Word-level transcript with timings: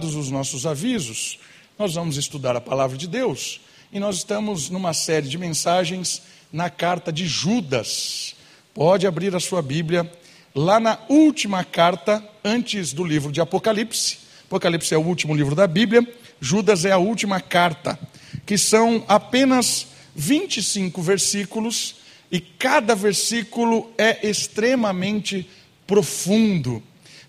os 0.00 0.30
nossos 0.30 0.64
avisos, 0.64 1.40
nós 1.76 1.94
vamos 1.94 2.16
estudar 2.16 2.54
a 2.54 2.60
palavra 2.60 2.96
de 2.96 3.08
Deus 3.08 3.60
e 3.92 3.98
nós 3.98 4.18
estamos 4.18 4.70
numa 4.70 4.94
série 4.94 5.26
de 5.26 5.36
mensagens 5.36 6.22
na 6.52 6.70
carta 6.70 7.12
de 7.12 7.26
Judas. 7.26 8.36
Pode 8.72 9.08
abrir 9.08 9.34
a 9.34 9.40
sua 9.40 9.60
Bíblia 9.60 10.08
lá 10.54 10.78
na 10.78 11.00
última 11.08 11.64
carta 11.64 12.22
antes 12.44 12.92
do 12.92 13.02
livro 13.02 13.32
de 13.32 13.40
Apocalipse. 13.40 14.18
Apocalipse 14.46 14.94
é 14.94 14.96
o 14.96 15.04
último 15.04 15.34
livro 15.34 15.56
da 15.56 15.66
Bíblia, 15.66 16.06
Judas 16.40 16.84
é 16.84 16.92
a 16.92 16.98
última 16.98 17.40
carta, 17.40 17.98
que 18.46 18.56
são 18.56 19.04
apenas 19.08 19.88
25 20.14 21.02
versículos 21.02 21.96
e 22.30 22.40
cada 22.40 22.94
versículo 22.94 23.90
é 23.98 24.28
extremamente 24.28 25.50
profundo. 25.88 26.80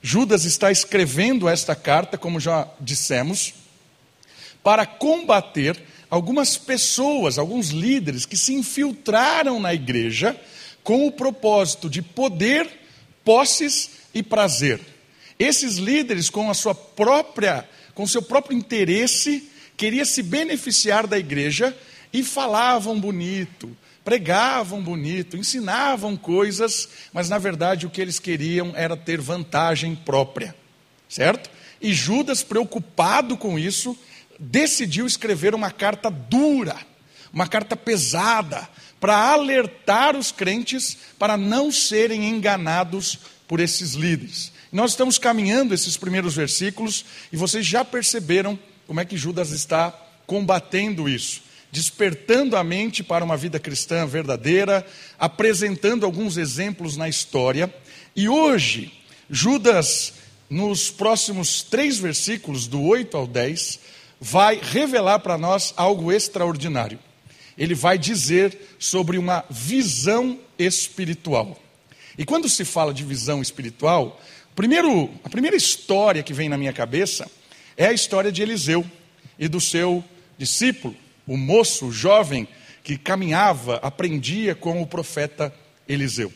Judas 0.02 0.46
está 0.46 0.72
escrevendo 0.72 1.50
esta 1.50 1.76
carta, 1.76 2.18
como 2.18 2.40
já 2.40 2.68
dissemos, 2.80 3.54
para 4.64 4.86
combater 4.86 5.82
algumas 6.10 6.58
pessoas, 6.58 7.38
alguns 7.38 7.70
líderes 7.70 8.26
que 8.26 8.38
se 8.38 8.54
infiltraram 8.54 9.60
na 9.60 9.74
igreja 9.74 10.40
com 10.84 11.06
o 11.06 11.12
propósito 11.12 11.90
de 11.90 12.02
poder, 12.02 12.68
posses 13.24 13.92
e 14.14 14.24
prazer. 14.24 14.80
Esses 15.38 15.76
líderes, 15.76 16.30
com 16.30 16.50
a 16.50 16.54
sua 16.54 16.74
própria, 16.74 17.68
com 17.94 18.08
seu 18.08 18.22
próprio 18.22 18.58
interesse, 18.58 19.50
queria 19.78 20.06
se 20.06 20.24
beneficiar 20.24 21.08
da 21.08 21.18
igreja 21.18 21.78
e 22.12 22.24
falavam 22.24 23.00
bonito, 23.00 23.76
pregavam 24.10 24.82
bonito, 24.82 25.38
ensinavam 25.38 26.18
coisas, 26.18 26.90
mas 27.14 27.30
na 27.30 27.38
verdade 27.38 27.86
o 27.86 27.92
que 27.92 28.02
eles 28.02 28.18
queriam 28.18 28.74
era 28.76 28.98
ter 28.98 29.22
vantagem 29.22 29.96
própria, 29.96 30.56
certo? 31.08 31.48
E 31.80 31.94
Judas, 31.94 32.42
preocupado 32.42 33.38
com 33.38 33.60
isso, 33.60 33.96
decidiu 34.40 35.06
escrever 35.06 35.54
uma 35.54 35.70
carta 35.70 36.10
dura, 36.10 36.76
uma 37.32 37.46
carta 37.46 37.76
pesada, 37.76 38.68
para 39.00 39.16
alertar 39.16 40.16
os 40.16 40.32
crentes 40.32 40.98
para 41.20 41.38
não 41.38 41.72
serem 41.72 42.28
enganados 42.28 43.20
por 43.48 43.60
esses 43.60 43.94
líderes. 43.94 44.52
Nós 44.72 44.90
estamos 44.90 45.20
caminhando 45.20 45.72
esses 45.72 45.98
primeiros 45.98 46.34
versículos 46.34 47.06
e 47.32 47.38
vocês 47.38 47.64
já 47.64 47.86
perceberam 47.86 48.58
como 48.88 49.00
é 49.00 49.06
que 49.06 49.16
Judas 49.16 49.52
está 49.52 49.92
combatendo 50.26 51.08
isso 51.08 51.48
despertando 51.72 52.56
a 52.56 52.64
mente 52.64 53.04
para 53.04 53.24
uma 53.24 53.38
vida 53.38 53.60
cristã 53.60 54.06
verdadeira, 54.06 54.86
apresentando 55.18 56.06
alguns 56.06 56.38
exemplos 56.38 56.98
na 56.98 57.08
história. 57.08 57.74
E 58.16 58.28
hoje, 58.28 58.92
Judas, 59.30 60.14
nos 60.50 60.90
próximos 60.90 61.62
três 61.62 62.00
versículos, 62.00 62.68
do 62.68 62.82
8 62.82 63.16
ao 63.16 63.28
10, 63.28 63.80
vai 64.20 64.60
revelar 64.62 65.20
para 65.20 65.38
nós 65.38 65.74
algo 65.78 66.12
extraordinário. 66.12 67.00
Ele 67.58 67.76
vai 67.76 67.98
dizer 67.98 68.58
sobre 68.80 69.18
uma 69.18 69.46
visão 69.50 70.40
espiritual. 70.58 71.60
E 72.18 72.26
quando 72.26 72.50
se 72.50 72.66
fala 72.66 72.94
de 72.94 73.04
visão 73.04 73.42
espiritual, 73.42 74.20
primeiro, 74.56 75.10
a 75.24 75.30
primeira 75.30 75.56
história 75.56 76.24
que 76.24 76.34
vem 76.34 76.50
na 76.50 76.58
minha 76.58 76.74
cabeça 76.74 77.30
é 77.78 77.88
a 77.88 77.94
história 77.94 78.32
de 78.32 78.42
Eliseu 78.42 78.86
e 79.38 79.48
do 79.48 79.62
seu 79.62 80.04
discípulo 80.38 80.96
o 81.30 81.38
moço, 81.38 81.86
o 81.86 81.92
jovem, 81.92 82.48
que 82.84 82.98
caminhava, 82.98 83.76
aprendia 83.84 84.56
com 84.56 84.82
o 84.82 84.88
profeta 84.88 85.54
Eliseu. 85.88 86.34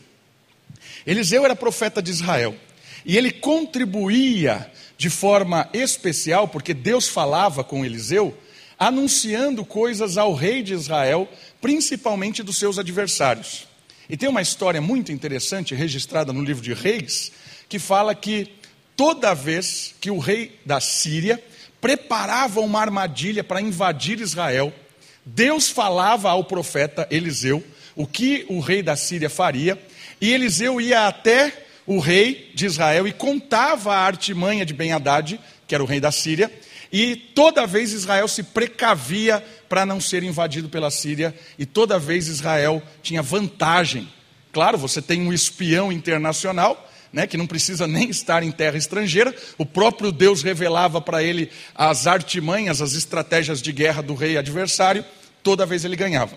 Eliseu 1.04 1.44
era 1.44 1.56
profeta 1.56 2.00
de 2.00 2.12
Israel 2.12 2.54
e 3.04 3.18
ele 3.18 3.32
contribuía 3.32 4.70
de 4.96 5.10
forma 5.10 5.68
especial, 5.72 6.46
porque 6.46 6.72
Deus 6.72 7.08
falava 7.08 7.64
com 7.64 7.84
Eliseu, 7.84 8.38
anunciando 8.78 9.64
coisas 9.64 10.16
ao 10.16 10.32
rei 10.32 10.62
de 10.62 10.74
Israel, 10.74 11.28
principalmente 11.60 12.40
dos 12.40 12.56
seus 12.56 12.78
adversários. 12.78 13.66
E 14.08 14.16
tem 14.16 14.28
uma 14.28 14.42
história 14.42 14.80
muito 14.80 15.10
interessante 15.10 15.74
registrada 15.74 16.32
no 16.32 16.44
livro 16.44 16.62
de 16.62 16.72
Reis, 16.72 17.32
que 17.68 17.80
fala 17.80 18.14
que 18.14 18.48
toda 18.94 19.34
vez 19.34 19.92
que 20.00 20.10
o 20.10 20.18
rei 20.18 20.56
da 20.64 20.80
Síria 20.80 21.42
preparava 21.80 22.60
uma 22.60 22.80
armadilha 22.80 23.42
para 23.42 23.60
invadir 23.60 24.20
Israel, 24.20 24.72
Deus 25.24 25.70
falava 25.70 26.30
ao 26.30 26.44
profeta 26.44 27.06
Eliseu 27.10 27.64
o 27.96 28.06
que 28.06 28.44
o 28.48 28.60
rei 28.60 28.82
da 28.82 28.96
Síria 28.96 29.30
faria, 29.30 29.80
e 30.20 30.32
Eliseu 30.32 30.80
ia 30.80 31.06
até 31.06 31.64
o 31.86 31.98
rei 31.98 32.50
de 32.54 32.66
Israel 32.66 33.06
e 33.06 33.12
contava 33.12 33.94
a 33.94 34.04
artimanha 34.04 34.64
de 34.64 34.74
Ben-Hadad, 34.74 35.38
que 35.66 35.74
era 35.74 35.84
o 35.84 35.86
rei 35.86 36.00
da 36.00 36.10
Síria, 36.10 36.52
e 36.92 37.16
toda 37.16 37.66
vez 37.66 37.92
Israel 37.92 38.28
se 38.28 38.42
precavia 38.42 39.44
para 39.68 39.84
não 39.84 40.00
ser 40.00 40.22
invadido 40.22 40.68
pela 40.68 40.90
Síria, 40.90 41.34
e 41.58 41.66
toda 41.66 41.98
vez 41.98 42.28
Israel 42.28 42.82
tinha 43.02 43.22
vantagem. 43.22 44.08
Claro, 44.52 44.78
você 44.78 45.02
tem 45.02 45.20
um 45.20 45.32
espião 45.32 45.90
internacional, 45.90 46.83
né, 47.14 47.28
que 47.28 47.36
não 47.36 47.46
precisa 47.46 47.86
nem 47.86 48.10
estar 48.10 48.42
em 48.42 48.50
terra 48.50 48.76
estrangeira, 48.76 49.32
o 49.56 49.64
próprio 49.64 50.10
Deus 50.10 50.42
revelava 50.42 51.00
para 51.00 51.22
ele 51.22 51.48
as 51.72 52.08
artimanhas, 52.08 52.82
as 52.82 52.94
estratégias 52.94 53.62
de 53.62 53.70
guerra 53.70 54.02
do 54.02 54.16
rei 54.16 54.36
adversário, 54.36 55.04
toda 55.40 55.64
vez 55.64 55.84
ele 55.84 55.94
ganhava. 55.94 56.36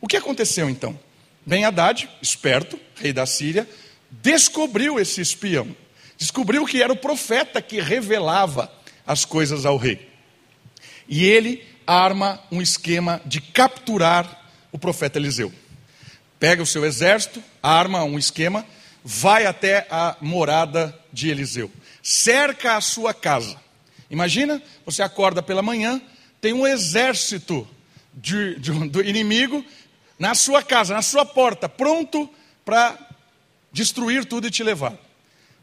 O 0.00 0.08
que 0.08 0.16
aconteceu 0.16 0.68
então? 0.68 0.98
Ben 1.46 1.64
Haddad, 1.64 2.10
esperto, 2.20 2.76
rei 2.96 3.12
da 3.12 3.24
Síria, 3.24 3.68
descobriu 4.10 4.98
esse 4.98 5.20
espião, 5.20 5.68
descobriu 6.18 6.66
que 6.66 6.82
era 6.82 6.92
o 6.92 6.96
profeta 6.96 7.62
que 7.62 7.80
revelava 7.80 8.68
as 9.06 9.24
coisas 9.24 9.64
ao 9.64 9.76
rei. 9.76 10.10
E 11.08 11.24
ele 11.24 11.62
arma 11.86 12.42
um 12.50 12.60
esquema 12.60 13.22
de 13.24 13.40
capturar 13.40 14.50
o 14.72 14.78
profeta 14.78 15.20
Eliseu. 15.20 15.52
Pega 16.40 16.64
o 16.64 16.66
seu 16.66 16.84
exército, 16.84 17.40
arma 17.62 18.02
um 18.02 18.18
esquema 18.18 18.66
vai 19.08 19.46
até 19.46 19.86
a 19.88 20.16
morada 20.20 20.92
de 21.12 21.28
Eliseu, 21.28 21.70
cerca 22.02 22.76
a 22.76 22.80
sua 22.80 23.14
casa. 23.14 23.56
Imagina, 24.10 24.60
você 24.84 25.00
acorda 25.00 25.40
pela 25.40 25.62
manhã, 25.62 26.02
tem 26.40 26.52
um 26.52 26.66
exército 26.66 27.66
de, 28.12 28.58
de, 28.58 28.72
do 28.88 29.00
inimigo 29.00 29.64
na 30.18 30.34
sua 30.34 30.60
casa, 30.60 30.92
na 30.92 31.02
sua 31.02 31.24
porta, 31.24 31.68
pronto 31.68 32.28
para 32.64 32.98
destruir 33.70 34.24
tudo 34.24 34.48
e 34.48 34.50
te 34.50 34.64
levar. 34.64 34.98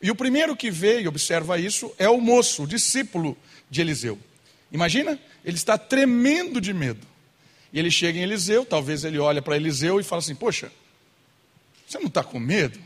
E 0.01 0.09
o 0.09 0.15
primeiro 0.15 0.55
que 0.55 0.71
vê 0.71 1.01
e 1.01 1.07
observa 1.09 1.59
isso 1.59 1.93
é 1.97 2.07
o 2.07 2.21
moço, 2.21 2.63
o 2.63 2.67
discípulo 2.67 3.37
de 3.69 3.81
Eliseu. 3.81 4.17
Imagina, 4.71 5.19
ele 5.43 5.57
está 5.57 5.77
tremendo 5.77 6.61
de 6.61 6.73
medo. 6.73 7.05
E 7.73 7.79
ele 7.79 7.91
chega 7.91 8.17
em 8.17 8.21
Eliseu, 8.21 8.65
talvez 8.65 9.03
ele 9.03 9.19
olha 9.19 9.41
para 9.41 9.57
Eliseu 9.57 9.99
e 9.99 10.03
fala 10.03 10.19
assim: 10.19 10.35
Poxa, 10.35 10.71
você 11.85 11.99
não 11.99 12.07
está 12.07 12.23
com 12.23 12.39
medo? 12.39 12.79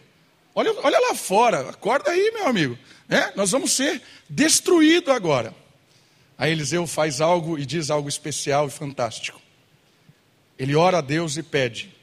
Olha, 0.57 0.73
olha 0.81 0.99
lá 0.99 1.13
fora, 1.13 1.69
acorda 1.69 2.09
aí, 2.09 2.31
meu 2.33 2.47
amigo. 2.47 2.75
É, 3.07 3.31
nós 3.35 3.51
vamos 3.51 3.73
ser 3.73 4.01
destruídos 4.27 5.13
agora. 5.13 5.53
Aí 6.35 6.51
Eliseu 6.51 6.87
faz 6.87 7.21
algo 7.21 7.59
e 7.59 7.63
diz 7.63 7.91
algo 7.91 8.09
especial 8.09 8.65
e 8.67 8.71
fantástico. 8.71 9.39
Ele 10.57 10.75
ora 10.75 10.97
a 10.97 11.01
Deus 11.01 11.37
e 11.37 11.43
pede: 11.43 11.95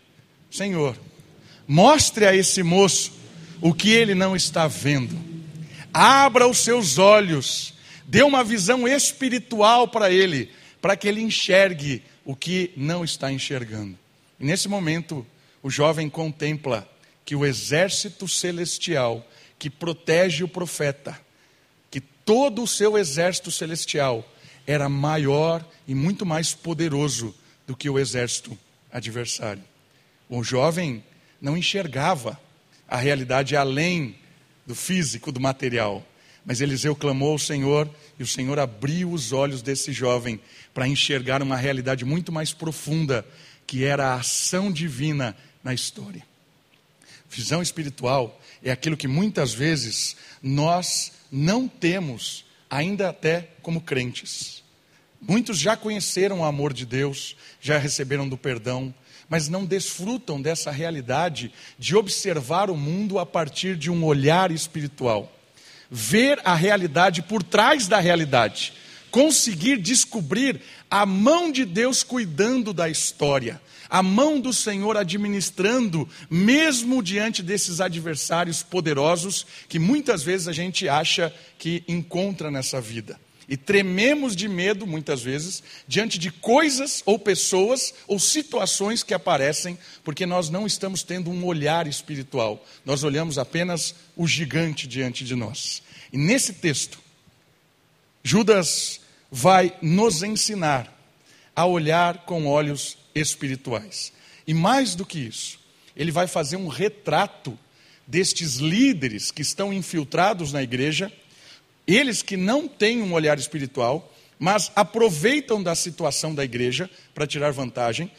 Senhor, 0.52 0.96
mostre 1.66 2.28
a 2.28 2.32
esse 2.32 2.62
moço 2.62 3.10
o 3.60 3.74
que 3.74 3.90
ele 3.90 4.14
não 4.14 4.36
está 4.36 4.68
vendo. 4.68 5.18
Abra 5.92 6.46
os 6.46 6.58
seus 6.58 6.96
olhos, 6.96 7.74
dê 8.06 8.22
uma 8.22 8.44
visão 8.44 8.86
espiritual 8.86 9.88
para 9.88 10.12
ele, 10.12 10.48
para 10.80 10.96
que 10.96 11.08
ele 11.08 11.20
enxergue 11.20 12.04
o 12.24 12.36
que 12.36 12.70
não 12.76 13.02
está 13.02 13.32
enxergando. 13.32 13.98
E 14.38 14.44
nesse 14.44 14.68
momento, 14.68 15.26
o 15.60 15.68
jovem 15.68 16.08
contempla 16.08 16.88
que 17.24 17.34
o 17.34 17.44
exército 17.44 18.28
celestial 18.28 19.26
que 19.58 19.70
protege 19.70 20.44
o 20.44 20.48
profeta, 20.48 21.18
que 21.90 22.00
todo 22.00 22.62
o 22.62 22.66
seu 22.66 22.98
exército 22.98 23.50
celestial 23.50 24.28
era 24.66 24.88
maior 24.88 25.64
e 25.86 25.94
muito 25.94 26.26
mais 26.26 26.54
poderoso 26.54 27.34
do 27.66 27.76
que 27.76 27.88
o 27.88 27.98
exército 27.98 28.58
adversário. 28.92 29.62
O 30.28 30.42
jovem 30.42 31.04
não 31.40 31.56
enxergava 31.56 32.40
a 32.88 32.96
realidade 32.96 33.56
além 33.56 34.16
do 34.66 34.74
físico, 34.74 35.32
do 35.32 35.40
material. 35.40 36.06
Mas 36.44 36.60
Eliseu 36.60 36.94
clamou 36.94 37.32
ao 37.32 37.38
Senhor 37.38 37.88
e 38.18 38.22
o 38.22 38.26
Senhor 38.26 38.58
abriu 38.58 39.10
os 39.12 39.32
olhos 39.32 39.62
desse 39.62 39.92
jovem 39.92 40.40
para 40.72 40.86
enxergar 40.86 41.42
uma 41.42 41.56
realidade 41.56 42.04
muito 42.04 42.30
mais 42.30 42.52
profunda, 42.52 43.26
que 43.66 43.84
era 43.84 44.08
a 44.08 44.14
ação 44.16 44.70
divina 44.70 45.36
na 45.62 45.72
história. 45.72 46.22
Visão 47.34 47.60
espiritual 47.60 48.40
é 48.62 48.70
aquilo 48.70 48.96
que 48.96 49.08
muitas 49.08 49.52
vezes 49.52 50.16
nós 50.40 51.12
não 51.32 51.66
temos, 51.66 52.44
ainda 52.70 53.08
até 53.08 53.48
como 53.60 53.80
crentes. 53.80 54.62
Muitos 55.20 55.58
já 55.58 55.76
conheceram 55.76 56.40
o 56.40 56.44
amor 56.44 56.72
de 56.72 56.86
Deus, 56.86 57.34
já 57.60 57.76
receberam 57.76 58.28
do 58.28 58.36
perdão, 58.36 58.94
mas 59.28 59.48
não 59.48 59.64
desfrutam 59.64 60.40
dessa 60.40 60.70
realidade 60.70 61.52
de 61.76 61.96
observar 61.96 62.70
o 62.70 62.76
mundo 62.76 63.18
a 63.18 63.26
partir 63.26 63.76
de 63.76 63.90
um 63.90 64.04
olhar 64.04 64.52
espiritual. 64.52 65.32
Ver 65.90 66.40
a 66.44 66.54
realidade 66.54 67.20
por 67.22 67.42
trás 67.42 67.88
da 67.88 67.98
realidade. 67.98 68.74
conseguir 69.14 69.76
descobrir 69.76 70.60
a 70.90 71.06
mão 71.06 71.52
de 71.52 71.64
Deus 71.64 72.02
cuidando 72.02 72.72
da 72.72 72.88
história, 72.88 73.62
a 73.94 74.02
mão 74.02 74.40
do 74.40 74.52
Senhor 74.52 74.96
administrando, 74.96 76.08
mesmo 76.28 77.00
diante 77.00 77.44
desses 77.44 77.80
adversários 77.80 78.60
poderosos 78.60 79.46
que 79.68 79.78
muitas 79.78 80.24
vezes 80.24 80.48
a 80.48 80.52
gente 80.52 80.88
acha 80.88 81.32
que 81.56 81.84
encontra 81.86 82.50
nessa 82.50 82.80
vida. 82.80 83.20
E 83.48 83.56
trememos 83.56 84.34
de 84.34 84.48
medo, 84.48 84.84
muitas 84.84 85.22
vezes, 85.22 85.62
diante 85.86 86.18
de 86.18 86.32
coisas 86.32 87.04
ou 87.06 87.20
pessoas 87.20 87.94
ou 88.08 88.18
situações 88.18 89.04
que 89.04 89.14
aparecem, 89.14 89.78
porque 90.02 90.26
nós 90.26 90.50
não 90.50 90.66
estamos 90.66 91.04
tendo 91.04 91.30
um 91.30 91.44
olhar 91.44 91.86
espiritual. 91.86 92.66
Nós 92.84 93.04
olhamos 93.04 93.38
apenas 93.38 93.94
o 94.16 94.26
gigante 94.26 94.88
diante 94.88 95.24
de 95.24 95.36
nós. 95.36 95.84
E 96.12 96.18
nesse 96.18 96.54
texto, 96.54 96.98
Judas 98.24 99.00
vai 99.30 99.72
nos 99.80 100.24
ensinar 100.24 100.92
a 101.54 101.64
olhar 101.64 102.24
com 102.24 102.48
olhos 102.48 103.03
espirituais. 103.14 104.12
E 104.46 104.52
mais 104.52 104.94
do 104.94 105.06
que 105.06 105.18
isso, 105.18 105.58
ele 105.96 106.10
vai 106.10 106.26
fazer 106.26 106.56
um 106.56 106.68
retrato 106.68 107.58
destes 108.06 108.56
líderes 108.56 109.30
que 109.30 109.42
estão 109.42 109.72
infiltrados 109.72 110.52
na 110.52 110.62
igreja 110.62 111.10
eles 111.86 112.22
que 112.22 112.36
não 112.36 112.66
têm 112.66 113.02
um 113.02 113.12
olhar 113.12 113.38
espiritual, 113.38 114.12
mas 114.38 114.72
aproveitam 114.74 115.62
da 115.62 115.74
situação 115.74 116.34
da 116.34 116.44
igreja 116.44 116.90
para 117.14 117.26
tirar 117.26 117.52
vantagem. 117.52 118.10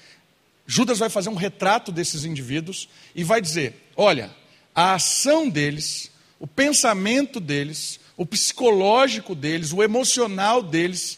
Judas 0.68 1.00
vai 1.00 1.10
fazer 1.10 1.30
um 1.30 1.36
retrato 1.36 1.92
desses 1.92 2.26
indivíduos 2.26 2.88
e 3.14 3.24
vai 3.24 3.42
dizer: 3.42 3.90
olha, 3.96 4.32
a 4.74 4.94
ação 4.94 5.50
deles, 5.50 6.12
o 6.40 6.48
pensamento 6.48 7.40
deles, 7.40 8.00
o 8.16 8.26
psicológico 8.26 9.36
deles, 9.36 9.74
o 9.74 9.84
emocional 9.84 10.62
deles, 10.62 11.18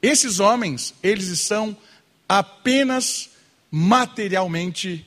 esses 0.00 0.40
homens, 0.40 0.94
eles 1.02 1.40
são 1.40 1.76
apenas 2.38 3.30
materialmente, 3.70 5.06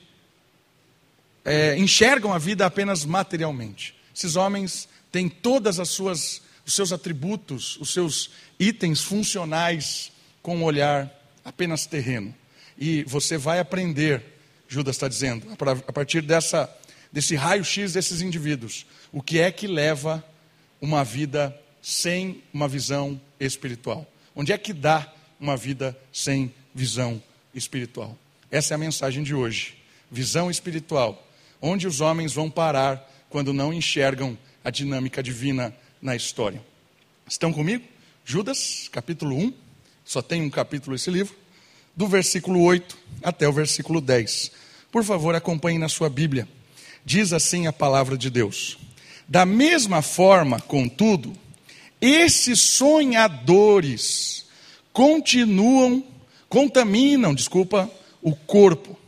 é, 1.44 1.76
enxergam 1.76 2.32
a 2.32 2.38
vida 2.38 2.64
apenas 2.64 3.04
materialmente. 3.04 3.94
Esses 4.14 4.36
homens 4.36 4.88
têm 5.10 5.28
todas 5.28 5.80
as 5.80 5.88
suas 5.88 6.42
os 6.66 6.74
seus 6.74 6.92
atributos, 6.92 7.78
os 7.80 7.92
seus 7.92 8.30
itens 8.58 9.00
funcionais 9.00 10.10
com 10.42 10.56
um 10.56 10.64
olhar 10.64 11.08
apenas 11.44 11.86
terreno. 11.86 12.34
E 12.76 13.04
você 13.04 13.38
vai 13.38 13.60
aprender, 13.60 14.20
Judas 14.66 14.96
está 14.96 15.06
dizendo, 15.06 15.46
a 15.86 15.92
partir 15.92 16.22
dessa, 16.22 16.68
desse 17.12 17.36
raio-x 17.36 17.92
desses 17.92 18.20
indivíduos, 18.20 18.84
o 19.12 19.22
que 19.22 19.38
é 19.38 19.52
que 19.52 19.68
leva 19.68 20.24
uma 20.80 21.04
vida 21.04 21.56
sem 21.80 22.42
uma 22.52 22.66
visão 22.66 23.20
espiritual. 23.38 24.04
Onde 24.34 24.52
é 24.52 24.58
que 24.58 24.72
dá 24.72 25.12
uma 25.38 25.56
vida 25.56 25.96
sem 26.12 26.52
visão 26.76 27.22
espiritual? 27.54 28.16
Essa 28.50 28.74
é 28.74 28.76
a 28.76 28.78
mensagem 28.78 29.22
de 29.22 29.34
hoje. 29.34 29.78
Visão 30.10 30.50
espiritual. 30.50 31.26
Onde 31.60 31.86
os 31.86 32.02
homens 32.02 32.34
vão 32.34 32.50
parar 32.50 33.10
quando 33.30 33.52
não 33.52 33.72
enxergam 33.72 34.38
a 34.62 34.70
dinâmica 34.70 35.22
divina 35.22 35.74
na 36.02 36.14
história. 36.14 36.62
Estão 37.26 37.50
comigo? 37.50 37.82
Judas, 38.24 38.88
capítulo 38.92 39.36
1, 39.36 39.52
só 40.04 40.20
tem 40.20 40.42
um 40.42 40.50
capítulo 40.50 40.94
esse 40.94 41.10
livro, 41.10 41.34
do 41.96 42.06
versículo 42.06 42.60
8 42.62 42.96
até 43.22 43.48
o 43.48 43.52
versículo 43.52 44.00
10. 44.00 44.52
Por 44.92 45.02
favor, 45.02 45.34
acompanhe 45.34 45.78
na 45.78 45.88
sua 45.88 46.10
Bíblia. 46.10 46.46
Diz 47.04 47.32
assim 47.32 47.66
a 47.66 47.72
palavra 47.72 48.18
de 48.18 48.28
Deus: 48.28 48.78
Da 49.26 49.46
mesma 49.46 50.02
forma, 50.02 50.60
contudo, 50.60 51.32
esses 52.00 52.60
sonhadores 52.60 54.46
continuam, 54.92 56.04
contaminam, 56.56 57.34
desculpa, 57.34 57.90
o 58.22 58.34
corpo, 58.34 58.98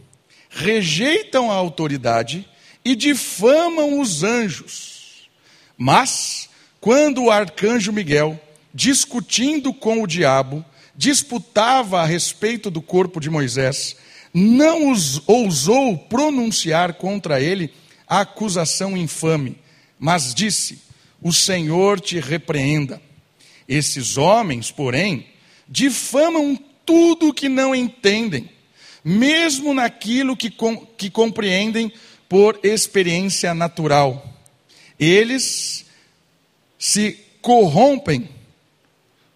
rejeitam 0.50 1.50
a 1.50 1.54
autoridade 1.54 2.46
e 2.84 2.94
difamam 2.94 4.00
os 4.00 4.22
anjos. 4.22 5.30
Mas 5.74 6.50
quando 6.78 7.24
o 7.24 7.30
arcanjo 7.30 7.90
Miguel, 7.90 8.38
discutindo 8.74 9.72
com 9.72 10.02
o 10.02 10.06
diabo, 10.06 10.62
disputava 10.94 12.02
a 12.02 12.04
respeito 12.04 12.70
do 12.70 12.82
corpo 12.82 13.18
de 13.18 13.30
Moisés, 13.30 13.96
não 14.34 14.92
ousou 15.26 15.96
pronunciar 15.96 16.92
contra 16.92 17.40
ele 17.40 17.72
a 18.06 18.20
acusação 18.20 18.94
infame, 18.94 19.56
mas 19.98 20.34
disse: 20.34 20.82
O 21.22 21.32
Senhor 21.32 21.98
te 21.98 22.20
repreenda. 22.20 23.00
Esses 23.66 24.18
homens, 24.18 24.70
porém, 24.70 25.24
difamam 25.66 26.58
tudo 26.88 27.34
que 27.34 27.50
não 27.50 27.74
entendem, 27.74 28.48
mesmo 29.04 29.74
naquilo 29.74 30.34
que, 30.34 30.50
com, 30.50 30.86
que 30.86 31.10
compreendem 31.10 31.92
por 32.26 32.58
experiência 32.62 33.52
natural. 33.52 34.26
Eles 34.98 35.84
se 36.78 37.12
corrompem 37.42 38.26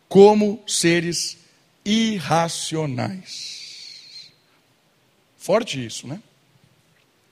como 0.09 0.63
seres 0.67 1.37
irracionais. 1.85 3.21
Forte 5.37 5.85
isso, 5.85 6.07
né? 6.07 6.23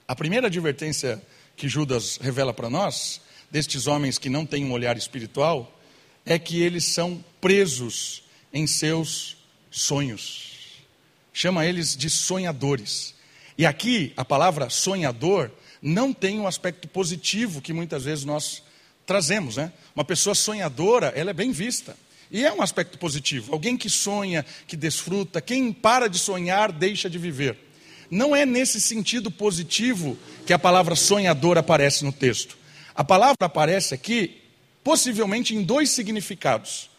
A 0.07 0.15
primeira 0.15 0.45
advertência 0.45 1.19
que 1.55 1.67
Judas 1.67 2.17
revela 2.21 2.53
para 2.53 2.69
nós, 2.69 3.21
destes 3.49 3.87
homens 3.87 4.19
que 4.19 4.29
não 4.29 4.45
têm 4.45 4.65
um 4.65 4.71
olhar 4.71 4.95
espiritual, 4.95 5.81
é 6.23 6.37
que 6.37 6.61
eles 6.61 6.85
são 6.85 7.25
presos 7.39 8.21
em 8.53 8.67
seus 8.67 9.40
sonhos. 9.71 10.51
Chama 11.33 11.65
eles 11.65 11.95
de 11.95 12.09
sonhadores. 12.09 13.15
E 13.57 13.65
aqui 13.65 14.13
a 14.17 14.25
palavra 14.25 14.69
sonhador 14.69 15.49
não 15.81 16.13
tem 16.13 16.39
um 16.39 16.45
aspecto 16.45 16.87
positivo 16.87 17.61
que 17.61 17.73
muitas 17.73 18.03
vezes 18.03 18.25
nós 18.25 18.61
trazemos, 19.05 19.55
né? 19.55 19.71
Uma 19.95 20.05
pessoa 20.05 20.35
sonhadora, 20.35 21.07
ela 21.15 21.31
é 21.31 21.33
bem 21.33 21.51
vista. 21.51 21.97
E 22.29 22.45
é 22.45 22.53
um 22.53 22.61
aspecto 22.61 22.97
positivo. 22.97 23.53
Alguém 23.53 23.75
que 23.75 23.89
sonha, 23.89 24.45
que 24.67 24.77
desfruta, 24.77 25.41
quem 25.41 25.73
para 25.73 26.07
de 26.07 26.19
sonhar, 26.19 26.71
deixa 26.71 27.09
de 27.09 27.17
viver. 27.17 27.57
Não 28.09 28.35
é 28.35 28.45
nesse 28.45 28.79
sentido 28.79 29.31
positivo 29.31 30.17
que 30.45 30.53
a 30.53 30.59
palavra 30.59 30.95
sonhador 30.95 31.57
aparece 31.57 32.05
no 32.05 32.11
texto. 32.11 32.57
A 32.93 33.03
palavra 33.03 33.37
aparece 33.41 33.93
aqui, 33.93 34.41
possivelmente, 34.83 35.55
em 35.55 35.63
dois 35.63 35.89
significados. 35.89 36.90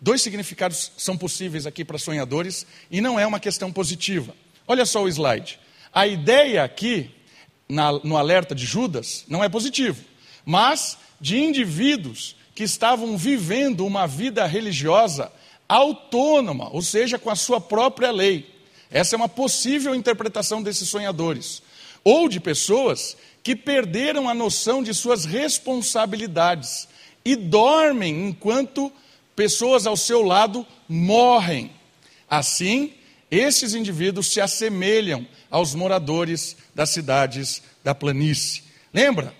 Dois 0.00 0.22
significados 0.22 0.92
são 0.96 1.16
possíveis 1.16 1.66
aqui 1.66 1.84
para 1.84 1.98
sonhadores 1.98 2.66
e 2.90 3.00
não 3.00 3.20
é 3.20 3.26
uma 3.26 3.38
questão 3.38 3.70
positiva. 3.70 4.34
Olha 4.66 4.86
só 4.86 5.02
o 5.02 5.08
slide. 5.08 5.58
A 5.92 6.06
ideia 6.06 6.64
aqui, 6.64 7.10
na, 7.68 7.92
no 7.92 8.16
alerta 8.16 8.54
de 8.54 8.64
Judas, 8.64 9.24
não 9.28 9.44
é 9.44 9.48
positivo, 9.48 10.02
mas 10.44 10.96
de 11.20 11.38
indivíduos 11.38 12.34
que 12.54 12.64
estavam 12.64 13.16
vivendo 13.16 13.84
uma 13.84 14.06
vida 14.06 14.46
religiosa 14.46 15.30
autônoma, 15.68 16.68
ou 16.72 16.82
seja, 16.82 17.18
com 17.18 17.30
a 17.30 17.36
sua 17.36 17.60
própria 17.60 18.10
lei. 18.10 18.48
Essa 18.90 19.14
é 19.14 19.18
uma 19.18 19.28
possível 19.28 19.94
interpretação 19.94 20.62
desses 20.62 20.88
sonhadores. 20.88 21.62
Ou 22.02 22.28
de 22.28 22.40
pessoas 22.40 23.16
que 23.42 23.54
perderam 23.54 24.28
a 24.28 24.34
noção 24.34 24.82
de 24.82 24.92
suas 24.92 25.24
responsabilidades 25.24 26.88
e 27.24 27.36
dormem 27.36 28.28
enquanto 28.28 28.92
pessoas 29.40 29.86
ao 29.86 29.96
seu 29.96 30.20
lado 30.20 30.66
morrem. 30.86 31.70
Assim, 32.28 32.92
esses 33.30 33.72
indivíduos 33.72 34.30
se 34.30 34.38
assemelham 34.38 35.26
aos 35.50 35.74
moradores 35.74 36.58
das 36.74 36.90
cidades 36.90 37.62
da 37.82 37.94
planície. 37.94 38.64
Lembra? 38.92 39.32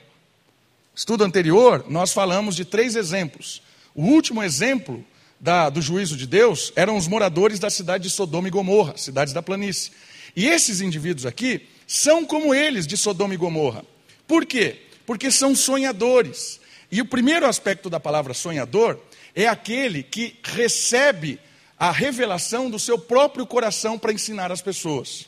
estudo 0.95 1.23
anterior, 1.23 1.85
nós 1.87 2.15
falamos 2.15 2.57
de 2.57 2.65
três 2.65 2.97
exemplos. 2.97 3.61
O 3.95 4.05
último 4.05 4.43
exemplo 4.43 5.05
da, 5.39 5.69
do 5.69 5.83
juízo 5.83 6.17
de 6.17 6.27
Deus 6.27 6.73
eram 6.75 6.97
os 6.97 7.07
moradores 7.07 7.59
da 7.59 7.69
cidade 7.69 8.05
de 8.05 8.11
Sodoma 8.11 8.49
e 8.49 8.51
Gomorra, 8.51 8.97
cidades 8.97 9.35
da 9.35 9.43
planície. 9.43 9.93
E 10.35 10.47
esses 10.47 10.81
indivíduos 10.81 11.27
aqui 11.27 11.69
são 11.87 12.25
como 12.25 12.55
eles 12.55 12.87
de 12.87 12.97
Sodoma 12.97 13.35
e 13.35 13.37
Gomorra. 13.37 13.85
Por 14.27 14.47
quê? 14.47 14.81
Porque 15.05 15.31
são 15.31 15.55
sonhadores. 15.55 16.59
E 16.91 17.03
o 17.03 17.07
primeiro 17.07 17.47
aspecto 17.47 17.91
da 17.91 18.01
palavra 18.01 18.33
sonhador 18.33 18.99
é 19.35 19.47
aquele 19.47 20.03
que 20.03 20.37
recebe 20.43 21.39
a 21.79 21.91
revelação 21.91 22.71
do 22.71 22.79
seu 22.79 22.99
próprio 22.99 23.47
coração 23.47 23.99
para 23.99 24.13
ensinar 24.13 24.53
as 24.53 24.61
pessoas. 24.61 25.27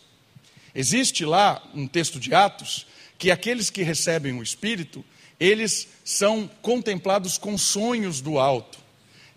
Existe 0.75 1.25
lá 1.25 1.63
um 1.75 1.87
texto 1.87 2.21
de 2.21 2.35
Atos 2.35 2.87
que 3.19 3.31
aqueles 3.31 3.71
que 3.71 3.83
recebem 3.83 4.33
o 4.33 4.43
Espírito, 4.43 5.05
eles 5.39 5.89
são 6.05 6.51
contemplados 6.61 7.39
com 7.39 7.57
sonhos 7.57 8.21
do 8.21 8.39
alto. 8.39 8.79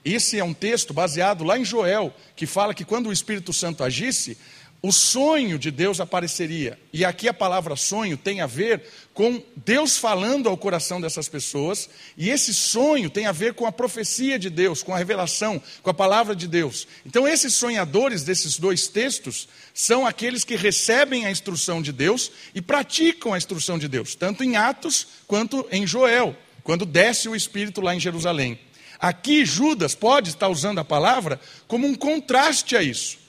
Esse 0.04 0.40
é 0.40 0.44
um 0.44 0.54
texto 0.54 0.94
baseado 0.94 1.44
lá 1.44 1.58
em 1.58 1.66
Joel, 1.66 2.14
que 2.36 2.46
fala 2.46 2.74
que 2.74 2.86
quando 2.86 3.08
o 3.08 3.14
Espírito 3.14 3.54
Santo 3.54 3.84
agisse, 3.84 4.38
o 4.86 4.92
sonho 4.92 5.58
de 5.58 5.72
Deus 5.72 6.00
apareceria. 6.00 6.80
E 6.94 7.04
aqui 7.04 7.28
a 7.28 7.34
palavra 7.34 7.76
sonho 7.76 8.16
tem 8.16 8.40
a 8.40 8.46
ver 8.46 8.84
com 9.16 9.42
Deus 9.56 9.98
falando 9.98 10.48
ao 10.48 10.56
coração 10.56 11.02
dessas 11.02 11.28
pessoas, 11.28 11.90
e 12.16 12.30
esse 12.30 12.54
sonho 12.54 13.10
tem 13.10 13.26
a 13.26 13.32
ver 13.32 13.56
com 13.56 13.66
a 13.66 13.72
profecia 13.72 14.38
de 14.38 14.48
Deus, 14.48 14.84
com 14.84 14.94
a 14.94 14.98
revelação, 15.00 15.60
com 15.82 15.90
a 15.90 15.94
palavra 15.94 16.36
de 16.36 16.48
Deus. 16.48 16.88
Então, 17.04 17.28
esses 17.28 17.56
sonhadores 17.56 18.22
desses 18.22 18.60
dois 18.60 18.88
textos 18.88 19.48
são 19.74 20.06
aqueles 20.06 20.44
que 20.44 20.56
recebem 20.56 21.26
a 21.26 21.32
instrução 21.32 21.82
de 21.82 21.92
Deus 21.92 22.32
e 22.54 22.62
praticam 22.62 23.34
a 23.34 23.40
instrução 23.40 23.80
de 23.80 23.88
Deus, 23.88 24.14
tanto 24.14 24.44
em 24.44 24.56
Atos 24.56 25.08
quanto 25.26 25.66
em 25.72 25.88
Joel, 25.88 26.38
quando 26.64 26.86
desce 26.86 27.28
o 27.28 27.36
Espírito 27.36 27.82
lá 27.82 27.96
em 27.96 28.00
Jerusalém. 28.00 28.60
Aqui, 29.00 29.46
Judas 29.46 29.96
pode 29.96 30.30
estar 30.30 30.48
usando 30.48 30.78
a 30.78 30.86
palavra 30.86 31.42
como 31.68 31.88
um 31.88 31.96
contraste 31.96 32.78
a 32.78 32.84
isso. 32.84 33.25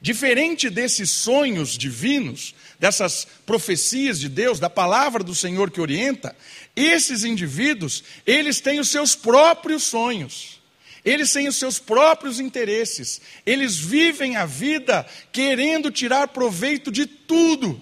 Diferente 0.00 0.70
desses 0.70 1.10
sonhos 1.10 1.76
divinos, 1.76 2.54
dessas 2.78 3.26
profecias 3.44 4.18
de 4.18 4.28
Deus, 4.28 4.58
da 4.58 4.70
palavra 4.70 5.22
do 5.22 5.34
Senhor 5.34 5.70
que 5.70 5.80
orienta, 5.80 6.34
esses 6.74 7.22
indivíduos, 7.22 8.02
eles 8.26 8.60
têm 8.60 8.80
os 8.80 8.88
seus 8.88 9.14
próprios 9.14 9.82
sonhos. 9.82 10.58
Eles 11.04 11.32
têm 11.32 11.48
os 11.48 11.56
seus 11.56 11.78
próprios 11.78 12.40
interesses. 12.40 13.20
Eles 13.44 13.76
vivem 13.76 14.36
a 14.36 14.46
vida 14.46 15.06
querendo 15.32 15.90
tirar 15.90 16.28
proveito 16.28 16.90
de 16.90 17.04
tudo. 17.04 17.80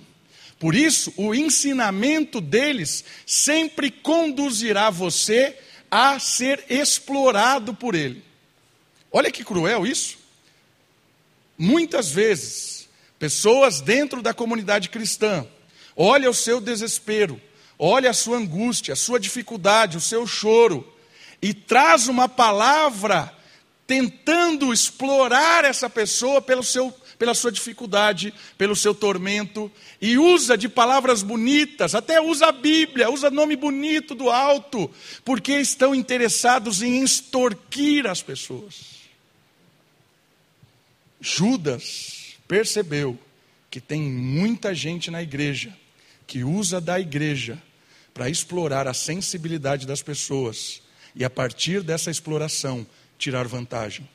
Por 0.59 0.75
isso, 0.75 1.13
o 1.17 1.33
ensinamento 1.35 2.41
deles 2.41 3.05
sempre 3.25 3.91
conduzirá 3.93 4.91
você 4.91 5.57
a 5.89 6.19
ser 6.19 6.65
explorado 6.69 7.73
por 7.75 7.95
ele. 7.95 8.25
Olha 9.11 9.31
que 9.31 9.45
cruel 9.45 9.87
isso. 9.87 10.18
Muitas 11.59 12.09
vezes, 12.13 12.89
pessoas 13.19 13.81
dentro 13.81 14.23
da 14.23 14.33
comunidade 14.33 14.89
cristã, 14.89 15.45
olha 15.97 16.31
o 16.31 16.35
seu 16.35 16.61
desespero, 16.61 17.41
olha 17.77 18.11
a 18.11 18.15
sua 18.15 18.37
angústia, 18.37 18.93
a 18.93 18.97
sua 18.97 19.19
dificuldade, 19.19 19.97
o 19.97 20.01
seu 20.01 20.25
choro, 20.25 20.87
e 21.43 21.53
traz 21.53 22.07
uma 22.07 22.29
palavra 22.29 23.35
tentando 23.89 24.73
explorar 24.73 25.65
essa 25.65 25.91
pessoa 25.91 26.41
pelo 26.41 26.63
seu, 26.63 26.95
pela 27.19 27.35
sua 27.35 27.51
dificuldade, 27.51 28.33
pelo 28.57 28.77
seu 28.77 28.95
tormento, 28.95 29.69
e 30.01 30.17
usa 30.17 30.57
de 30.57 30.69
palavras 30.69 31.25
bonitas, 31.25 31.93
até 31.93 32.21
usa 32.21 32.47
a 32.47 32.53
Bíblia, 32.53 33.11
usa 33.11 33.31
nome 33.31 33.57
bonito 33.57 34.15
do 34.15 34.31
alto, 34.31 34.89
porque 35.25 35.55
estão 35.55 35.93
interessados 35.93 36.83
em 36.83 37.03
extorquir 37.03 38.07
as 38.07 38.23
pessoas. 38.23 38.98
Judas 41.21 42.37
percebeu 42.47 43.19
que 43.71 43.81
tem 43.81 44.01
muita 44.03 44.75
gente 44.75 45.11
na 45.11 45.23
igreja 45.23 45.77
que 46.27 46.45
usa 46.45 46.81
da 46.81 47.01
igreja 47.01 47.61
para 48.15 48.29
explorar 48.29 48.87
a 48.87 48.95
sensibilidade 48.95 49.87
das 49.87 50.03
pessoas 50.03 50.83
e 51.15 51.25
a 51.25 51.31
partir 51.31 51.83
dessa 51.83 52.11
exploração 52.11 52.87
tirar 53.19 53.47
vantagem. 53.49 54.09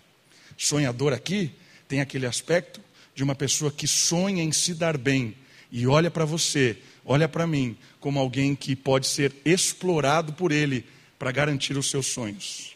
Sonhador 0.57 1.13
aqui 1.13 1.51
tem 1.87 2.01
aquele 2.01 2.25
aspecto 2.25 2.79
de 3.15 3.23
uma 3.23 3.35
pessoa 3.35 3.71
que 3.71 3.87
sonha 3.87 4.43
em 4.43 4.51
se 4.51 4.73
dar 4.73 4.97
bem 4.97 5.35
e 5.71 5.87
olha 5.87 6.11
para 6.11 6.25
você, 6.25 6.77
olha 7.03 7.27
para 7.27 7.47
mim, 7.47 7.77
como 7.99 8.19
alguém 8.19 8.55
que 8.55 8.75
pode 8.75 9.07
ser 9.07 9.33
explorado 9.43 10.33
por 10.33 10.51
ele 10.51 10.85
para 11.17 11.31
garantir 11.31 11.77
os 11.77 11.89
seus 11.89 12.07
sonhos. 12.07 12.75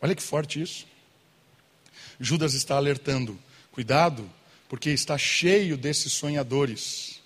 Olha 0.00 0.14
que 0.14 0.22
forte 0.22 0.60
isso. 0.60 0.86
Judas 2.18 2.54
está 2.54 2.76
alertando 2.76 3.38
Cuidado, 3.80 4.30
porque 4.68 4.90
está 4.90 5.16
cheio 5.16 5.74
desses 5.74 6.12
sonhadores. 6.12 7.18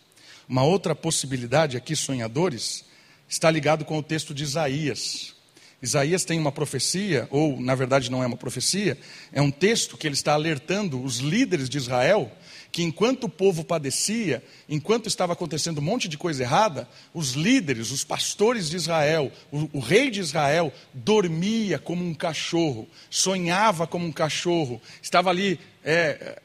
Uma 0.48 0.62
outra 0.62 0.94
possibilidade 0.94 1.76
aqui, 1.76 1.96
sonhadores, 1.96 2.84
está 3.28 3.50
ligado 3.50 3.84
com 3.84 3.98
o 3.98 4.02
texto 4.04 4.32
de 4.32 4.44
Isaías. 4.44 5.34
Isaías 5.82 6.24
tem 6.24 6.38
uma 6.38 6.52
profecia, 6.52 7.26
ou 7.32 7.60
na 7.60 7.74
verdade 7.74 8.08
não 8.08 8.22
é 8.22 8.26
uma 8.28 8.36
profecia, 8.36 8.96
é 9.32 9.42
um 9.42 9.50
texto 9.50 9.96
que 9.96 10.06
ele 10.06 10.14
está 10.14 10.32
alertando 10.32 11.02
os 11.02 11.18
líderes 11.18 11.68
de 11.68 11.76
Israel 11.76 12.30
que 12.74 12.82
enquanto 12.82 13.24
o 13.24 13.28
povo 13.28 13.62
padecia, 13.62 14.42
enquanto 14.68 15.06
estava 15.06 15.32
acontecendo 15.32 15.78
um 15.78 15.80
monte 15.80 16.08
de 16.08 16.18
coisa 16.18 16.42
errada, 16.42 16.88
os 17.14 17.34
líderes, 17.34 17.92
os 17.92 18.02
pastores 18.02 18.68
de 18.68 18.74
Israel, 18.74 19.30
o, 19.52 19.68
o, 19.74 19.78
rei 19.78 20.10
de 20.10 20.18
Israel, 20.18 20.72
dormia 20.92 21.78
como 21.78 22.04
um 22.04 22.12
cachorro, 22.12 22.88
sonhava 23.08 23.86
como 23.86 24.04
um 24.04 24.10
cachorro, 24.10 24.82
estava 25.00 25.30
ali, 25.30 25.60
é, 25.84 26.42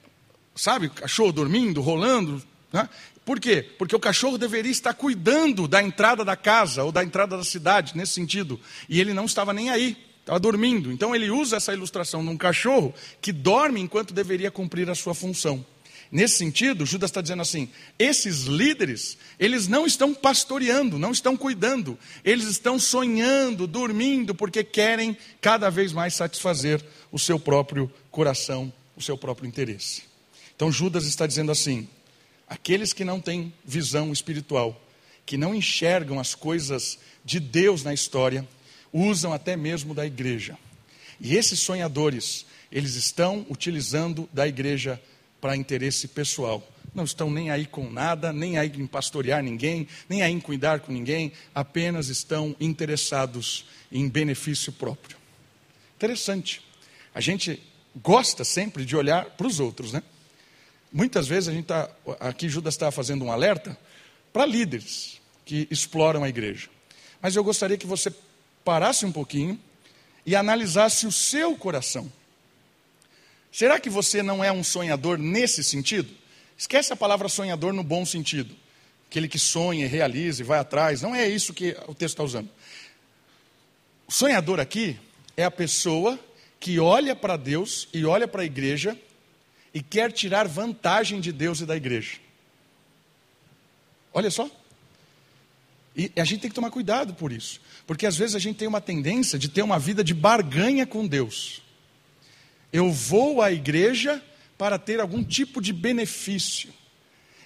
sabe, 0.60 0.90
cachorro 0.90 1.32
dormindo, 1.32 1.82
rolando. 1.82 2.42
Né? 2.72 2.88
Por 3.26 3.40
quê? 3.40 3.64
Porque 3.78 3.96
o 3.96 4.00
cachorro 4.00 4.38
deveria 4.38 4.72
estar 4.72 4.94
cuidando 4.94 5.68
da 5.68 5.82
entrada 5.82 6.26
da 6.26 6.36
casa 6.36 6.84
ou 6.84 6.92
da 6.92 7.04
entrada 7.04 7.38
da 7.38 7.44
cidade, 7.44 7.96
nesse 7.96 8.14
sentido, 8.14 8.60
e 8.88 9.00
ele 9.00 9.14
não 9.14 9.26
estava 9.26 9.54
nem 9.54 9.70
aí. 9.70 9.98
Estava 10.20 10.40
dormindo. 10.40 10.92
Então 10.92 11.16
ele 11.16 11.32
usa 11.32 11.58
essa 11.58 11.74
ilustração 11.74 12.24
de 12.24 12.30
um 12.30 12.38
cachorro 12.38 12.94
que 13.22 13.32
dorme 13.32 13.80
enquanto 13.80 14.14
deveria 14.14 14.52
cumprir 14.52 14.90
a 14.90 14.96
sua 14.96 15.16
função. 15.16 15.66
Nesse 16.12 16.38
sentido, 16.38 16.86
Judas 16.86 17.10
está 17.10 17.22
dizendo 17.22 17.42
assim: 17.42 17.70
esses 17.98 18.44
líderes, 18.46 19.18
eles 19.40 19.68
não 19.68 19.86
estão 19.86 20.14
pastoreando, 20.14 20.98
não 20.98 21.12
estão 21.12 21.38
cuidando, 21.38 21.98
eles 22.26 22.48
estão 22.48 22.80
sonhando, 22.80 23.68
dormindo, 23.68 24.34
porque 24.34 24.64
querem 24.64 25.16
cada 25.40 25.70
vez 25.70 25.94
mais 25.94 26.16
satisfazer 26.16 26.84
o 27.12 27.20
seu 27.20 27.40
próprio 27.40 27.92
coração, 28.12 28.74
o 28.98 29.02
seu 29.02 29.18
próprio 29.18 29.48
interesse. 29.48 30.09
Então, 30.60 30.70
Judas 30.70 31.06
está 31.06 31.26
dizendo 31.26 31.54
assim: 31.54 31.88
aqueles 32.46 32.92
que 32.92 33.06
não 33.06 33.22
têm 33.22 33.54
visão 33.64 34.12
espiritual, 34.12 34.78
que 35.26 35.38
não 35.38 35.56
enxergam 35.56 36.20
as 36.20 36.36
coisas 36.36 37.00
de 37.24 37.40
Deus 37.40 37.82
na 37.82 37.94
história, 37.94 38.46
usam 38.92 39.32
até 39.32 39.56
mesmo 39.56 39.94
da 39.94 40.06
igreja. 40.06 40.58
E 41.18 41.38
esses 41.38 41.62
sonhadores, 41.62 42.46
eles 42.70 42.96
estão 42.96 43.46
utilizando 43.50 44.28
da 44.34 44.46
igreja 44.50 45.02
para 45.40 45.56
interesse 45.56 46.10
pessoal. 46.10 46.62
Não 46.94 47.06
estão 47.06 47.32
nem 47.32 47.50
aí 47.50 47.66
com 47.66 47.90
nada, 47.90 48.34
nem 48.34 48.58
aí 48.58 48.70
em 48.76 48.86
pastorear 48.86 49.42
ninguém, 49.42 49.88
nem 50.10 50.24
aí 50.24 50.34
em 50.34 50.42
cuidar 50.42 50.82
com 50.82 50.92
ninguém, 50.92 51.32
apenas 51.56 52.10
estão 52.10 52.54
interessados 52.60 53.64
em 53.90 54.10
benefício 54.10 54.74
próprio. 54.74 55.16
Interessante. 55.96 56.62
A 57.16 57.22
gente 57.22 57.64
gosta 58.04 58.44
sempre 58.44 58.84
de 58.84 58.98
olhar 58.98 59.24
para 59.24 59.48
os 59.48 59.62
outros, 59.62 59.94
né? 59.94 60.04
Muitas 60.92 61.28
vezes 61.28 61.50
a 61.50 61.52
gente 61.52 61.64
está, 61.64 61.90
aqui 62.20 62.50
Judas 62.50 62.74
está 62.74 62.92
fazendo 62.92 63.24
um 63.24 63.32
alerta 63.32 63.78
para 64.34 64.46
líderes 64.46 65.20
que 65.46 65.68
exploram 65.70 66.24
a 66.24 66.30
igreja. 66.30 66.70
Mas 67.22 67.36
eu 67.36 67.44
gostaria 67.44 67.78
que 67.78 67.88
você 67.88 68.12
parasse 68.64 69.06
um 69.06 69.12
pouquinho 69.12 69.60
e 70.26 70.36
analisasse 70.36 71.06
o 71.06 71.12
seu 71.12 71.56
coração. 71.56 72.12
Será 73.52 73.80
que 73.80 73.90
você 73.90 74.22
não 74.22 74.44
é 74.44 74.52
um 74.52 74.64
sonhador 74.64 75.18
nesse 75.18 75.64
sentido? 75.64 76.10
Esquece 76.58 76.94
a 76.94 76.96
palavra 76.96 77.30
sonhador 77.30 77.74
no 77.74 77.84
bom 77.84 78.06
sentido. 78.06 78.56
Aquele 79.10 79.28
que 79.28 79.40
sonha, 79.40 79.88
realiza 79.88 80.42
e 80.42 80.46
vai 80.46 80.60
atrás. 80.60 81.02
Não 81.02 81.16
é 81.16 81.28
isso 81.28 81.54
que 81.54 81.76
o 81.88 81.96
texto 81.96 82.14
está 82.14 82.24
usando. 82.24 82.50
O 84.08 84.12
sonhador 84.12 84.60
aqui 84.60 85.00
é 85.36 85.44
a 85.44 85.52
pessoa 85.52 86.20
que 86.60 86.80
olha 86.80 87.16
para 87.16 87.38
Deus 87.38 87.88
e 87.94 88.06
olha 88.06 88.28
para 88.28 88.42
a 88.42 88.46
igreja 88.46 88.98
e 89.74 89.82
quer 89.82 90.12
tirar 90.12 90.48
vantagem 90.48 91.20
de 91.20 91.32
Deus 91.32 91.62
e 91.62 91.66
da 91.66 91.76
igreja. 91.76 92.18
Olha 94.14 94.32
só. 94.32 94.50
E 95.96 96.12
a 96.16 96.24
gente 96.24 96.42
tem 96.42 96.50
que 96.50 96.56
tomar 96.56 96.72
cuidado 96.72 97.14
por 97.14 97.32
isso. 97.32 97.60
Porque 97.86 98.06
às 98.06 98.16
vezes 98.16 98.36
a 98.36 98.40
gente 98.40 98.58
tem 98.58 98.68
uma 98.68 98.82
tendência 98.82 99.38
de 99.38 99.50
ter 99.50 99.62
uma 99.62 99.80
vida 99.80 100.04
de 100.04 100.14
barganha 100.14 100.86
com 100.86 101.06
Deus. 101.06 101.62
Eu 102.72 102.92
vou 102.92 103.42
à 103.42 103.52
igreja 103.52 104.24
para 104.58 104.78
ter 104.78 105.00
algum 105.00 105.24
tipo 105.24 105.62
de 105.62 105.74
benefício. 105.74 106.72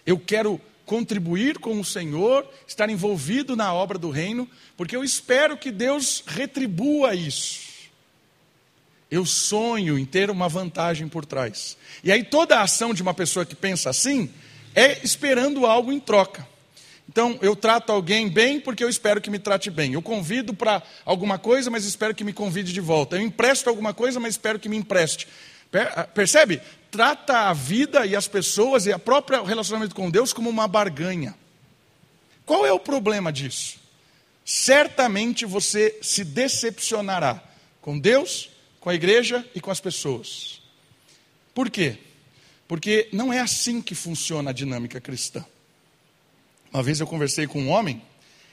Eu 0.05 0.19
quero 0.19 0.59
contribuir 0.85 1.59
com 1.59 1.79
o 1.79 1.85
Senhor, 1.85 2.47
estar 2.67 2.89
envolvido 2.89 3.55
na 3.55 3.73
obra 3.73 3.97
do 3.97 4.09
reino, 4.09 4.49
porque 4.75 4.95
eu 4.95 5.03
espero 5.03 5.57
que 5.57 5.71
Deus 5.71 6.23
retribua 6.25 7.15
isso. 7.15 7.72
Eu 9.13 9.27
sonho 9.27 9.99
em 9.99 10.05
ter 10.05 10.31
uma 10.31 10.49
vantagem 10.49 11.07
por 11.07 11.23
trás. 11.23 11.77
E 12.03 12.11
aí 12.11 12.23
toda 12.23 12.57
a 12.57 12.63
ação 12.63 12.95
de 12.95 13.03
uma 13.03 13.13
pessoa 13.13 13.45
que 13.45 13.53
pensa 13.53 13.91
assim 13.91 14.27
é 14.73 15.05
esperando 15.05 15.67
algo 15.67 15.91
em 15.91 15.99
troca. 15.99 16.47
Então, 17.07 17.37
eu 17.39 17.55
trato 17.55 17.91
alguém 17.91 18.27
bem 18.27 18.59
porque 18.59 18.83
eu 18.83 18.89
espero 18.89 19.21
que 19.21 19.29
me 19.29 19.37
trate 19.37 19.69
bem. 19.69 19.93
Eu 19.93 20.01
convido 20.01 20.51
para 20.51 20.81
alguma 21.05 21.37
coisa, 21.37 21.69
mas 21.69 21.85
espero 21.85 22.15
que 22.15 22.23
me 22.23 22.33
convide 22.33 22.73
de 22.73 22.81
volta. 22.81 23.15
Eu 23.15 23.21
empresto 23.21 23.69
alguma 23.69 23.93
coisa, 23.93 24.19
mas 24.19 24.33
espero 24.33 24.57
que 24.57 24.67
me 24.67 24.77
empreste. 24.77 25.27
Ah, 25.71 26.05
percebe? 26.05 26.59
Trata 26.89 27.49
a 27.49 27.53
vida 27.53 28.07
e 28.07 28.15
as 28.15 28.27
pessoas 28.27 28.87
e 28.87 28.91
o 28.91 28.97
próprio 28.97 29.43
relacionamento 29.43 29.93
com 29.93 30.09
Deus 30.09 30.33
como 30.33 30.49
uma 30.49 30.67
barganha. 30.67 31.35
Qual 32.47 32.65
é 32.65 32.73
o 32.73 32.79
problema 32.79 33.31
disso? 33.31 33.77
Certamente 34.43 35.45
você 35.45 35.99
se 36.01 36.23
decepcionará 36.23 37.43
com 37.79 37.99
Deus, 37.99 38.49
com 38.83 38.89
a 38.89 38.95
igreja 38.95 39.45
e 39.55 39.61
com 39.61 39.71
as 39.71 39.79
pessoas. 39.79 40.61
Por 41.55 41.69
quê? 41.69 41.97
Porque 42.67 43.07
não 43.13 43.31
é 43.31 43.39
assim 43.39 43.81
que 43.81 43.95
funciona 43.95 44.49
a 44.49 44.53
dinâmica 44.53 44.99
cristã. 44.99 45.45
Uma 46.69 46.83
vez 46.83 46.99
eu 46.99 47.07
conversei 47.07 47.47
com 47.47 47.61
um 47.61 47.69
homem 47.69 48.01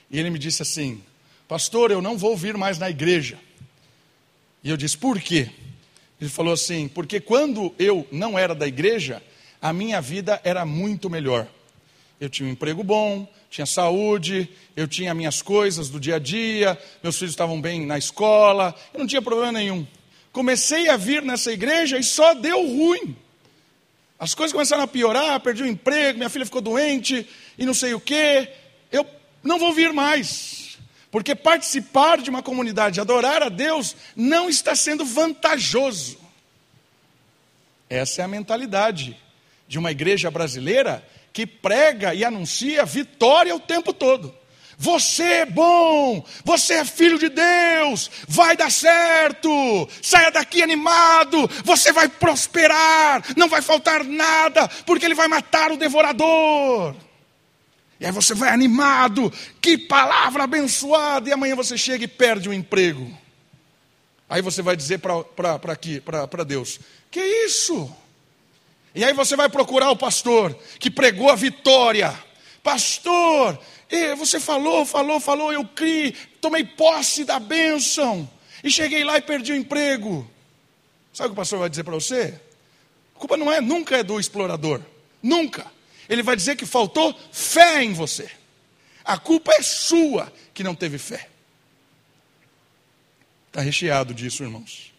e 0.09 0.17
ele 0.17 0.29
me 0.29 0.39
disse 0.39 0.61
assim: 0.61 1.03
Pastor, 1.49 1.91
eu 1.91 2.01
não 2.01 2.17
vou 2.17 2.37
vir 2.37 2.55
mais 2.55 2.77
na 2.79 2.89
igreja. 2.89 3.37
E 4.63 4.69
eu 4.69 4.77
disse: 4.77 4.97
Por 4.97 5.19
quê? 5.19 5.49
Ele 6.21 6.29
falou 6.29 6.53
assim: 6.53 6.87
Porque 6.87 7.19
quando 7.19 7.75
eu 7.77 8.07
não 8.09 8.39
era 8.39 8.55
da 8.55 8.65
igreja, 8.65 9.21
a 9.61 9.73
minha 9.73 9.99
vida 9.99 10.39
era 10.45 10.65
muito 10.65 11.09
melhor. 11.09 11.45
Eu 12.21 12.29
tinha 12.29 12.47
um 12.47 12.51
emprego 12.53 12.85
bom, 12.85 13.29
tinha 13.49 13.65
saúde, 13.65 14.49
eu 14.77 14.87
tinha 14.87 15.13
minhas 15.13 15.41
coisas 15.41 15.89
do 15.89 15.99
dia 15.99 16.15
a 16.15 16.19
dia, 16.19 16.79
meus 17.03 17.17
filhos 17.17 17.33
estavam 17.33 17.59
bem 17.59 17.85
na 17.85 17.97
escola, 17.97 18.73
eu 18.93 18.99
não 19.01 19.07
tinha 19.07 19.21
problema 19.21 19.51
nenhum. 19.51 19.85
Comecei 20.31 20.89
a 20.89 20.97
vir 20.97 21.21
nessa 21.23 21.51
igreja 21.51 21.97
e 21.97 22.03
só 22.03 22.33
deu 22.33 22.65
ruim. 22.65 23.15
As 24.17 24.33
coisas 24.33 24.53
começaram 24.53 24.83
a 24.83 24.87
piorar, 24.87 25.39
perdi 25.39 25.63
o 25.63 25.67
emprego, 25.67 26.17
minha 26.17 26.29
filha 26.29 26.45
ficou 26.45 26.61
doente 26.61 27.27
e 27.57 27.65
não 27.65 27.73
sei 27.73 27.93
o 27.93 27.99
quê. 27.99 28.49
Eu 28.91 29.05
não 29.43 29.57
vou 29.57 29.73
vir 29.73 29.91
mais. 29.91 30.77
Porque 31.09 31.35
participar 31.35 32.19
de 32.19 32.29
uma 32.29 32.41
comunidade, 32.41 33.01
adorar 33.01 33.43
a 33.43 33.49
Deus, 33.49 33.95
não 34.15 34.47
está 34.47 34.75
sendo 34.75 35.03
vantajoso. 35.03 36.17
Essa 37.89 38.21
é 38.21 38.25
a 38.25 38.27
mentalidade 38.27 39.17
de 39.67 39.77
uma 39.77 39.91
igreja 39.91 40.31
brasileira 40.31 41.05
que 41.33 41.45
prega 41.45 42.13
e 42.13 42.23
anuncia 42.23 42.85
vitória 42.85 43.55
o 43.55 43.59
tempo 43.59 43.91
todo. 43.91 44.33
Você 44.81 45.21
é 45.21 45.45
bom, 45.45 46.25
você 46.43 46.73
é 46.73 46.85
filho 46.85 47.19
de 47.19 47.29
Deus, 47.29 48.09
vai 48.27 48.57
dar 48.57 48.71
certo, 48.71 49.87
saia 50.01 50.31
daqui 50.31 50.63
animado, 50.63 51.47
você 51.63 51.91
vai 51.91 52.09
prosperar, 52.09 53.23
não 53.37 53.47
vai 53.47 53.61
faltar 53.61 54.03
nada, 54.03 54.67
porque 54.83 55.05
Ele 55.05 55.13
vai 55.13 55.27
matar 55.27 55.71
o 55.71 55.77
devorador. 55.77 56.95
E 57.99 58.07
aí 58.07 58.11
você 58.11 58.33
vai 58.33 58.49
animado, 58.49 59.31
que 59.61 59.77
palavra 59.77 60.45
abençoada, 60.45 61.29
e 61.29 61.31
amanhã 61.31 61.55
você 61.55 61.77
chega 61.77 62.05
e 62.05 62.07
perde 62.07 62.49
o 62.49 62.53
emprego. 62.53 63.07
Aí 64.27 64.41
você 64.41 64.63
vai 64.63 64.75
dizer 64.75 64.99
para 64.99 66.43
Deus: 66.43 66.79
Que 67.11 67.19
isso? 67.19 67.95
E 68.95 69.05
aí 69.05 69.13
você 69.13 69.35
vai 69.35 69.47
procurar 69.47 69.91
o 69.91 69.95
pastor 69.95 70.57
que 70.79 70.89
pregou 70.89 71.29
a 71.29 71.35
vitória. 71.35 72.17
Pastor, 72.63 73.59
você 74.15 74.39
falou, 74.39 74.85
falou, 74.85 75.19
falou, 75.19 75.51
eu 75.51 75.65
criei, 75.65 76.13
tomei 76.39 76.63
posse 76.63 77.25
da 77.25 77.39
bênção. 77.39 78.29
E 78.63 78.71
cheguei 78.71 79.03
lá 79.03 79.17
e 79.17 79.21
perdi 79.21 79.51
o 79.51 79.55
emprego. 79.55 80.29
Sabe 81.13 81.27
o 81.27 81.29
que 81.31 81.33
o 81.33 81.35
pastor 81.35 81.59
vai 81.59 81.69
dizer 81.69 81.83
para 81.83 81.95
você? 81.95 82.39
A 83.15 83.19
culpa 83.19 83.35
não 83.35 83.51
é, 83.51 83.59
nunca 83.59 83.97
é 83.97 84.03
do 84.03 84.19
explorador. 84.19 84.81
Nunca. 85.21 85.69
Ele 86.07 86.23
vai 86.23 86.35
dizer 86.35 86.55
que 86.55 86.65
faltou 86.65 87.17
fé 87.31 87.83
em 87.83 87.93
você. 87.93 88.29
A 89.03 89.17
culpa 89.17 89.51
é 89.53 89.61
sua 89.61 90.31
que 90.53 90.63
não 90.63 90.75
teve 90.75 90.97
fé. 90.97 91.29
Está 93.47 93.61
recheado 93.61 94.13
disso, 94.13 94.43
irmãos. 94.43 94.93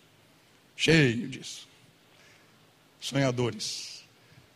Cheio 0.77 1.29
disso. 1.29 1.69
Sonhadores. 3.01 4.05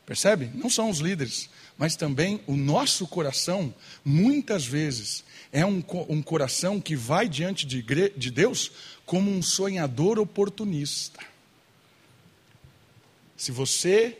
Percebe? 0.04 0.50
Não 0.54 0.68
são 0.68 0.90
os 0.90 0.98
líderes, 0.98 1.48
mas 1.78 1.96
também 1.96 2.40
o 2.46 2.56
nosso 2.56 3.06
coração, 3.06 3.74
muitas 4.04 4.64
vezes, 4.64 5.24
é 5.52 5.64
um, 5.64 5.82
um 6.08 6.22
coração 6.22 6.80
que 6.80 6.96
vai 6.96 7.28
diante 7.28 7.66
de, 7.66 7.82
de 8.16 8.30
Deus 8.30 8.72
como 9.04 9.30
um 9.30 9.42
sonhador 9.42 10.18
oportunista. 10.18 11.20
Se 13.36 13.52
você 13.52 14.16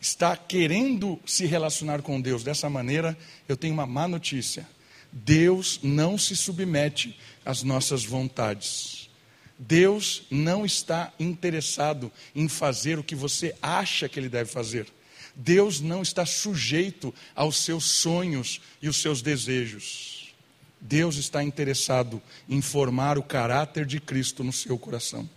está 0.00 0.36
querendo 0.36 1.18
se 1.24 1.46
relacionar 1.46 2.02
com 2.02 2.20
Deus 2.20 2.42
dessa 2.42 2.68
maneira, 2.68 3.16
eu 3.48 3.56
tenho 3.56 3.72
uma 3.72 3.86
má 3.86 4.06
notícia. 4.06 4.68
Deus 5.10 5.80
não 5.82 6.18
se 6.18 6.36
submete 6.36 7.18
às 7.44 7.62
nossas 7.62 8.04
vontades. 8.04 9.10
Deus 9.58 10.24
não 10.30 10.66
está 10.66 11.12
interessado 11.20 12.10
em 12.34 12.48
fazer 12.48 12.98
o 12.98 13.04
que 13.04 13.14
você 13.14 13.54
acha 13.62 14.08
que 14.08 14.18
ele 14.18 14.28
deve 14.28 14.50
fazer. 14.50 14.86
Deus 15.34 15.80
não 15.80 16.02
está 16.02 16.26
sujeito 16.26 17.14
aos 17.34 17.58
seus 17.58 17.84
sonhos 17.84 18.60
e 18.80 18.88
os 18.88 18.98
seus 18.98 19.22
desejos. 19.22 20.34
Deus 20.80 21.16
está 21.16 21.42
interessado 21.42 22.20
em 22.48 22.60
formar 22.60 23.16
o 23.16 23.22
caráter 23.22 23.86
de 23.86 24.00
Cristo 24.00 24.42
no 24.42 24.52
seu 24.52 24.76
coração. 24.76 25.28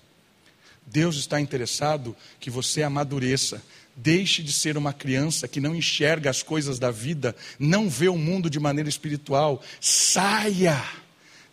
Deus 0.86 1.15
está 1.15 1.39
interessado 1.39 2.15
que 2.39 2.49
você 2.49 2.84
amadureça, 2.84 3.63
deixe 3.95 4.43
de 4.43 4.51
ser 4.51 4.77
uma 4.77 4.93
criança 4.93 5.47
que 5.47 5.60
não 5.60 5.75
enxerga 5.75 6.29
as 6.29 6.43
coisas 6.43 6.77
da 6.77 6.91
vida, 6.91 7.36
não 7.58 7.89
vê 7.89 8.08
o 8.08 8.17
mundo 8.17 8.49
de 8.49 8.60
maneira 8.60 8.89
espiritual. 8.89 9.63
Saia 9.79 10.84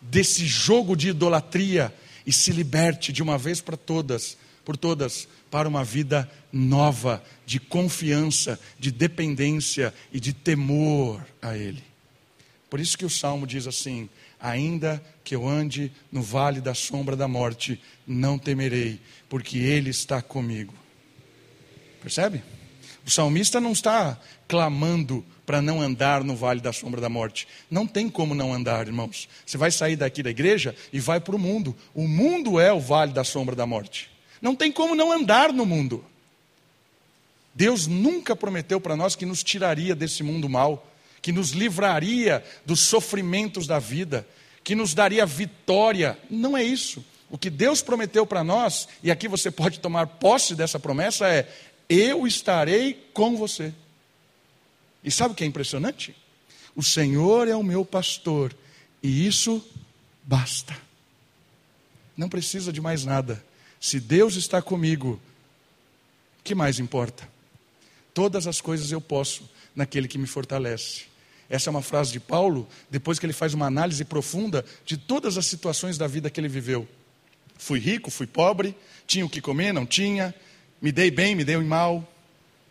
desse 0.01 0.45
jogo 0.45 0.95
de 0.95 1.09
idolatria 1.09 1.93
e 2.25 2.33
se 2.33 2.51
liberte 2.51 3.11
de 3.11 3.23
uma 3.23 3.37
vez 3.37 3.61
para 3.61 3.77
todas, 3.77 4.37
por 4.65 4.77
todas, 4.77 5.27
para 5.53 5.69
uma 5.69 5.83
vida 5.83 6.27
nova 6.51 7.23
de 7.45 7.59
confiança, 7.59 8.59
de 8.79 8.91
dependência 8.91 9.93
e 10.11 10.19
de 10.19 10.33
temor 10.33 11.23
a 11.39 11.55
Ele. 11.55 11.83
Por 12.71 12.79
isso 12.79 12.97
que 12.97 13.05
o 13.05 13.09
salmo 13.09 13.45
diz 13.45 13.67
assim: 13.67 14.09
Ainda 14.39 14.99
que 15.23 15.35
eu 15.35 15.47
ande 15.47 15.91
no 16.11 16.23
vale 16.23 16.59
da 16.59 16.73
sombra 16.73 17.15
da 17.15 17.27
morte, 17.27 17.79
não 18.07 18.39
temerei, 18.39 18.99
porque 19.29 19.59
Ele 19.59 19.91
está 19.91 20.23
comigo. 20.23 20.73
Percebe? 22.01 22.43
O 23.05 23.11
salmista 23.11 23.61
não 23.61 23.73
está 23.73 24.19
clamando 24.47 25.23
para 25.45 25.61
não 25.61 25.79
andar 25.79 26.23
no 26.23 26.35
vale 26.35 26.61
da 26.61 26.73
sombra 26.73 26.99
da 26.99 27.09
morte. 27.09 27.47
Não 27.69 27.85
tem 27.85 28.09
como 28.09 28.33
não 28.33 28.51
andar, 28.51 28.87
irmãos. 28.87 29.29
Você 29.45 29.55
vai 29.55 29.69
sair 29.69 29.97
daqui 29.97 30.23
da 30.23 30.31
igreja 30.31 30.75
e 30.91 30.99
vai 30.99 31.19
para 31.19 31.35
o 31.35 31.39
mundo. 31.39 31.75
O 31.93 32.07
mundo 32.07 32.59
é 32.59 32.73
o 32.73 32.79
vale 32.79 33.13
da 33.13 33.23
sombra 33.23 33.55
da 33.55 33.67
morte. 33.67 34.12
Não 34.43 34.53
tem 34.53 34.73
como 34.73 34.93
não 34.93 35.09
andar 35.09 35.53
no 35.53 35.65
mundo. 35.65 36.03
Deus 37.55 37.87
nunca 37.87 38.35
prometeu 38.35 38.81
para 38.81 38.93
nós 38.93 39.15
que 39.15 39.25
nos 39.25 39.41
tiraria 39.41 39.95
desse 39.95 40.21
mundo 40.21 40.49
mal, 40.49 40.85
que 41.21 41.31
nos 41.31 41.51
livraria 41.51 42.43
dos 42.65 42.81
sofrimentos 42.81 43.65
da 43.65 43.79
vida, 43.79 44.27
que 44.61 44.75
nos 44.75 44.93
daria 44.93 45.25
vitória. 45.25 46.19
Não 46.29 46.57
é 46.57 46.63
isso. 46.63 47.05
O 47.29 47.37
que 47.37 47.49
Deus 47.49 47.81
prometeu 47.81 48.25
para 48.25 48.43
nós, 48.43 48.89
e 49.01 49.09
aqui 49.09 49.29
você 49.29 49.49
pode 49.49 49.79
tomar 49.79 50.07
posse 50.07 50.55
dessa 50.55 50.77
promessa, 50.77 51.25
é: 51.25 51.49
eu 51.87 52.27
estarei 52.27 53.09
com 53.13 53.37
você. 53.37 53.73
E 55.01 55.09
sabe 55.09 55.31
o 55.31 55.35
que 55.35 55.45
é 55.45 55.47
impressionante? 55.47 56.13
O 56.75 56.83
Senhor 56.83 57.47
é 57.47 57.55
o 57.55 57.63
meu 57.63 57.85
pastor, 57.85 58.53
e 59.01 59.25
isso 59.25 59.65
basta. 60.21 60.75
Não 62.17 62.27
precisa 62.27 62.73
de 62.73 62.81
mais 62.81 63.05
nada. 63.05 63.41
Se 63.83 63.99
Deus 63.99 64.37
está 64.37 64.61
comigo, 64.61 65.19
que 66.41 66.55
mais 66.55 66.79
importa? 66.79 67.27
Todas 68.13 68.47
as 68.47 68.61
coisas 68.61 68.93
eu 68.93 69.01
posso 69.01 69.49
naquele 69.75 70.07
que 70.07 70.17
me 70.17 70.25
fortalece. 70.25 71.03
Essa 71.49 71.69
é 71.69 71.71
uma 71.71 71.81
frase 71.81 72.13
de 72.13 72.19
Paulo, 72.21 72.65
depois 72.89 73.19
que 73.19 73.25
ele 73.25 73.33
faz 73.33 73.53
uma 73.53 73.65
análise 73.65 74.05
profunda 74.05 74.63
de 74.85 74.95
todas 74.95 75.37
as 75.37 75.47
situações 75.47 75.97
da 75.97 76.07
vida 76.07 76.29
que 76.29 76.39
ele 76.39 76.47
viveu. 76.47 76.87
Fui 77.57 77.77
rico, 77.77 78.09
fui 78.09 78.25
pobre, 78.25 78.73
tinha 79.05 79.25
o 79.25 79.29
que 79.29 79.41
comer, 79.41 79.73
não 79.73 79.85
tinha, 79.85 80.33
me 80.81 80.89
dei 80.89 81.11
bem, 81.11 81.35
me 81.35 81.43
dei 81.43 81.57
mal. 81.57 82.09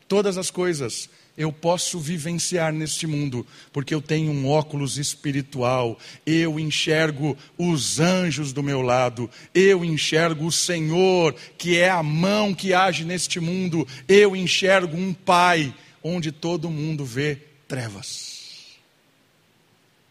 Todas 0.08 0.38
as 0.38 0.50
coisas 0.50 1.10
eu 1.36 1.52
posso 1.52 1.98
vivenciar 1.98 2.72
neste 2.72 3.06
mundo, 3.06 3.46
porque 3.72 3.94
eu 3.94 4.02
tenho 4.02 4.30
um 4.30 4.48
óculos 4.48 4.98
espiritual, 4.98 5.98
eu 6.26 6.60
enxergo 6.60 7.36
os 7.56 7.98
anjos 8.00 8.52
do 8.52 8.62
meu 8.62 8.82
lado, 8.82 9.30
eu 9.54 9.84
enxergo 9.84 10.46
o 10.46 10.52
Senhor, 10.52 11.34
que 11.56 11.78
é 11.78 11.88
a 11.88 12.02
mão 12.02 12.54
que 12.54 12.74
age 12.74 13.04
neste 13.04 13.40
mundo, 13.40 13.86
eu 14.06 14.36
enxergo 14.36 14.96
um 14.96 15.14
Pai, 15.14 15.74
onde 16.02 16.30
todo 16.30 16.70
mundo 16.70 17.04
vê 17.04 17.38
trevas. 17.66 18.76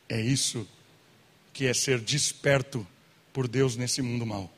É 0.10 0.20
isso 0.20 0.68
que 1.54 1.68
é 1.68 1.74
ser 1.74 2.00
desperto 2.00 2.86
por 3.32 3.48
Deus 3.48 3.76
nesse 3.76 4.02
mundo 4.02 4.26
mau. 4.26 4.52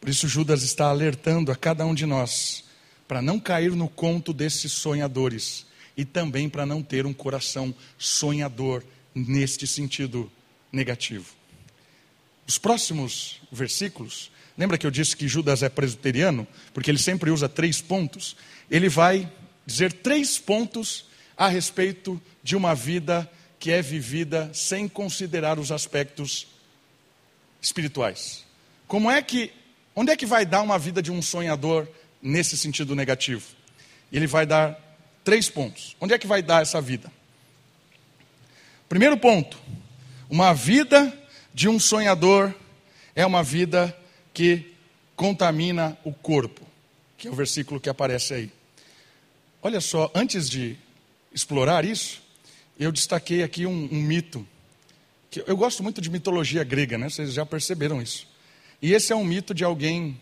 Por 0.00 0.08
isso, 0.08 0.28
Judas 0.28 0.62
está 0.62 0.86
alertando 0.86 1.52
a 1.52 1.56
cada 1.56 1.84
um 1.84 1.94
de 1.94 2.06
nós 2.06 2.67
para 3.08 3.22
não 3.22 3.40
cair 3.40 3.72
no 3.72 3.88
conto 3.88 4.34
desses 4.34 4.70
sonhadores 4.70 5.66
e 5.96 6.04
também 6.04 6.48
para 6.48 6.66
não 6.66 6.82
ter 6.82 7.06
um 7.06 7.12
coração 7.14 7.74
sonhador 7.96 8.84
neste 9.14 9.66
sentido 9.66 10.30
negativo. 10.70 11.34
Os 12.46 12.58
próximos 12.58 13.40
versículos, 13.50 14.30
lembra 14.56 14.78
que 14.78 14.86
eu 14.86 14.90
disse 14.90 15.16
que 15.16 15.26
Judas 15.26 15.62
é 15.62 15.68
presbiteriano? 15.68 16.46
Porque 16.72 16.90
ele 16.90 16.98
sempre 16.98 17.30
usa 17.30 17.48
três 17.48 17.80
pontos. 17.80 18.36
Ele 18.70 18.88
vai 18.88 19.30
dizer 19.66 19.92
três 19.92 20.38
pontos 20.38 21.06
a 21.36 21.48
respeito 21.48 22.20
de 22.42 22.54
uma 22.54 22.74
vida 22.74 23.28
que 23.58 23.70
é 23.70 23.82
vivida 23.82 24.50
sem 24.52 24.86
considerar 24.86 25.58
os 25.58 25.72
aspectos 25.72 26.46
espirituais. 27.60 28.44
Como 28.86 29.10
é 29.10 29.20
que, 29.20 29.50
onde 29.94 30.12
é 30.12 30.16
que 30.16 30.26
vai 30.26 30.46
dar 30.46 30.62
uma 30.62 30.78
vida 30.78 31.02
de 31.02 31.10
um 31.10 31.20
sonhador 31.20 31.88
nesse 32.22 32.56
sentido 32.56 32.94
negativo. 32.94 33.44
Ele 34.12 34.26
vai 34.26 34.46
dar 34.46 34.78
três 35.24 35.48
pontos. 35.48 35.96
Onde 36.00 36.14
é 36.14 36.18
que 36.18 36.26
vai 36.26 36.42
dar 36.42 36.62
essa 36.62 36.80
vida? 36.80 37.10
Primeiro 38.88 39.16
ponto: 39.16 39.58
uma 40.30 40.52
vida 40.52 41.12
de 41.52 41.68
um 41.68 41.78
sonhador 41.78 42.54
é 43.14 43.26
uma 43.26 43.42
vida 43.42 43.96
que 44.32 44.72
contamina 45.16 45.98
o 46.04 46.12
corpo, 46.12 46.64
que 47.16 47.28
é 47.28 47.30
o 47.30 47.34
versículo 47.34 47.80
que 47.80 47.88
aparece 47.88 48.34
aí. 48.34 48.52
Olha 49.60 49.80
só, 49.80 50.10
antes 50.14 50.48
de 50.48 50.76
explorar 51.32 51.84
isso, 51.84 52.22
eu 52.78 52.92
destaquei 52.92 53.42
aqui 53.42 53.66
um, 53.66 53.88
um 53.90 54.00
mito. 54.00 54.46
Que 55.30 55.42
eu 55.46 55.56
gosto 55.56 55.82
muito 55.82 56.00
de 56.00 56.08
mitologia 56.08 56.62
grega, 56.62 56.96
né? 56.96 57.10
Vocês 57.10 57.32
já 57.32 57.44
perceberam 57.44 58.00
isso. 58.00 58.26
E 58.80 58.94
esse 58.94 59.12
é 59.12 59.16
um 59.16 59.24
mito 59.24 59.52
de 59.52 59.64
alguém 59.64 60.18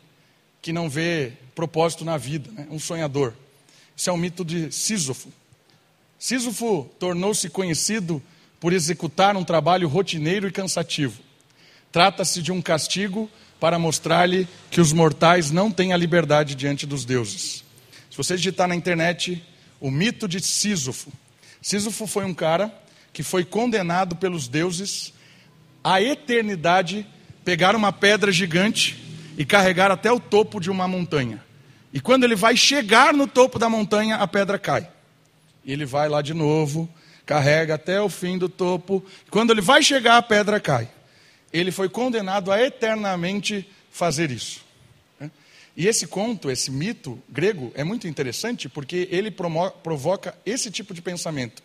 que 0.67 0.73
não 0.73 0.91
vê 0.91 1.31
propósito 1.55 2.05
na 2.05 2.17
vida, 2.17 2.51
né? 2.51 2.67
um 2.73 2.79
sonhador. 2.81 3.33
Esse 3.97 4.11
é 4.11 4.13
um 4.13 4.17
mito 4.17 4.45
de 4.45 4.73
Sísofo. 4.73 5.33
Sísofo 6.19 6.91
tornou-se 6.99 7.49
conhecido 7.49 8.21
por 8.59 8.73
executar 8.73 9.37
um 9.37 9.45
trabalho 9.45 9.87
rotineiro 9.87 10.49
e 10.49 10.51
cansativo. 10.51 11.23
Trata-se 11.93 12.43
de 12.43 12.51
um 12.51 12.61
castigo 12.61 13.31
para 13.61 13.79
mostrar-lhe 13.79 14.49
que 14.69 14.81
os 14.81 14.93
mortais 14.93 15.53
não 15.53 15.71
têm 15.71 15.93
a 15.93 15.97
liberdade 15.97 16.57
diante 16.57 16.85
dos 16.85 17.05
deuses. 17.05 17.63
Se 18.11 18.17
você 18.17 18.35
digitar 18.35 18.67
na 18.67 18.75
internet 18.75 19.41
o 19.81 19.89
mito 19.89 20.27
de 20.27 20.41
Sísofo, 20.41 21.13
Sísofo 21.63 22.09
foi 22.09 22.25
um 22.25 22.35
cara 22.35 22.75
que 23.13 23.23
foi 23.23 23.45
condenado 23.45 24.17
pelos 24.17 24.49
deuses 24.49 25.13
à 25.85 26.03
eternidade 26.03 27.07
pegar 27.45 27.77
uma 27.77 27.93
pedra 27.93 28.33
gigante 28.33 29.06
e 29.37 29.45
carregar 29.45 29.91
até 29.91 30.11
o 30.11 30.19
topo 30.19 30.61
de 30.61 30.71
uma 30.71 30.89
montanha. 30.89 31.45
E 31.93 32.01
quando 32.01 32.25
ele 32.25 32.35
vai 32.35 32.57
chegar 32.57 33.13
no 33.15 33.27
topo 33.27 33.59
da 33.59 33.69
montanha, 33.69 34.17
a 34.17 34.27
pedra 34.27 34.59
cai. 34.59 34.89
E 35.65 35.73
ele 35.73 35.85
vai 35.85 36.09
lá 36.09 36.23
de 36.23 36.35
novo, 36.35 36.89
carrega 37.25 37.75
até 37.75 38.01
o 38.01 38.09
fim 38.09 38.39
do 38.39 38.49
topo. 38.49 39.05
Quando 39.31 39.51
ele 39.51 39.61
vai 39.61 39.83
chegar, 39.83 40.17
a 40.17 40.23
pedra 40.23 40.61
cai. 40.61 40.89
Ele 41.53 41.71
foi 41.71 41.89
condenado 41.89 42.53
a 42.53 42.63
eternamente 42.63 43.69
fazer 43.91 44.31
isso. 44.31 44.65
E 45.77 45.87
esse 45.87 46.07
conto, 46.07 46.51
esse 46.51 46.71
mito 46.71 47.23
grego, 47.29 47.71
é 47.75 47.85
muito 47.85 48.09
interessante 48.09 48.67
porque 48.69 49.09
ele 49.11 49.31
provoca 49.31 50.35
esse 50.47 50.71
tipo 50.71 50.95
de 50.95 51.03
pensamento. 51.03 51.63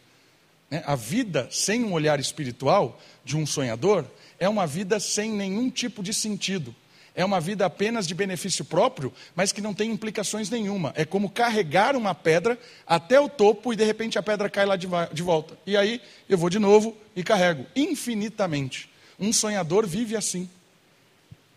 Né? 0.69 0.83
A 0.85 0.95
vida 0.95 1.47
sem 1.49 1.83
um 1.83 1.93
olhar 1.93 2.19
espiritual 2.19 2.99
de 3.23 3.37
um 3.37 3.45
sonhador 3.45 4.05
é 4.37 4.49
uma 4.49 4.67
vida 4.67 4.99
sem 4.99 5.31
nenhum 5.31 5.69
tipo 5.69 6.03
de 6.03 6.13
sentido. 6.13 6.75
É 7.13 7.25
uma 7.25 7.41
vida 7.41 7.65
apenas 7.65 8.07
de 8.07 8.15
benefício 8.15 8.63
próprio, 8.63 9.13
mas 9.35 9.51
que 9.51 9.61
não 9.61 9.73
tem 9.73 9.91
implicações 9.91 10.49
nenhuma. 10.49 10.93
É 10.95 11.03
como 11.03 11.29
carregar 11.29 11.95
uma 11.95 12.15
pedra 12.15 12.57
até 12.87 13.19
o 13.19 13.27
topo 13.27 13.73
e 13.73 13.75
de 13.75 13.83
repente 13.83 14.17
a 14.17 14.23
pedra 14.23 14.49
cai 14.49 14.65
lá 14.65 14.77
de, 14.77 14.87
de 15.11 15.21
volta. 15.21 15.57
E 15.65 15.75
aí 15.75 16.01
eu 16.29 16.37
vou 16.37 16.49
de 16.49 16.57
novo 16.57 16.95
e 17.15 17.23
carrego 17.23 17.65
infinitamente. 17.75 18.89
Um 19.19 19.33
sonhador 19.33 19.85
vive 19.85 20.15
assim. 20.15 20.49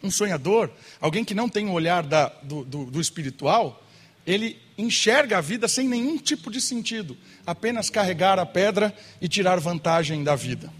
Um 0.03 0.11
sonhador, 0.11 0.71
alguém 1.01 1.25
que 1.25 1.35
não 1.35 1.49
tem 1.49 1.67
o 1.69 1.73
olhar 1.73 2.03
da, 2.03 2.29
do, 2.43 2.65
do, 2.65 2.85
do 2.87 3.01
espiritual, 3.01 3.83
ele 4.27 4.59
enxerga 4.77 5.39
a 5.39 5.41
vida 5.41 5.69
sem 5.69 5.89
nenhum 5.89 6.19
tipo 6.19 6.51
de 6.51 6.61
sentido, 6.61 7.17
apenas 7.47 7.89
carregar 7.89 8.39
a 8.39 8.45
pedra 8.45 8.95
e 9.21 9.29
tirar 9.29 9.61
vantagem 9.61 10.25
da 10.25 10.35
vida. 10.35 10.71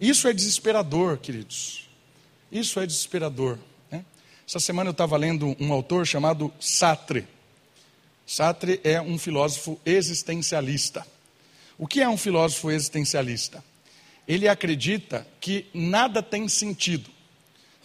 Isso 0.00 0.28
é 0.28 0.32
desesperador, 0.32 1.18
queridos. 1.18 1.88
Isso 2.50 2.78
é 2.80 2.86
desesperador. 2.86 3.58
Essa 4.50 4.58
semana 4.58 4.88
eu 4.88 4.90
estava 4.90 5.16
lendo 5.16 5.56
um 5.60 5.72
autor 5.72 6.04
chamado 6.04 6.52
Sartre. 6.58 7.24
Sartre 8.26 8.80
é 8.82 9.00
um 9.00 9.16
filósofo 9.16 9.80
existencialista. 9.86 11.06
O 11.78 11.86
que 11.86 12.00
é 12.00 12.08
um 12.08 12.16
filósofo 12.16 12.68
existencialista? 12.68 13.62
Ele 14.26 14.48
acredita 14.48 15.24
que 15.40 15.66
nada 15.72 16.20
tem 16.20 16.48
sentido. 16.48 17.08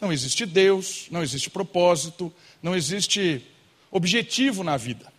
Não 0.02 0.12
existe 0.12 0.44
Deus, 0.44 1.06
não 1.12 1.22
existe 1.22 1.52
propósito, 1.52 2.34
não 2.64 2.76
existe 2.76 3.46
objetivo 3.92 4.64
na 4.64 4.76
vida. 4.76 5.14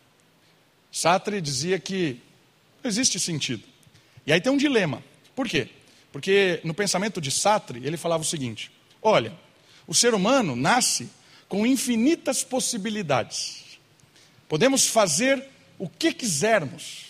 Sartre 0.91 1.41
dizia 1.41 1.79
que 1.79 2.21
não 2.83 2.89
existe 2.89 3.21
sentido. 3.21 3.63
E 4.27 4.33
aí 4.33 4.41
tem 4.41 4.51
um 4.51 4.57
dilema. 4.57 5.01
Por 5.33 5.47
quê? 5.47 5.69
Porque 6.11 6.59
no 6.65 6.75
pensamento 6.75 7.21
de 7.21 7.31
Sartre, 7.31 7.87
ele 7.87 7.97
falava 7.97 8.25
o 8.25 8.27
seguinte: 8.27 8.69
olha, 9.01 9.33
o 9.87 9.95
ser 9.95 10.13
humano 10.13 10.57
nasce 10.57 11.09
com 11.49 11.67
infinitas 11.67 12.43
possibilidades. 12.43 13.79
Podemos 14.49 14.87
fazer 14.87 15.45
o 15.79 15.89
que 15.89 16.13
quisermos. 16.13 17.07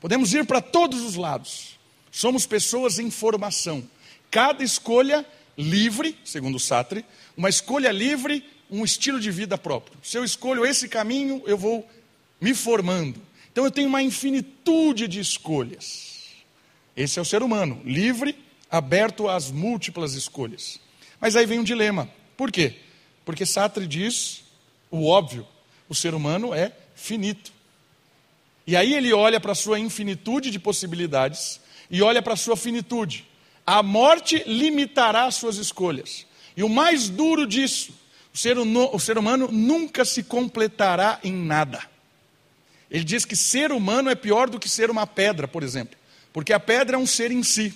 Podemos 0.00 0.34
ir 0.34 0.44
para 0.46 0.60
todos 0.60 1.00
os 1.00 1.16
lados. 1.16 1.78
Somos 2.10 2.46
pessoas 2.46 2.98
em 2.98 3.10
formação. 3.10 3.82
Cada 4.30 4.62
escolha 4.62 5.26
livre, 5.56 6.16
segundo 6.24 6.58
Sartre, 6.58 7.04
uma 7.36 7.48
escolha 7.48 7.90
livre, 7.90 8.44
um 8.70 8.84
estilo 8.84 9.20
de 9.20 9.30
vida 9.30 9.56
próprio. 9.56 9.96
Se 10.02 10.16
eu 10.16 10.24
escolho 10.24 10.64
esse 10.64 10.88
caminho, 10.88 11.42
eu 11.46 11.56
vou 11.56 11.88
me 12.40 12.54
formando. 12.54 13.20
Então 13.50 13.64
eu 13.64 13.70
tenho 13.70 13.88
uma 13.88 14.02
infinitude 14.02 15.06
de 15.08 15.20
escolhas. 15.20 16.14
Esse 16.96 17.18
é 17.18 17.22
o 17.22 17.24
ser 17.24 17.42
humano, 17.42 17.80
livre, 17.84 18.36
aberto 18.70 19.28
às 19.28 19.50
múltiplas 19.50 20.14
escolhas. 20.14 20.80
Mas 21.20 21.36
aí 21.36 21.46
vem 21.46 21.60
um 21.60 21.64
dilema. 21.64 22.08
Por 22.36 22.50
quê? 22.50 22.76
Porque 23.24 23.46
Sartre 23.46 23.86
diz 23.86 24.44
o 24.90 25.06
óbvio: 25.06 25.46
o 25.88 25.94
ser 25.94 26.14
humano 26.14 26.54
é 26.54 26.72
finito. 26.94 27.52
E 28.66 28.76
aí 28.76 28.94
ele 28.94 29.12
olha 29.12 29.38
para 29.38 29.52
a 29.52 29.56
sua 29.56 29.78
infinitude 29.78 30.50
de 30.50 30.58
possibilidades 30.58 31.60
e 31.90 32.02
olha 32.02 32.22
para 32.22 32.34
a 32.34 32.36
sua 32.36 32.56
finitude. 32.56 33.26
A 33.66 33.82
morte 33.82 34.42
limitará 34.46 35.24
as 35.24 35.34
suas 35.34 35.56
escolhas. 35.56 36.26
E 36.56 36.62
o 36.62 36.68
mais 36.68 37.08
duro 37.08 37.46
disso, 37.46 37.92
o 38.32 38.38
ser, 38.38 38.56
o 38.58 38.98
ser 38.98 39.18
humano 39.18 39.48
nunca 39.50 40.04
se 40.04 40.22
completará 40.22 41.18
em 41.22 41.32
nada. 41.32 41.82
Ele 42.90 43.04
diz 43.04 43.24
que 43.24 43.34
ser 43.34 43.72
humano 43.72 44.08
é 44.08 44.14
pior 44.14 44.48
do 44.48 44.58
que 44.58 44.68
ser 44.68 44.90
uma 44.90 45.06
pedra, 45.06 45.48
por 45.48 45.62
exemplo, 45.62 45.96
porque 46.32 46.52
a 46.52 46.60
pedra 46.60 46.96
é 46.96 46.98
um 46.98 47.06
ser 47.06 47.30
em 47.30 47.42
si. 47.42 47.74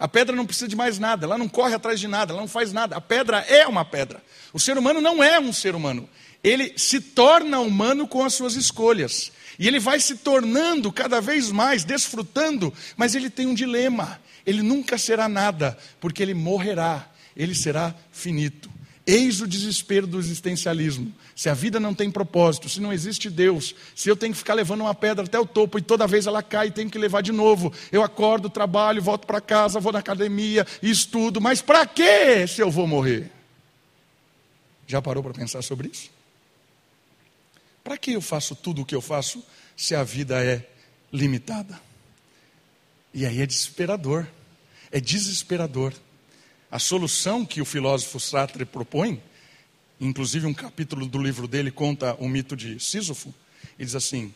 A 0.00 0.08
pedra 0.08 0.34
não 0.34 0.46
precisa 0.46 0.66
de 0.66 0.74
mais 0.74 0.98
nada, 0.98 1.26
ela 1.26 1.36
não 1.36 1.46
corre 1.46 1.74
atrás 1.74 2.00
de 2.00 2.08
nada, 2.08 2.32
ela 2.32 2.40
não 2.40 2.48
faz 2.48 2.72
nada. 2.72 2.96
A 2.96 3.02
pedra 3.02 3.40
é 3.40 3.66
uma 3.66 3.84
pedra. 3.84 4.22
O 4.50 4.58
ser 4.58 4.78
humano 4.78 4.98
não 4.98 5.22
é 5.22 5.38
um 5.38 5.52
ser 5.52 5.74
humano. 5.74 6.08
Ele 6.42 6.72
se 6.78 7.02
torna 7.02 7.60
humano 7.60 8.08
com 8.08 8.24
as 8.24 8.32
suas 8.32 8.56
escolhas. 8.56 9.30
E 9.58 9.68
ele 9.68 9.78
vai 9.78 10.00
se 10.00 10.16
tornando 10.16 10.90
cada 10.90 11.20
vez 11.20 11.50
mais, 11.50 11.84
desfrutando, 11.84 12.72
mas 12.96 13.14
ele 13.14 13.28
tem 13.28 13.46
um 13.46 13.52
dilema. 13.52 14.18
Ele 14.46 14.62
nunca 14.62 14.96
será 14.96 15.28
nada, 15.28 15.76
porque 16.00 16.22
ele 16.22 16.32
morrerá, 16.32 17.06
ele 17.36 17.54
será 17.54 17.94
finito. 18.10 18.70
Eis 19.10 19.40
o 19.40 19.46
desespero 19.46 20.06
do 20.06 20.20
existencialismo. 20.20 21.12
Se 21.34 21.48
a 21.48 21.54
vida 21.54 21.80
não 21.80 21.92
tem 21.92 22.08
propósito, 22.08 22.68
se 22.68 22.80
não 22.80 22.92
existe 22.92 23.28
Deus, 23.28 23.74
se 23.92 24.08
eu 24.08 24.14
tenho 24.14 24.32
que 24.32 24.38
ficar 24.38 24.54
levando 24.54 24.82
uma 24.82 24.94
pedra 24.94 25.24
até 25.24 25.36
o 25.36 25.44
topo 25.44 25.78
e 25.78 25.82
toda 25.82 26.06
vez 26.06 26.28
ela 26.28 26.44
cai 26.44 26.68
e 26.68 26.70
tenho 26.70 26.88
que 26.88 26.96
levar 26.96 27.20
de 27.20 27.32
novo, 27.32 27.72
eu 27.90 28.04
acordo, 28.04 28.48
trabalho, 28.48 29.02
volto 29.02 29.26
para 29.26 29.40
casa, 29.40 29.80
vou 29.80 29.92
na 29.92 29.98
academia, 29.98 30.64
estudo, 30.80 31.40
mas 31.40 31.60
para 31.60 31.84
que 31.86 32.46
se 32.46 32.60
eu 32.60 32.70
vou 32.70 32.86
morrer? 32.86 33.32
Já 34.86 35.02
parou 35.02 35.24
para 35.24 35.34
pensar 35.34 35.60
sobre 35.62 35.88
isso? 35.88 36.08
Para 37.82 37.98
que 37.98 38.12
eu 38.12 38.20
faço 38.20 38.54
tudo 38.54 38.82
o 38.82 38.86
que 38.86 38.94
eu 38.94 39.00
faço 39.00 39.42
se 39.76 39.92
a 39.92 40.04
vida 40.04 40.40
é 40.40 40.64
limitada? 41.12 41.80
E 43.12 43.26
aí 43.26 43.40
é 43.40 43.46
desesperador. 43.46 44.24
É 44.92 45.00
desesperador. 45.00 45.92
A 46.70 46.78
solução 46.78 47.44
que 47.44 47.60
o 47.60 47.64
filósofo 47.64 48.20
Sartre 48.20 48.64
propõe, 48.64 49.20
inclusive 50.00 50.46
um 50.46 50.54
capítulo 50.54 51.06
do 51.06 51.20
livro 51.20 51.48
dele 51.48 51.70
conta 51.70 52.14
o 52.20 52.28
mito 52.28 52.54
de 52.56 52.78
Sísofo, 52.78 53.34
ele 53.78 53.86
diz 53.86 53.94
assim: 53.94 54.32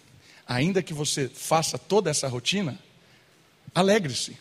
ainda 0.47 0.83
que 0.83 0.93
você 0.93 1.29
faça 1.29 1.79
toda 1.79 2.11
essa 2.11 2.29
rotina, 2.29 2.79
alegre-se. 3.75 4.37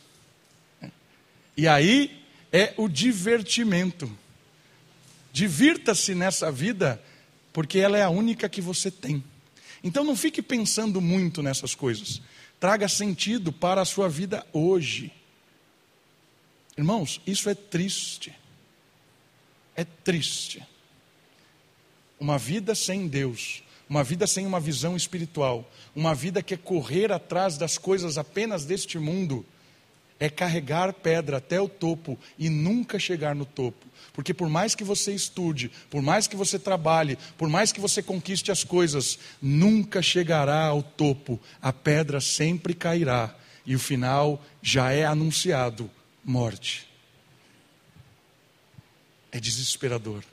E 1.56 1.68
aí 1.68 2.24
é 2.52 2.74
o 2.78 2.88
divertimento. 2.88 4.12
Divirta-se 5.32 6.14
nessa 6.14 6.52
vida, 6.52 7.02
porque 7.52 7.80
ela 7.80 7.98
é 7.98 8.02
a 8.02 8.10
única 8.10 8.50
que 8.50 8.62
você 8.62 8.90
tem. 8.90 9.24
Então 9.84 10.04
não 10.04 10.16
fique 10.16 10.42
pensando 10.42 11.02
muito 11.02 11.44
nessas 11.44 11.76
coisas. 11.76 12.22
Traga 12.60 12.88
sentido 12.88 13.52
para 13.52 13.82
a 13.82 13.86
sua 13.86 14.08
vida 14.08 14.46
hoje. 14.54 15.12
Irmãos, 16.78 17.22
isso 17.26 17.50
é 17.50 17.56
triste. 17.56 18.34
É 19.76 19.84
triste. 19.84 20.66
Uma 22.20 22.38
vida 22.38 22.74
sem 22.74 23.08
Deus, 23.08 23.64
uma 23.90 24.04
vida 24.04 24.26
sem 24.26 24.46
uma 24.46 24.60
visão 24.60 24.96
espiritual, 24.96 25.70
uma 25.96 26.16
vida 26.16 26.42
que 26.42 26.54
é 26.54 26.58
correr 26.58 27.12
atrás 27.12 27.58
das 27.58 27.78
coisas 27.78 28.18
apenas 28.18 28.66
deste 28.66 28.98
mundo, 28.98 29.46
é 30.20 30.30
carregar 30.30 30.94
pedra 30.94 31.38
até 31.38 31.60
o 31.60 31.68
topo 31.68 32.18
e 32.40 32.50
nunca 32.50 32.98
chegar 32.98 33.36
no 33.36 33.46
topo. 33.46 33.86
Porque 34.14 34.34
por 34.34 34.48
mais 34.48 34.74
que 34.74 34.84
você 34.84 35.14
estude, 35.14 35.70
por 35.90 36.02
mais 36.02 36.28
que 36.28 36.36
você 36.36 36.58
trabalhe, 36.58 37.18
por 37.38 37.50
mais 37.50 37.72
que 37.72 37.82
você 37.82 38.02
conquiste 38.02 38.52
as 38.52 38.64
coisas, 38.64 39.20
nunca 39.42 40.02
chegará 40.02 40.68
ao 40.68 40.82
topo. 40.82 41.40
A 41.62 41.74
pedra 41.74 42.22
sempre 42.22 42.74
cairá 42.74 43.36
e 43.66 43.76
o 43.76 43.80
final 43.80 44.42
já 44.62 44.92
é 44.92 45.04
anunciado: 45.04 45.90
morte. 46.24 46.88
É 49.32 49.40
desesperador. 49.40 50.24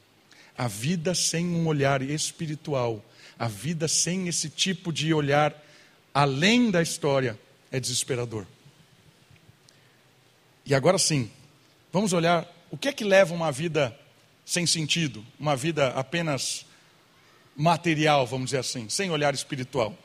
A 0.57 0.69
vida 0.69 1.15
sem 1.15 1.47
um 1.47 1.67
olhar 1.67 2.03
espiritual, 2.03 3.05
a 3.39 3.49
vida 3.49 3.89
sem 3.89 4.29
esse 4.29 4.51
tipo 4.51 4.93
de 4.93 5.13
olhar 5.15 5.55
além 6.13 6.71
da 6.71 6.83
história, 6.83 7.39
é 7.73 7.81
desesperador. 7.81 8.47
E 10.67 10.75
agora 10.75 10.99
sim, 10.99 11.31
vamos 11.93 12.13
olhar 12.13 12.47
o 12.71 12.77
que 12.77 12.89
é 12.89 12.93
que 12.93 13.05
leva 13.05 13.35
uma 13.35 13.51
vida 13.51 13.99
sem 14.45 14.67
sentido, 14.67 15.25
uma 15.39 15.57
vida 15.57 15.89
apenas 15.91 16.67
material, 17.57 18.27
vamos 18.27 18.47
dizer 18.47 18.59
assim, 18.59 18.89
sem 18.89 19.11
olhar 19.11 19.33
espiritual. 19.35 19.97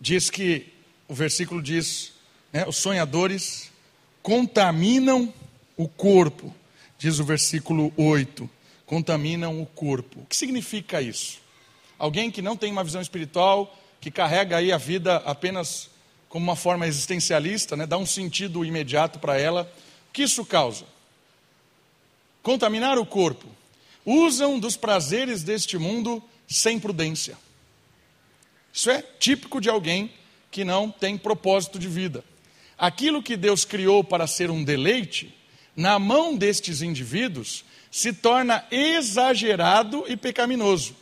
Diz 0.00 0.30
que, 0.30 0.72
o 1.06 1.14
versículo 1.14 1.62
diz, 1.62 2.12
né, 2.52 2.66
os 2.66 2.76
sonhadores 2.76 3.69
contaminam 4.22 5.32
o 5.76 5.88
corpo, 5.88 6.54
diz 6.98 7.18
o 7.18 7.24
versículo 7.24 7.92
8, 7.96 8.48
contaminam 8.84 9.60
o 9.62 9.66
corpo. 9.66 10.20
O 10.20 10.26
que 10.26 10.36
significa 10.36 11.00
isso? 11.00 11.38
Alguém 11.98 12.30
que 12.30 12.42
não 12.42 12.56
tem 12.56 12.72
uma 12.72 12.84
visão 12.84 13.00
espiritual, 13.00 13.76
que 14.00 14.10
carrega 14.10 14.56
aí 14.56 14.72
a 14.72 14.78
vida 14.78 15.16
apenas 15.18 15.90
como 16.28 16.44
uma 16.44 16.56
forma 16.56 16.86
existencialista, 16.86 17.76
né, 17.76 17.86
dá 17.86 17.98
um 17.98 18.06
sentido 18.06 18.64
imediato 18.64 19.18
para 19.18 19.38
ela. 19.38 19.70
O 20.08 20.12
que 20.12 20.22
isso 20.22 20.44
causa? 20.44 20.84
Contaminar 22.42 22.98
o 22.98 23.04
corpo. 23.04 23.46
Usam 24.06 24.58
dos 24.58 24.76
prazeres 24.76 25.42
deste 25.42 25.76
mundo 25.76 26.22
sem 26.48 26.78
prudência. 26.78 27.36
Isso 28.72 28.90
é 28.90 29.02
típico 29.02 29.60
de 29.60 29.68
alguém 29.68 30.12
que 30.50 30.64
não 30.64 30.90
tem 30.90 31.18
propósito 31.18 31.78
de 31.78 31.88
vida. 31.88 32.24
Aquilo 32.80 33.22
que 33.22 33.36
Deus 33.36 33.66
criou 33.66 34.02
para 34.02 34.26
ser 34.26 34.50
um 34.50 34.64
deleite, 34.64 35.36
na 35.76 35.98
mão 35.98 36.34
destes 36.34 36.80
indivíduos, 36.80 37.62
se 37.90 38.10
torna 38.10 38.64
exagerado 38.70 40.06
e 40.08 40.16
pecaminoso. 40.16 40.96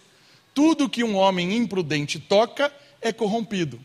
Tudo 0.52 0.88
que 0.88 1.04
um 1.04 1.14
homem 1.14 1.56
imprudente 1.56 2.18
toca 2.18 2.74
é 3.00 3.12
corrompido. 3.12 3.78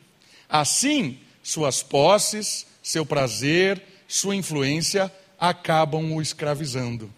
Assim, 0.50 1.20
suas 1.44 1.84
posses, 1.84 2.66
seu 2.82 3.06
prazer, 3.06 3.80
sua 4.08 4.36
influência 4.36 5.14
acabam 5.40 6.16
o 6.16 6.22
escravizando. 6.22 7.14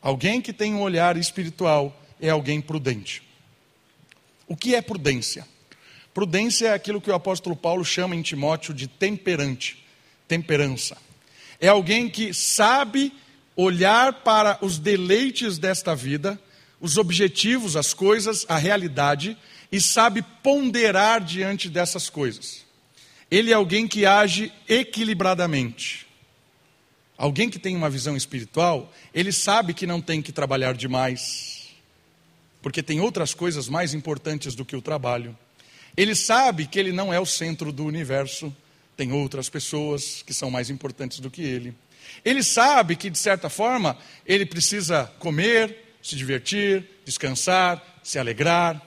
Alguém 0.00 0.40
que 0.40 0.54
tem 0.54 0.72
um 0.74 0.80
olhar 0.80 1.18
espiritual 1.18 1.94
é 2.18 2.30
alguém 2.30 2.58
prudente. 2.58 3.22
O 4.48 4.56
que 4.56 4.74
é 4.74 4.80
prudência? 4.80 5.46
Prudência 6.12 6.68
é 6.68 6.74
aquilo 6.74 7.00
que 7.00 7.10
o 7.10 7.14
apóstolo 7.14 7.54
Paulo 7.54 7.84
chama 7.84 8.16
em 8.16 8.22
Timóteo 8.22 8.74
de 8.74 8.86
temperante, 8.86 9.84
temperança. 10.26 10.96
É 11.60 11.68
alguém 11.68 12.08
que 12.08 12.34
sabe 12.34 13.12
olhar 13.54 14.12
para 14.24 14.58
os 14.62 14.78
deleites 14.78 15.58
desta 15.58 15.94
vida, 15.94 16.40
os 16.80 16.96
objetivos, 16.96 17.76
as 17.76 17.92
coisas, 17.92 18.46
a 18.48 18.56
realidade 18.56 19.36
e 19.70 19.80
sabe 19.80 20.22
ponderar 20.42 21.22
diante 21.22 21.68
dessas 21.68 22.08
coisas. 22.08 22.64
Ele 23.30 23.52
é 23.52 23.54
alguém 23.54 23.86
que 23.86 24.04
age 24.04 24.52
equilibradamente. 24.68 26.06
Alguém 27.16 27.50
que 27.50 27.58
tem 27.58 27.76
uma 27.76 27.90
visão 27.90 28.16
espiritual, 28.16 28.92
ele 29.14 29.30
sabe 29.30 29.74
que 29.74 29.86
não 29.86 30.00
tem 30.00 30.22
que 30.22 30.32
trabalhar 30.32 30.74
demais, 30.74 31.68
porque 32.62 32.82
tem 32.82 32.98
outras 32.98 33.34
coisas 33.34 33.68
mais 33.68 33.92
importantes 33.92 34.54
do 34.54 34.64
que 34.64 34.74
o 34.74 34.82
trabalho. 34.82 35.36
Ele 35.96 36.14
sabe 36.14 36.66
que 36.66 36.78
ele 36.78 36.92
não 36.92 37.12
é 37.12 37.18
o 37.20 37.26
centro 37.26 37.72
do 37.72 37.84
universo, 37.84 38.54
tem 38.96 39.12
outras 39.12 39.48
pessoas 39.48 40.22
que 40.22 40.34
são 40.34 40.50
mais 40.50 40.70
importantes 40.70 41.20
do 41.20 41.30
que 41.30 41.42
ele. 41.42 41.74
Ele 42.24 42.42
sabe 42.42 42.96
que, 42.96 43.10
de 43.10 43.18
certa 43.18 43.48
forma, 43.48 43.96
ele 44.26 44.44
precisa 44.44 45.10
comer, 45.18 45.94
se 46.02 46.16
divertir, 46.16 46.84
descansar, 47.04 47.82
se 48.02 48.18
alegrar, 48.18 48.80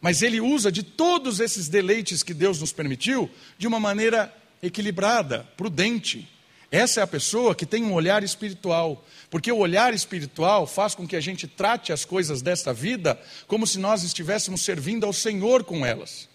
mas 0.00 0.22
ele 0.22 0.40
usa 0.40 0.70
de 0.70 0.82
todos 0.82 1.40
esses 1.40 1.68
deleites 1.68 2.22
que 2.22 2.34
Deus 2.34 2.60
nos 2.60 2.72
permitiu 2.72 3.30
de 3.56 3.66
uma 3.66 3.80
maneira 3.80 4.32
equilibrada, 4.62 5.48
prudente. 5.56 6.28
Essa 6.70 7.00
é 7.00 7.02
a 7.02 7.06
pessoa 7.06 7.54
que 7.54 7.64
tem 7.64 7.84
um 7.84 7.92
olhar 7.94 8.22
espiritual, 8.24 9.04
porque 9.30 9.50
o 9.50 9.58
olhar 9.58 9.94
espiritual 9.94 10.66
faz 10.66 10.94
com 10.94 11.06
que 11.06 11.16
a 11.16 11.20
gente 11.20 11.46
trate 11.46 11.92
as 11.92 12.04
coisas 12.04 12.42
desta 12.42 12.72
vida 12.72 13.18
como 13.46 13.66
se 13.66 13.78
nós 13.78 14.02
estivéssemos 14.02 14.62
servindo 14.62 15.06
ao 15.06 15.12
Senhor 15.12 15.64
com 15.64 15.86
elas. 15.86 16.28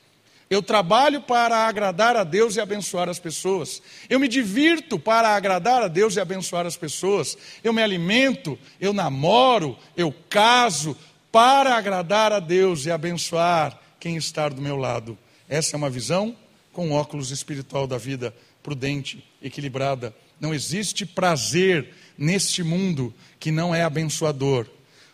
Eu 0.50 0.64
trabalho 0.64 1.22
para 1.22 1.68
agradar 1.68 2.16
a 2.16 2.24
Deus 2.24 2.56
e 2.56 2.60
abençoar 2.60 3.08
as 3.08 3.20
pessoas. 3.20 3.84
Eu 4.10 4.20
me 4.20 4.28
divirto 4.28 4.98
para 4.98 5.30
agradar 5.30 5.84
a 5.84 5.88
Deus 5.88 6.16
e 6.16 6.20
abençoar 6.20 6.66
as 6.66 6.76
pessoas. 6.76 7.38
Eu 7.64 7.72
me 7.72 7.84
alimento, 7.84 8.58
eu 8.82 8.92
namoro, 8.92 9.78
eu 9.96 10.12
caso 10.28 10.98
para 11.32 11.76
agradar 11.76 12.34
a 12.34 12.40
Deus 12.40 12.88
e 12.88 12.92
abençoar 12.92 13.80
quem 14.00 14.18
está 14.18 14.50
do 14.50 14.60
meu 14.60 14.76
lado. 14.76 15.16
Essa 15.48 15.76
é 15.76 15.78
uma 15.78 15.90
visão 15.90 16.36
com 16.74 16.92
óculos 16.92 17.30
espiritual 17.30 17.86
da 17.86 18.00
vida, 18.00 18.34
prudente, 18.64 19.24
equilibrada. 19.44 20.16
Não 20.40 20.52
existe 20.52 21.06
prazer 21.06 21.94
neste 22.18 22.64
mundo 22.64 23.14
que 23.40 23.52
não 23.52 23.76
é 23.76 23.84
abençoador. 23.84 24.66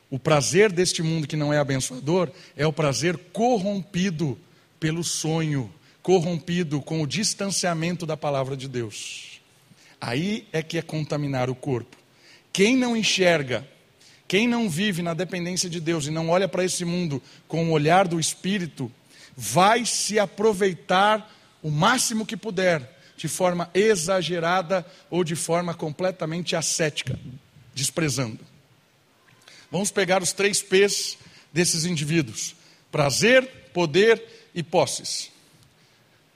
O 0.10 0.18
prazer 0.18 0.72
deste 0.72 1.04
mundo 1.04 1.28
que 1.28 1.36
não 1.36 1.52
é 1.52 1.58
abençoador 1.58 2.30
é 2.56 2.66
o 2.66 2.72
prazer 2.72 3.18
corrompido 3.34 4.40
pelo 4.80 5.04
sonho, 5.04 5.74
corrompido 6.02 6.82
com 6.82 7.02
o 7.02 7.08
distanciamento 7.08 8.06
da 8.06 8.16
palavra 8.16 8.56
de 8.56 8.68
Deus. 8.68 9.42
Aí 10.00 10.48
é 10.52 10.62
que 10.62 10.78
é 10.78 10.82
contaminar 10.82 11.50
o 11.50 11.56
corpo. 11.56 11.98
Quem 12.52 12.76
não 12.76 12.96
enxerga 12.96 13.68
quem 14.28 14.48
não 14.48 14.70
vive 14.70 15.02
na 15.02 15.14
dependência 15.14 15.70
de 15.70 15.80
Deus 15.80 16.08
e 16.08 16.12
não 16.12 16.30
olha 16.30 16.48
para 16.48 16.64
esse 16.64 16.84
mundo 16.84 17.22
com 17.48 17.70
o 17.70 17.72
olhar 17.72 18.08
do 18.08 18.20
Espírito, 18.20 18.92
vai 19.36 19.86
se 19.86 20.18
aproveitar 20.18 21.32
o 21.62 21.70
máximo 21.70 22.26
que 22.26 22.36
puder, 22.36 22.92
de 23.16 23.28
forma 23.28 23.70
exagerada 23.74 24.86
ou 25.10 25.24
de 25.24 25.36
forma 25.36 25.74
completamente 25.74 26.56
ascética, 26.56 27.18
desprezando. 27.74 28.40
Vamos 29.72 29.92
pegar 29.92 30.22
os 30.22 30.34
três 30.34 30.62
P's 30.62 31.18
desses 31.54 31.86
indivíduos: 31.86 32.56
prazer, 32.92 33.48
poder 33.74 34.45
e 34.56 34.64
posses. 34.64 35.30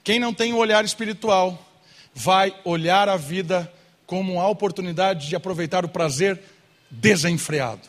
Quem 0.04 0.20
não 0.20 0.32
tem 0.32 0.52
o 0.52 0.56
um 0.56 0.58
olhar 0.58 0.84
espiritual 0.84 1.66
vai 2.14 2.54
olhar 2.64 3.08
a 3.08 3.16
vida 3.16 3.72
como 4.06 4.40
a 4.40 4.48
oportunidade 4.48 5.28
de 5.28 5.36
aproveitar 5.36 5.84
o 5.84 5.88
prazer 5.88 6.40
desenfreado. 6.90 7.88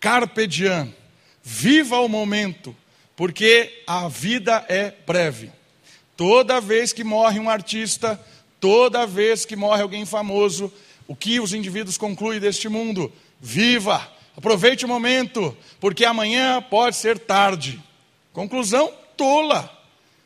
Carpe 0.00 0.46
diem, 0.46 0.94
viva 1.42 1.98
o 2.00 2.08
momento, 2.08 2.74
porque 3.14 3.82
a 3.86 4.08
vida 4.08 4.64
é 4.68 4.94
breve. 5.06 5.50
Toda 6.16 6.60
vez 6.60 6.92
que 6.92 7.04
morre 7.04 7.38
um 7.38 7.50
artista, 7.50 8.18
toda 8.60 9.06
vez 9.06 9.44
que 9.44 9.56
morre 9.56 9.82
alguém 9.82 10.06
famoso, 10.06 10.72
o 11.06 11.14
que 11.14 11.40
os 11.40 11.52
indivíduos 11.52 11.98
concluem 11.98 12.40
deste 12.40 12.68
mundo? 12.68 13.12
Viva, 13.40 14.10
aproveite 14.36 14.84
o 14.84 14.88
momento, 14.88 15.56
porque 15.80 16.04
amanhã 16.04 16.62
pode 16.62 16.96
ser 16.96 17.18
tarde. 17.18 17.82
Conclusão 18.32 18.92
tola. 19.16 19.70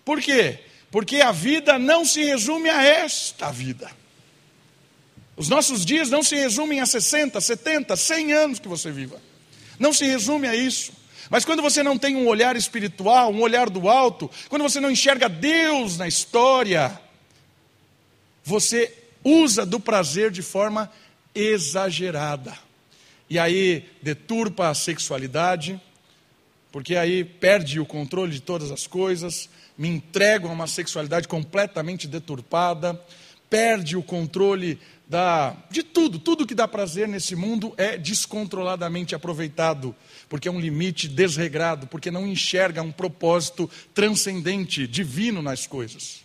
Por 0.05 0.21
quê? 0.21 0.59
Porque 0.91 1.21
a 1.21 1.33
vida 1.33 1.79
não 1.79 2.05
se 2.05 2.23
resume 2.23 2.69
a 2.69 2.83
esta 2.83 3.51
vida. 3.51 3.91
Os 5.37 5.49
nossos 5.49 5.85
dias 5.85 6.11
não 6.11 6.23
se 6.23 6.37
resumem 6.37 6.81
a 6.81 6.87
60, 6.87 7.41
70, 7.41 7.97
100 7.97 8.33
anos 8.33 8.59
que 8.59 8.69
você 8.69 8.91
viva. 8.91 9.21
Não 9.79 9.93
se 9.93 10.05
resume 10.05 10.47
a 10.47 10.55
isso. 10.55 10.93
Mas 11.31 11.45
quando 11.45 11.63
você 11.63 11.83
não 11.83 11.97
tem 11.97 12.15
um 12.15 12.27
olhar 12.27 12.57
espiritual, 12.57 13.33
um 13.33 13.41
olhar 13.41 13.71
do 13.71 13.89
alto, 13.89 14.31
quando 14.51 14.63
você 14.63 14.81
não 14.81 14.91
enxerga 14.91 15.29
Deus 15.29 15.97
na 15.97 16.07
história, 16.07 17.01
você 18.45 18.93
usa 19.25 19.65
do 19.65 19.81
prazer 19.81 20.31
de 20.31 20.43
forma 20.43 20.93
exagerada. 21.35 22.57
E 23.31 23.39
aí 23.39 23.89
deturpa 24.03 24.69
a 24.69 24.75
sexualidade, 24.75 25.81
porque 26.73 26.97
aí 26.97 27.23
perde 27.23 27.79
o 27.79 27.87
controle 27.87 28.33
de 28.33 28.41
todas 28.41 28.73
as 28.73 28.87
coisas, 28.87 29.49
me 29.77 29.89
entrego 29.89 30.49
a 30.49 30.53
uma 30.53 30.67
sexualidade 30.67 31.29
completamente 31.29 32.09
deturpada, 32.09 32.99
perde 33.51 33.95
o 33.99 34.03
controle 34.03 34.81
da, 35.07 35.55
de 35.71 35.83
tudo, 35.83 36.19
tudo 36.19 36.47
que 36.47 36.55
dá 36.55 36.67
prazer 36.67 37.07
nesse 37.07 37.37
mundo 37.37 37.75
é 37.77 37.99
descontroladamente 37.99 39.15
aproveitado, 39.15 39.95
porque 40.27 40.49
é 40.49 40.51
um 40.51 40.59
limite 40.59 41.07
desregrado, 41.07 41.87
porque 41.87 42.11
não 42.11 42.27
enxerga 42.27 42.81
um 42.81 42.91
propósito 42.91 43.71
transcendente, 43.93 44.87
divino 44.87 45.43
nas 45.43 45.67
coisas. 45.67 46.23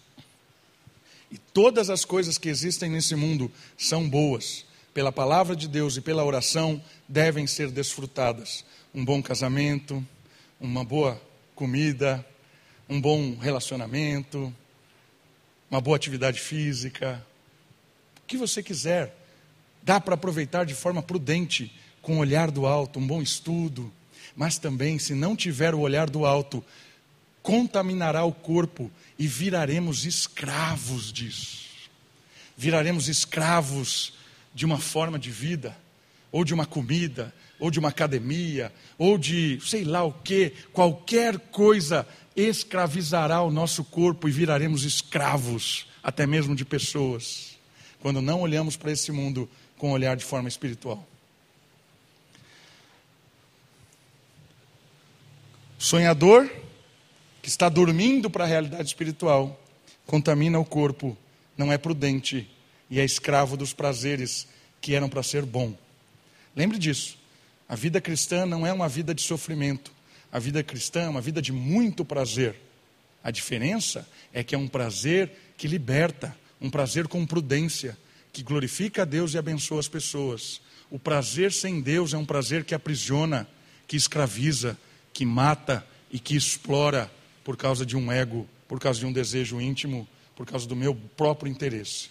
todas 1.54 1.90
as 1.90 2.06
coisas 2.06 2.38
que 2.38 2.48
existem 2.48 2.90
nesse 2.90 3.14
mundo 3.14 3.52
são 3.78 4.10
boas. 4.10 4.66
Pela 4.94 5.12
palavra 5.12 5.56
de 5.56 5.68
Deus 5.68 5.98
e 5.98 6.02
pela 6.02 6.24
oração 6.24 6.82
devem 7.08 7.46
ser 7.46 7.70
desfrutadas. 7.70 8.64
Um 8.96 9.04
bom 9.04 9.22
casamento, 9.22 10.04
uma 10.60 10.84
boa 10.84 11.22
comida, 11.56 12.26
um 12.90 13.00
bom 13.00 13.36
relacionamento, 13.38 14.54
uma 15.70 15.82
boa 15.82 15.96
atividade 15.96 16.40
física, 16.40 17.26
o 18.24 18.28
que 18.28 18.38
você 18.38 18.64
quiser. 18.64 19.16
Dá 19.84 20.00
para 20.00 20.16
aproveitar 20.16 20.66
de 20.66 20.74
forma 20.74 21.02
prudente, 21.02 21.72
com 22.02 22.18
o 22.18 22.20
olhar 22.20 22.50
do 22.52 22.66
alto, 22.66 23.00
um 23.00 23.06
bom 23.06 23.22
estudo, 23.22 23.92
mas 24.36 24.58
também, 24.58 24.98
se 24.98 25.14
não 25.14 25.36
tiver 25.36 25.76
o 25.76 25.80
olhar 25.80 26.10
do 26.10 26.26
alto, 26.26 26.64
contaminará 27.42 28.24
o 28.24 28.32
corpo 28.32 28.90
e 29.20 29.28
viraremos 29.28 30.06
escravos 30.06 31.12
disso. 31.12 31.66
Viraremos 32.56 33.08
escravos 33.10 34.14
de 34.54 34.66
uma 34.66 34.80
forma 34.80 35.20
de 35.20 35.32
vida, 35.32 35.78
ou 36.32 36.44
de 36.44 36.54
uma 36.54 36.66
comida, 36.66 37.34
ou 37.60 37.72
de 37.72 37.80
uma 37.80 37.90
academia, 37.90 38.72
ou 38.98 39.18
de 39.18 39.60
sei 39.62 39.84
lá 39.84 40.04
o 40.04 40.14
que, 40.14 40.54
qualquer 40.72 41.40
coisa 41.40 42.08
escravizará 42.36 43.42
o 43.42 43.52
nosso 43.52 43.84
corpo 43.84 44.28
e 44.28 44.32
viraremos 44.32 44.84
escravos, 44.84 45.88
até 46.04 46.28
mesmo 46.28 46.56
de 46.56 46.64
pessoas, 46.64 47.58
quando 48.00 48.22
não 48.22 48.42
olhamos 48.42 48.78
para 48.78 48.92
esse 48.92 49.12
mundo 49.12 49.50
com 49.78 49.90
um 49.90 49.94
olhar 49.94 50.16
de 50.16 50.24
forma 50.24 50.48
espiritual. 50.48 51.06
Sonhador 55.80 56.50
que 57.42 57.50
está 57.50 57.70
dormindo 57.70 58.30
para 58.30 58.44
a 58.44 58.48
realidade 58.48 58.88
espiritual 58.88 59.60
contamina 60.06 60.60
o 60.60 60.66
corpo, 60.66 61.18
não 61.58 61.72
é 61.72 61.78
prudente 61.78 62.50
e 62.90 63.00
é 63.00 63.06
escravo 63.06 63.56
dos 63.56 63.74
prazeres 63.74 64.48
que 64.82 64.96
eram 64.96 65.10
para 65.10 65.24
ser 65.24 65.46
bom. 65.46 65.74
Lembre 66.58 66.80
disso. 66.80 67.20
A 67.70 67.76
vida 67.76 68.02
cristã 68.02 68.44
não 68.44 68.66
é 68.66 68.74
uma 68.74 68.90
vida 68.90 69.14
de 69.14 69.22
sofrimento. 69.22 69.92
A 70.32 70.40
vida 70.40 70.64
cristã 70.64 71.02
é 71.02 71.08
uma 71.08 71.22
vida 71.22 71.40
de 71.40 71.54
muito 71.54 72.04
prazer. 72.04 72.56
A 73.24 73.30
diferença 73.30 74.10
é 74.34 74.44
que 74.44 74.56
é 74.56 74.58
um 74.58 74.68
prazer 74.68 75.32
que 75.56 75.68
liberta, 75.68 76.36
um 76.60 76.68
prazer 76.68 77.08
com 77.08 77.24
prudência, 77.28 77.96
que 78.34 78.42
glorifica 78.42 79.04
a 79.04 79.06
Deus 79.06 79.36
e 79.36 79.38
abençoa 79.38 79.80
as 79.80 79.88
pessoas. 79.88 80.60
O 80.90 80.98
prazer 80.98 81.54
sem 81.54 81.80
Deus 81.80 82.16
é 82.16 82.18
um 82.18 82.26
prazer 82.26 82.66
que 82.66 82.74
aprisiona, 82.74 83.48
que 83.88 83.96
escraviza, 83.96 84.76
que 85.14 85.28
mata 85.28 85.86
e 86.12 86.18
que 86.18 86.36
explora 86.36 87.12
por 87.44 87.56
causa 87.56 87.86
de 87.86 87.96
um 87.96 88.12
ego, 88.12 88.50
por 88.68 88.80
causa 88.80 89.00
de 89.00 89.06
um 89.06 89.14
desejo 89.14 89.62
íntimo, 89.62 90.08
por 90.36 90.48
causa 90.48 90.68
do 90.68 90.76
meu 90.76 90.96
próprio 90.96 91.52
interesse. 91.52 92.10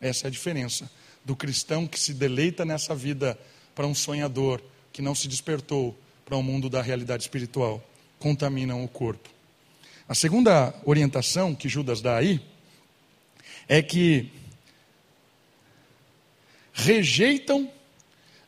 Essa 0.00 0.26
é 0.26 0.28
a 0.28 0.32
diferença 0.32 0.90
do 1.24 1.36
cristão 1.36 1.86
que 1.86 1.98
se 1.98 2.12
deleita 2.12 2.64
nessa 2.64 2.92
vida 2.92 3.38
para 3.74 3.86
um 3.86 3.94
sonhador 3.94 4.62
que 4.92 5.02
não 5.02 5.14
se 5.14 5.28
despertou 5.28 5.96
para 6.24 6.36
o 6.36 6.40
um 6.40 6.42
mundo 6.42 6.70
da 6.70 6.80
realidade 6.80 7.22
espiritual, 7.22 7.82
contaminam 8.18 8.84
o 8.84 8.88
corpo. 8.88 9.28
A 10.08 10.14
segunda 10.14 10.74
orientação 10.84 11.54
que 11.54 11.68
Judas 11.68 12.00
dá 12.00 12.16
aí 12.16 12.40
é 13.68 13.82
que 13.82 14.30
rejeitam 16.72 17.70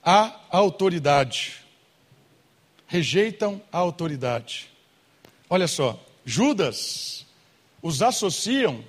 a 0.03 0.41
autoridade. 0.51 1.57
Rejeitam 2.87 3.61
a 3.73 3.79
autoridade. 3.79 4.71
Olha 5.49 5.67
só, 5.67 6.03
Judas 6.25 7.27
os 7.83 8.03
associam 8.03 8.85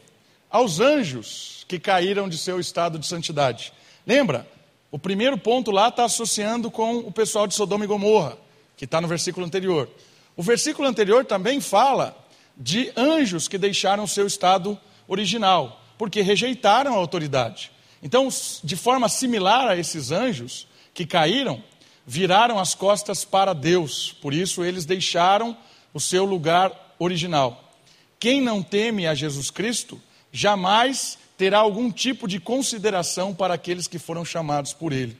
aos 0.49 0.79
anjos 0.79 1.65
que 1.67 1.79
caíram 1.79 2.27
de 2.27 2.37
seu 2.37 2.59
estado 2.59 2.97
de 2.97 3.05
santidade. 3.05 3.73
Lembra? 4.05 4.47
O 4.91 4.97
primeiro 4.97 5.37
ponto 5.37 5.71
lá 5.71 5.89
está 5.89 6.05
associando 6.05 6.71
com 6.71 6.97
o 6.97 7.11
pessoal 7.11 7.47
de 7.47 7.55
Sodoma 7.55 7.85
e 7.85 7.87
Gomorra 7.87 8.37
que 8.77 8.85
está 8.85 9.01
no 9.01 9.07
versículo 9.07 9.45
anterior. 9.45 9.89
O 10.35 10.43
versículo 10.43 10.87
anterior 10.87 11.25
também 11.25 11.59
fala 11.59 12.15
de 12.55 12.91
anjos 12.95 13.47
que 13.47 13.57
deixaram 13.57 14.03
o 14.03 14.07
seu 14.07 14.27
estado 14.27 14.79
original, 15.07 15.81
porque 15.97 16.21
rejeitaram 16.21 16.93
a 16.93 16.97
autoridade. 16.97 17.71
Então, 18.03 18.29
de 18.63 18.75
forma 18.75 19.09
similar 19.09 19.67
a 19.67 19.75
esses 19.75 20.11
anjos 20.11 20.67
que 20.93 21.07
caíram, 21.07 21.61
viraram 22.05 22.59
as 22.59 22.75
costas 22.75 23.25
para 23.25 23.53
Deus, 23.53 24.15
por 24.21 24.33
isso 24.33 24.63
eles 24.63 24.85
deixaram 24.85 25.57
o 25.93 25.99
seu 25.99 26.23
lugar 26.23 26.95
original. 26.99 27.73
Quem 28.19 28.39
não 28.39 28.61
teme 28.61 29.07
a 29.07 29.15
Jesus 29.15 29.49
Cristo 29.49 29.99
jamais 30.31 31.17
terá 31.37 31.59
algum 31.59 31.91
tipo 31.91 32.27
de 32.27 32.39
consideração 32.39 33.33
para 33.33 33.53
aqueles 33.53 33.87
que 33.87 33.99
foram 33.99 34.25
chamados 34.25 34.73
por 34.73 34.91
Ele. 34.91 35.15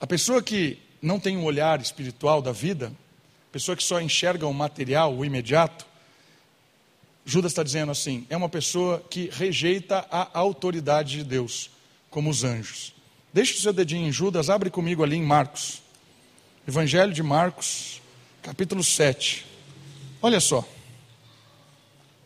A 0.00 0.06
pessoa 0.06 0.42
que 0.42 0.78
não 1.02 1.18
tem 1.18 1.36
um 1.36 1.44
olhar 1.44 1.80
espiritual 1.80 2.40
da 2.40 2.52
vida, 2.52 2.92
pessoa 3.50 3.76
que 3.76 3.82
só 3.82 4.00
enxerga 4.00 4.46
o 4.46 4.54
material, 4.54 5.14
o 5.14 5.24
imediato, 5.24 5.84
Judas 7.24 7.52
está 7.52 7.62
dizendo 7.62 7.92
assim: 7.92 8.26
é 8.30 8.36
uma 8.36 8.48
pessoa 8.48 9.02
que 9.10 9.28
rejeita 9.32 10.06
a 10.10 10.38
autoridade 10.38 11.18
de 11.18 11.24
Deus, 11.24 11.70
como 12.08 12.30
os 12.30 12.44
anjos. 12.44 12.94
Deixe 13.32 13.54
o 13.54 13.60
seu 13.60 13.72
dedinho 13.72 14.08
em 14.08 14.12
Judas, 14.12 14.50
abre 14.50 14.70
comigo 14.70 15.02
ali 15.02 15.16
em 15.16 15.22
Marcos. 15.22 15.82
Evangelho 16.66 17.12
de 17.12 17.22
Marcos, 17.22 18.00
capítulo 18.42 18.82
7. 18.82 19.46
Olha 20.22 20.40
só. 20.40 20.66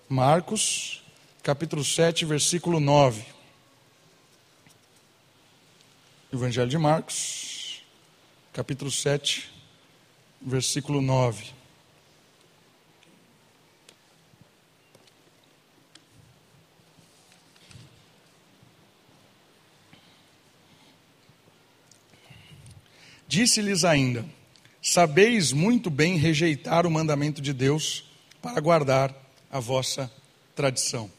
Marcos, 0.09 1.04
capítulo 1.45 1.85
7, 1.85 2.25
versículo 2.25 2.81
9. 2.81 3.23
Evangelho 6.33 6.71
de 6.71 6.79
Marcos, 6.79 7.83
capítulo 8.51 8.91
7, 8.91 9.53
versículo 10.41 11.03
9. 11.03 11.53
Disse-lhes 23.29 23.85
ainda: 23.85 24.25
Sabeis 24.81 25.53
muito 25.53 25.91
bem 25.91 26.17
rejeitar 26.17 26.87
o 26.87 26.91
mandamento 26.91 27.43
de 27.43 27.53
Deus 27.53 28.03
para 28.41 28.59
guardar 28.63 29.15
a 29.51 29.61
vossa 29.61 30.11
tradição. 30.57 31.11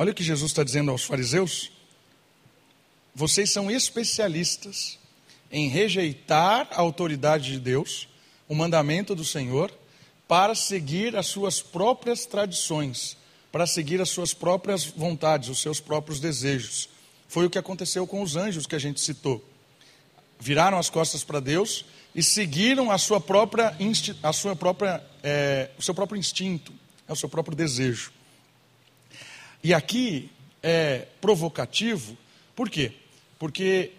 Olha 0.00 0.12
o 0.12 0.14
que 0.14 0.24
Jesus 0.24 0.50
está 0.50 0.64
dizendo 0.64 0.90
aos 0.90 1.04
fariseus. 1.04 1.70
Vocês 3.14 3.50
são 3.50 3.70
especialistas 3.70 4.98
em 5.52 5.68
rejeitar 5.68 6.66
a 6.70 6.80
autoridade 6.80 7.52
de 7.52 7.60
Deus, 7.60 8.08
o 8.48 8.54
mandamento 8.54 9.14
do 9.14 9.26
Senhor, 9.26 9.70
para 10.26 10.54
seguir 10.54 11.14
as 11.16 11.26
suas 11.26 11.60
próprias 11.60 12.24
tradições, 12.24 13.14
para 13.52 13.66
seguir 13.66 14.00
as 14.00 14.08
suas 14.08 14.32
próprias 14.32 14.86
vontades, 14.86 15.50
os 15.50 15.60
seus 15.60 15.80
próprios 15.80 16.18
desejos. 16.18 16.88
Foi 17.28 17.44
o 17.44 17.50
que 17.50 17.58
aconteceu 17.58 18.06
com 18.06 18.22
os 18.22 18.36
anjos 18.36 18.66
que 18.66 18.74
a 18.74 18.80
gente 18.80 19.02
citou. 19.02 19.44
Viraram 20.38 20.78
as 20.78 20.88
costas 20.88 21.22
para 21.22 21.40
Deus 21.40 21.84
e 22.14 22.22
seguiram 22.22 22.90
a 22.90 22.96
sua 22.96 23.20
própria, 23.20 23.76
a 24.22 24.32
sua 24.32 24.56
própria, 24.56 25.04
é, 25.22 25.68
o 25.78 25.82
seu 25.82 25.94
próprio 25.94 26.18
instinto, 26.18 26.72
o 27.06 27.14
seu 27.14 27.28
próprio 27.28 27.54
desejo. 27.54 28.18
E 29.62 29.74
aqui 29.74 30.30
é 30.62 31.06
provocativo, 31.20 32.16
por 32.56 32.68
quê? 32.68 32.92
Porque 33.38 33.92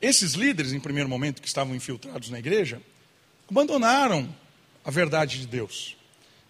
esses 0.00 0.32
líderes, 0.32 0.72
em 0.72 0.80
primeiro 0.80 1.08
momento, 1.08 1.40
que 1.40 1.48
estavam 1.48 1.74
infiltrados 1.74 2.30
na 2.30 2.38
igreja, 2.38 2.82
abandonaram 3.48 4.34
a 4.84 4.90
verdade 4.90 5.40
de 5.40 5.46
Deus. 5.46 5.96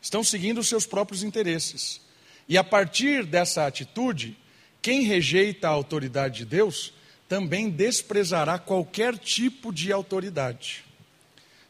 Estão 0.00 0.24
seguindo 0.24 0.58
os 0.58 0.68
seus 0.68 0.86
próprios 0.86 1.22
interesses. 1.22 2.00
E 2.48 2.56
a 2.56 2.64
partir 2.64 3.24
dessa 3.24 3.66
atitude, 3.66 4.36
quem 4.80 5.02
rejeita 5.02 5.68
a 5.68 5.70
autoridade 5.70 6.38
de 6.38 6.44
Deus 6.44 6.92
também 7.28 7.70
desprezará 7.70 8.58
qualquer 8.58 9.16
tipo 9.16 9.72
de 9.72 9.92
autoridade. 9.92 10.84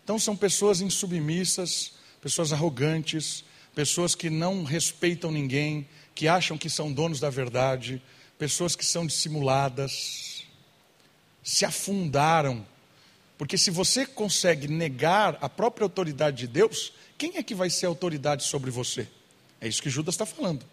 Então 0.03 0.19
são 0.19 0.37
pessoas 0.37 0.81
insubmissas, 0.81 1.93
pessoas 2.21 2.53
arrogantes, 2.53 3.45
pessoas 3.75 4.15
que 4.15 4.31
não 4.31 4.65
respeitam 4.65 5.31
ninguém, 5.31 5.87
que 6.15 6.29
acham 6.29 6.59
que 6.59 6.69
são 6.69 6.93
donos 6.93 7.21
da 7.21 7.31
verdade, 7.31 8.03
pessoas 8.39 8.77
que 8.77 8.85
são 8.85 9.07
dissimuladas 9.07 10.45
se 11.43 11.65
afundaram. 11.65 12.67
Porque 13.37 13.59
se 13.59 13.71
você 13.71 14.07
consegue 14.07 14.69
negar 14.69 15.37
a 15.41 15.49
própria 15.49 15.85
autoridade 15.85 16.39
de 16.39 16.47
Deus, 16.47 16.93
quem 17.19 17.37
é 17.37 17.43
que 17.43 17.55
vai 17.55 17.71
ser 17.71 17.87
autoridade 17.87 18.45
sobre 18.45 18.71
você? 18.71 19.09
É 19.61 19.67
isso 19.67 19.83
que 19.83 19.91
Judas 19.91 20.15
está 20.15 20.27
falando. 20.27 20.65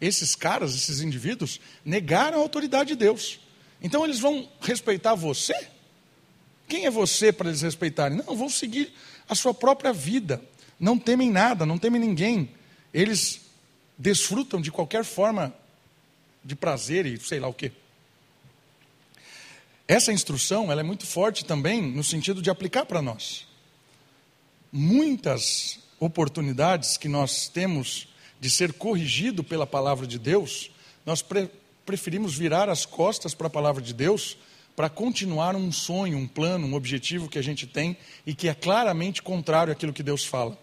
Esses 0.00 0.34
caras, 0.34 0.74
esses 0.74 1.00
indivíduos, 1.00 1.60
negaram 1.84 2.38
a 2.38 2.42
autoridade 2.42 2.90
de 2.90 2.96
Deus. 2.96 3.40
Então 3.80 4.04
eles 4.04 4.18
vão 4.18 4.48
respeitar 4.60 5.14
você? 5.14 5.68
Quem 6.68 6.86
é 6.86 6.90
você 6.90 7.32
para 7.32 7.48
eles 7.48 7.62
respeitarem? 7.62 8.18
Não, 8.18 8.36
vão 8.36 8.48
seguir 8.48 8.92
a 9.28 9.34
sua 9.34 9.54
própria 9.54 9.92
vida. 9.92 10.42
Não 10.78 10.98
temem 10.98 11.30
nada, 11.30 11.64
não 11.64 11.78
temem 11.78 12.00
ninguém. 12.00 12.50
Eles 12.92 13.45
desfrutam 13.98 14.60
de 14.60 14.70
qualquer 14.70 15.04
forma 15.04 15.54
de 16.44 16.54
prazer 16.54 17.06
e 17.06 17.18
sei 17.18 17.40
lá 17.40 17.48
o 17.48 17.54
quê. 17.54 17.72
Essa 19.88 20.12
instrução 20.12 20.70
ela 20.70 20.80
é 20.80 20.84
muito 20.84 21.06
forte 21.06 21.44
também 21.44 21.80
no 21.80 22.02
sentido 22.02 22.42
de 22.42 22.50
aplicar 22.50 22.86
para 22.86 23.00
nós. 23.00 23.46
Muitas 24.72 25.78
oportunidades 25.98 26.96
que 26.96 27.08
nós 27.08 27.48
temos 27.48 28.08
de 28.40 28.50
ser 28.50 28.72
corrigido 28.72 29.42
pela 29.42 29.66
palavra 29.66 30.06
de 30.06 30.18
Deus, 30.18 30.70
nós 31.04 31.22
pre 31.22 31.48
preferimos 31.86 32.36
virar 32.36 32.68
as 32.68 32.84
costas 32.84 33.32
para 33.32 33.46
a 33.46 33.50
palavra 33.50 33.80
de 33.80 33.94
Deus 33.94 34.36
para 34.74 34.90
continuar 34.90 35.54
um 35.54 35.70
sonho, 35.70 36.18
um 36.18 36.26
plano, 36.26 36.66
um 36.66 36.74
objetivo 36.74 37.28
que 37.28 37.38
a 37.38 37.42
gente 37.42 37.64
tem 37.64 37.96
e 38.26 38.34
que 38.34 38.48
é 38.48 38.54
claramente 38.54 39.22
contrário 39.22 39.72
àquilo 39.72 39.92
que 39.92 40.02
Deus 40.02 40.24
fala. 40.24 40.58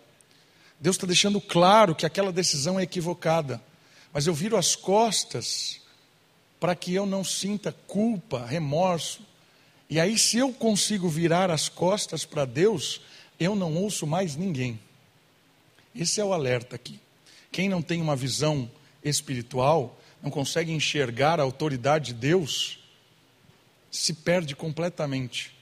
Deus 0.83 0.97
está 0.97 1.07
deixando 1.07 1.39
claro 1.39 1.95
que 1.95 2.05
aquela 2.05 2.29
decisão 2.29 2.77
é 2.77 2.83
equivocada, 2.83 3.63
mas 4.11 4.27
eu 4.27 4.33
viro 4.33 4.57
as 4.57 4.75
costas 4.75 5.79
para 6.59 6.75
que 6.75 6.93
eu 6.93 7.05
não 7.05 7.23
sinta 7.23 7.71
culpa, 7.87 8.45
remorso. 8.45 9.21
E 9.89 9.97
aí, 9.97 10.17
se 10.17 10.39
eu 10.39 10.51
consigo 10.51 11.07
virar 11.07 11.49
as 11.49 11.69
costas 11.69 12.25
para 12.25 12.43
Deus, 12.43 12.99
eu 13.39 13.55
não 13.55 13.73
ouço 13.77 14.05
mais 14.05 14.35
ninguém. 14.35 14.77
Esse 15.95 16.19
é 16.19 16.25
o 16.25 16.33
alerta 16.33 16.75
aqui. 16.75 16.99
Quem 17.49 17.69
não 17.69 17.81
tem 17.81 18.01
uma 18.01 18.13
visão 18.17 18.69
espiritual, 19.01 19.97
não 20.21 20.29
consegue 20.29 20.73
enxergar 20.73 21.39
a 21.39 21.43
autoridade 21.43 22.07
de 22.07 22.15
Deus, 22.15 22.77
se 23.89 24.11
perde 24.11 24.53
completamente. 24.53 25.55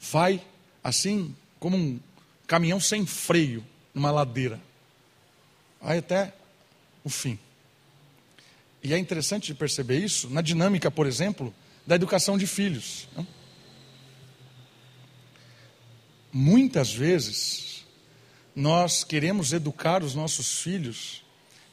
Vai 0.00 0.44
assim 0.82 1.32
como 1.60 1.76
um 1.76 2.00
caminhão 2.48 2.80
sem 2.80 3.06
freio 3.06 3.64
numa 3.94 4.10
ladeira. 4.10 4.60
Vai 5.80 5.98
até 5.98 6.34
o 7.04 7.08
fim. 7.08 7.38
E 8.82 8.92
é 8.92 8.98
interessante 8.98 9.46
de 9.46 9.54
perceber 9.54 9.98
isso 9.98 10.28
na 10.28 10.42
dinâmica, 10.42 10.90
por 10.90 11.06
exemplo, 11.06 11.54
da 11.86 11.94
educação 11.94 12.36
de 12.36 12.46
filhos. 12.46 13.08
Não? 13.16 13.26
Muitas 16.32 16.92
vezes, 16.92 17.84
nós 18.54 19.04
queremos 19.04 19.52
educar 19.52 20.02
os 20.02 20.14
nossos 20.14 20.60
filhos 20.60 21.22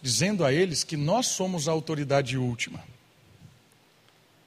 dizendo 0.01 0.45
a 0.45 0.53
eles 0.53 0.83
que 0.83 0.95
nós 0.95 1.27
somos 1.27 1.67
a 1.67 1.71
autoridade 1.71 2.37
última. 2.37 2.83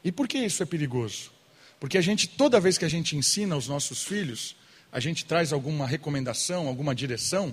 E 0.04 0.12
por 0.12 0.28
que 0.28 0.38
isso 0.38 0.62
é 0.62 0.66
perigoso? 0.66 1.32
Porque 1.80 1.98
a 1.98 2.00
gente, 2.00 2.28
toda 2.28 2.60
vez 2.60 2.78
que 2.78 2.84
a 2.84 2.88
gente 2.88 3.16
ensina 3.16 3.54
aos 3.54 3.68
nossos 3.68 4.02
filhos, 4.02 4.56
a 4.94 5.00
gente 5.00 5.26
traz 5.26 5.52
alguma 5.52 5.88
recomendação, 5.88 6.68
alguma 6.68 6.94
direção, 6.94 7.52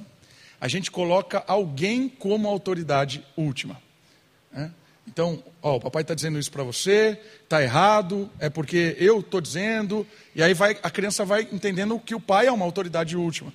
a 0.59 0.67
gente 0.67 0.91
coloca 0.91 1.43
alguém 1.47 2.07
como 2.07 2.47
autoridade 2.47 3.25
última. 3.35 3.81
Né? 4.51 4.71
Então, 5.07 5.43
ó, 5.59 5.77
o 5.77 5.79
papai 5.79 6.03
está 6.03 6.13
dizendo 6.13 6.37
isso 6.37 6.51
para 6.51 6.61
você, 6.61 7.19
está 7.43 7.63
errado, 7.63 8.29
é 8.39 8.47
porque 8.47 8.95
eu 8.99 9.21
estou 9.21 9.41
dizendo, 9.41 10.05
e 10.35 10.43
aí 10.43 10.53
vai, 10.53 10.77
a 10.83 10.89
criança 10.91 11.25
vai 11.25 11.47
entendendo 11.51 11.99
que 11.99 12.13
o 12.13 12.19
pai 12.19 12.45
é 12.45 12.51
uma 12.51 12.63
autoridade 12.63 13.17
última. 13.17 13.51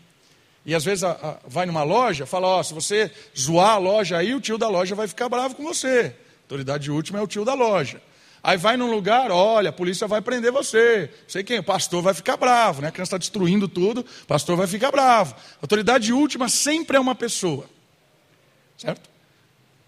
E 0.64 0.74
às 0.74 0.84
vezes 0.84 1.04
a, 1.04 1.12
a, 1.12 1.38
vai 1.46 1.64
numa 1.64 1.84
loja, 1.84 2.26
fala, 2.26 2.48
ó, 2.48 2.62
se 2.64 2.74
você 2.74 3.08
zoar 3.38 3.74
a 3.74 3.78
loja 3.78 4.18
aí, 4.18 4.34
o 4.34 4.40
tio 4.40 4.58
da 4.58 4.68
loja 4.68 4.96
vai 4.96 5.06
ficar 5.06 5.28
bravo 5.28 5.54
com 5.54 5.62
você. 5.62 6.12
Autoridade 6.42 6.90
última 6.90 7.20
é 7.20 7.22
o 7.22 7.26
tio 7.28 7.44
da 7.44 7.54
loja. 7.54 8.02
Aí 8.46 8.56
vai 8.56 8.76
num 8.76 8.88
lugar, 8.88 9.32
olha, 9.32 9.70
a 9.70 9.72
polícia 9.72 10.06
vai 10.06 10.20
prender 10.20 10.52
você. 10.52 11.10
Sei 11.26 11.42
quem, 11.42 11.58
o 11.58 11.64
pastor 11.64 12.00
vai 12.00 12.14
ficar 12.14 12.36
bravo, 12.36 12.80
né? 12.80 12.86
A 12.86 12.92
criança 12.92 13.08
está 13.08 13.18
destruindo 13.18 13.66
tudo, 13.66 14.02
o 14.22 14.26
pastor 14.26 14.56
vai 14.56 14.68
ficar 14.68 14.92
bravo. 14.92 15.34
Autoridade 15.60 16.12
última 16.12 16.48
sempre 16.48 16.96
é 16.96 17.00
uma 17.00 17.16
pessoa. 17.16 17.68
Certo? 18.78 19.10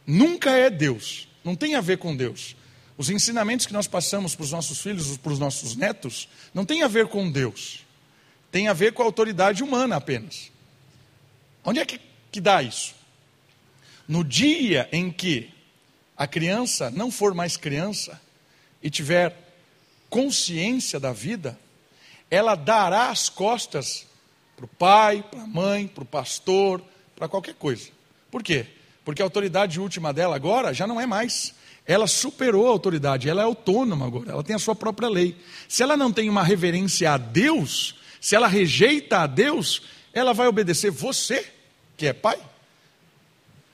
Nunca 0.04 0.50
é 0.50 0.68
Deus. 0.68 1.28
Não 1.44 1.54
tem 1.54 1.76
a 1.76 1.80
ver 1.80 1.98
com 1.98 2.16
Deus. 2.16 2.56
Os 2.96 3.09
ensinamentos 3.11 3.64
que 3.64 3.72
nós 3.72 3.86
passamos 3.86 4.34
para 4.34 4.42
os 4.42 4.50
nossos 4.50 4.80
filhos, 4.80 5.16
para 5.16 5.30
os 5.30 5.38
nossos 5.38 5.76
netos, 5.76 6.28
não 6.52 6.64
tem 6.64 6.82
a 6.82 6.88
ver 6.88 7.06
com 7.06 7.30
Deus. 7.30 7.86
Tem 8.50 8.66
a 8.66 8.72
ver 8.72 8.92
com 8.92 9.02
a 9.02 9.06
autoridade 9.06 9.62
humana 9.62 9.94
apenas. 9.94 10.50
Onde 11.64 11.78
é 11.78 11.86
que, 11.86 12.00
que 12.32 12.40
dá 12.40 12.61
isso? 12.61 12.96
No 14.09 14.24
dia 14.24 14.88
em 14.90 15.12
que 15.12 15.48
a 16.16 16.26
criança 16.26 16.90
não 16.90 17.09
for 17.09 17.32
mais 17.34 17.56
criança 17.56 18.20
e 18.83 18.91
tiver 18.91 19.37
consciência 20.09 20.99
da 20.99 21.12
vida, 21.12 21.59
ela 22.31 22.55
dará 22.55 23.11
as 23.11 23.29
costas 23.29 24.07
para 24.57 24.64
o 24.64 24.68
pai, 24.68 25.24
para 25.31 25.43
a 25.43 25.47
mãe, 25.47 25.87
para 25.87 26.03
o 26.03 26.07
pastor, 26.07 26.83
para 27.14 27.29
qualquer 27.29 27.55
coisa. 27.55 27.91
Por 28.31 28.43
quê? 28.43 28.66
Porque 29.05 29.22
a 29.22 29.24
autoridade 29.24 29.81
última 29.81 30.12
dela 30.12 30.37
agora 30.37 30.74
já 30.74 30.87
não 30.87 31.01
é 31.01 31.07
mais. 31.07 31.55
Ela 31.87 32.07
superou 32.07 32.66
a 32.66 32.70
autoridade, 32.70 33.29
ela 33.29 33.41
é 33.41 33.45
autônoma 33.45 34.07
agora, 34.07 34.33
ela 34.33 34.45
tem 34.45 34.55
a 34.55 34.59
sua 34.59 34.74
própria 34.74 35.09
lei. 35.09 35.37
Se 35.68 35.83
ela 35.83 35.97
não 35.97 36.12
tem 36.12 36.29
uma 36.29 36.43
reverência 36.43 37.12
a 37.12 37.16
Deus, 37.16 37.95
se 38.20 38.37
ela 38.37 38.47
rejeita 38.47 39.20
a 39.20 39.26
Deus, 39.26 39.83
ela 40.12 40.35
vai 40.35 40.49
obedecer 40.49 40.91
você 40.91 41.51
que 41.97 42.07
é 42.07 42.12
pai. 42.12 42.39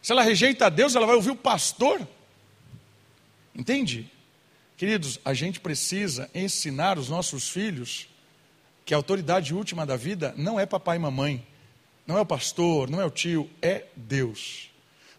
Se 0.00 0.12
ela 0.12 0.22
rejeita 0.22 0.66
a 0.66 0.68
Deus, 0.68 0.94
ela 0.94 1.06
vai 1.06 1.16
ouvir 1.16 1.30
o 1.30 1.36
pastor. 1.36 2.06
Entende? 3.54 4.10
Queridos, 4.76 5.20
a 5.24 5.32
gente 5.32 5.60
precisa 5.60 6.28
ensinar 6.34 6.98
os 6.98 7.08
nossos 7.08 7.48
filhos 7.48 8.08
que 8.84 8.92
a 8.92 8.96
autoridade 8.96 9.54
última 9.54 9.86
da 9.86 9.96
vida 9.96 10.34
não 10.36 10.58
é 10.58 10.66
papai 10.66 10.96
e 10.96 11.00
mamãe, 11.00 11.46
não 12.06 12.18
é 12.18 12.20
o 12.20 12.26
pastor, 12.26 12.90
não 12.90 13.00
é 13.00 13.04
o 13.04 13.10
tio, 13.10 13.48
é 13.62 13.84
Deus. 13.96 14.70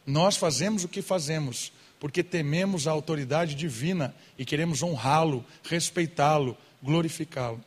Nós 0.06 0.38
fazemos 0.38 0.84
o 0.84 0.88
que 0.88 1.02
fazemos 1.02 1.72
porque 2.00 2.22
tememos 2.22 2.88
a 2.88 2.92
autoridade 2.92 3.56
divina 3.56 4.14
e 4.38 4.46
queremos 4.46 4.84
honrá-lo, 4.84 5.44
respeitá-lo, 5.64 6.56
glorificá-lo. 6.84 7.64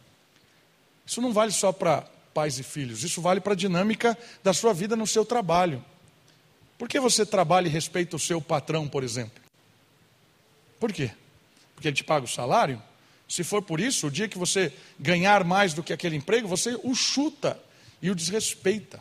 Isso 1.05 1.21
não 1.21 1.33
vale 1.33 1.51
só 1.51 1.73
para 1.73 2.03
pais 2.35 2.59
e 2.59 2.63
filhos. 2.63 3.03
Isso 3.03 3.21
vale 3.21 3.41
para 3.41 3.55
a 3.55 3.57
dinâmica 3.57 4.17
da 4.45 4.53
sua 4.53 4.73
vida 4.73 4.95
no 4.95 5.07
seu 5.07 5.25
trabalho. 5.25 5.85
Por 6.77 6.89
que 6.89 7.01
você 7.01 7.27
trabalha 7.27 7.67
e 7.67 7.71
respeita 7.71 8.15
o 8.15 8.19
seu 8.19 8.41
patrão, 8.41 8.87
por 8.87 9.03
exemplo? 9.03 9.43
Por 10.79 10.93
quê? 10.93 11.11
Porque 11.79 11.87
ele 11.87 11.97
te 11.97 12.03
paga 12.03 12.25
o 12.25 12.29
salário? 12.29 12.83
Se 13.29 13.45
for 13.45 13.63
por 13.63 13.79
isso, 13.79 14.09
o 14.09 14.11
dia 14.11 14.27
que 14.27 14.37
você 14.37 14.73
ganhar 14.99 15.45
mais 15.45 15.73
do 15.73 15.81
que 15.81 15.93
aquele 15.93 16.17
emprego, 16.17 16.49
você 16.49 16.77
o 16.83 16.93
chuta 16.93 17.57
e 18.03 18.11
o 18.11 18.17
desrespeita. 18.17 18.99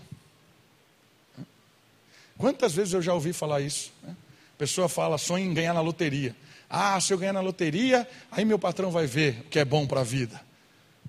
Quantas 2.37 2.75
vezes 2.75 2.93
eu 2.93 3.01
já 3.01 3.15
ouvi 3.15 3.33
falar 3.33 3.61
isso? 3.61 3.91
A 4.07 4.57
pessoa 4.59 4.87
fala, 4.87 5.17
sonha 5.17 5.43
em 5.43 5.55
ganhar 5.55 5.73
na 5.73 5.81
loteria. 5.81 6.35
Ah, 6.69 7.01
se 7.01 7.11
eu 7.11 7.17
ganhar 7.17 7.33
na 7.33 7.41
loteria, 7.41 8.07
aí 8.31 8.45
meu 8.45 8.59
patrão 8.59 8.91
vai 8.91 9.07
ver 9.07 9.39
o 9.39 9.43
que 9.45 9.57
é 9.57 9.65
bom 9.65 9.87
para 9.87 10.01
a 10.01 10.03
vida. 10.03 10.39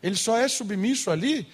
Ele 0.03 0.17
só 0.17 0.39
é 0.39 0.49
submisso 0.49 1.11
ali 1.11 1.47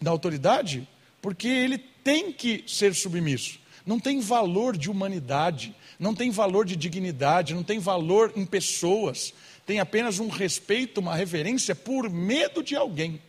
da 0.00 0.10
autoridade, 0.10 0.88
porque 1.20 1.46
ele 1.46 1.76
tem 1.76 2.32
que 2.32 2.64
ser 2.66 2.94
submisso. 2.94 3.60
Não 3.84 4.00
tem 4.00 4.18
valor 4.18 4.78
de 4.78 4.90
humanidade, 4.90 5.76
não 5.98 6.14
tem 6.14 6.30
valor 6.30 6.64
de 6.64 6.76
dignidade, 6.76 7.54
não 7.54 7.62
tem 7.62 7.78
valor 7.78 8.32
em 8.36 8.46
pessoas. 8.46 9.34
Tem 9.68 9.80
apenas 9.80 10.18
um 10.18 10.28
respeito, 10.28 10.98
uma 10.98 11.14
reverência 11.14 11.74
por 11.74 12.08
medo 12.08 12.62
de 12.62 12.74
alguém, 12.74 13.20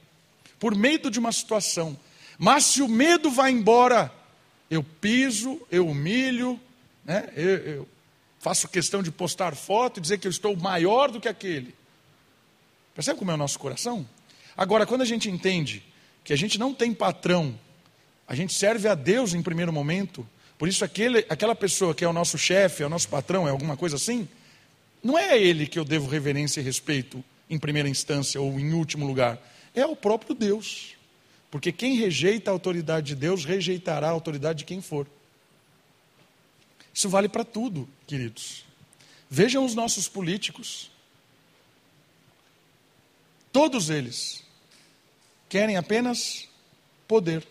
por 0.58 0.74
medo 0.74 1.12
de 1.12 1.20
uma 1.20 1.34
situação. 1.34 2.00
Mas 2.38 2.64
se 2.64 2.82
o 2.82 2.88
medo 2.88 3.30
vai 3.30 3.52
embora, 3.52 4.10
eu 4.72 4.82
piso, 4.82 5.60
eu 5.70 5.86
humilho, 5.86 6.58
né? 7.04 7.28
eu, 7.36 7.50
eu 7.58 7.90
faço 8.40 8.70
questão 8.70 9.04
de 9.04 9.12
postar 9.12 9.54
foto 9.54 9.98
e 9.98 10.02
dizer 10.02 10.18
que 10.18 10.28
eu 10.28 10.32
estou 10.32 10.56
maior 10.56 11.12
do 11.12 11.20
que 11.20 11.28
aquele. 11.28 11.76
Percebe 12.96 13.20
como 13.20 13.32
é 13.32 13.34
o 13.34 13.38
nosso 13.38 13.60
coração? 13.60 14.08
Agora, 14.56 14.86
quando 14.86 15.02
a 15.02 15.06
gente 15.06 15.30
entende 15.30 15.84
que 16.24 16.32
a 16.32 16.38
gente 16.38 16.58
não 16.58 16.74
tem 16.74 16.94
patrão, 16.94 17.54
a 18.26 18.34
gente 18.34 18.54
serve 18.54 18.88
a 18.88 18.96
Deus 18.96 19.34
em 19.34 19.42
primeiro 19.42 19.74
momento, 19.74 20.26
por 20.58 20.70
isso 20.70 20.86
aquele, 20.86 21.26
aquela 21.28 21.54
pessoa 21.54 21.94
que 21.94 22.06
é 22.06 22.08
o 22.08 22.14
nosso 22.14 22.38
chefe, 22.38 22.82
é 22.82 22.86
o 22.86 22.90
nosso 22.90 23.10
patrão, 23.10 23.46
é 23.46 23.52
alguma 23.52 23.76
coisa 23.76 23.98
assim, 23.98 24.26
não 25.04 25.18
é 25.18 25.32
a 25.32 25.38
ele 25.38 25.66
que 25.66 25.80
eu 25.80 25.86
devo 25.86 26.10
reverência 26.10 26.60
e 26.60 26.64
respeito 26.64 27.24
em 27.50 27.58
primeira 27.58 27.89
instância 27.89 28.39
ou 28.39 28.60
em 28.60 28.74
último 28.74 29.08
lugar, 29.08 29.39
é 29.74 29.86
o 29.86 29.95
próprio 29.95 30.36
Deus. 30.36 30.95
Porque 31.50 31.72
quem 31.72 31.95
rejeita 31.95 32.52
a 32.52 32.54
autoridade 32.54 33.08
de 33.08 33.16
Deus, 33.16 33.43
rejeitará 33.43 34.08
a 34.08 34.12
autoridade 34.12 34.60
de 34.60 34.66
quem 34.66 34.82
for. 34.82 35.08
Isso 36.93 37.10
vale 37.10 37.28
para 37.28 37.43
tudo, 37.43 37.89
queridos. 38.06 38.66
Vejam 39.30 39.66
os 39.66 39.74
nossos 39.74 40.08
políticos. 40.08 40.91
Todos 43.52 43.89
eles 43.89 44.43
querem 45.47 45.76
apenas 45.76 46.47
poder. 47.08 47.47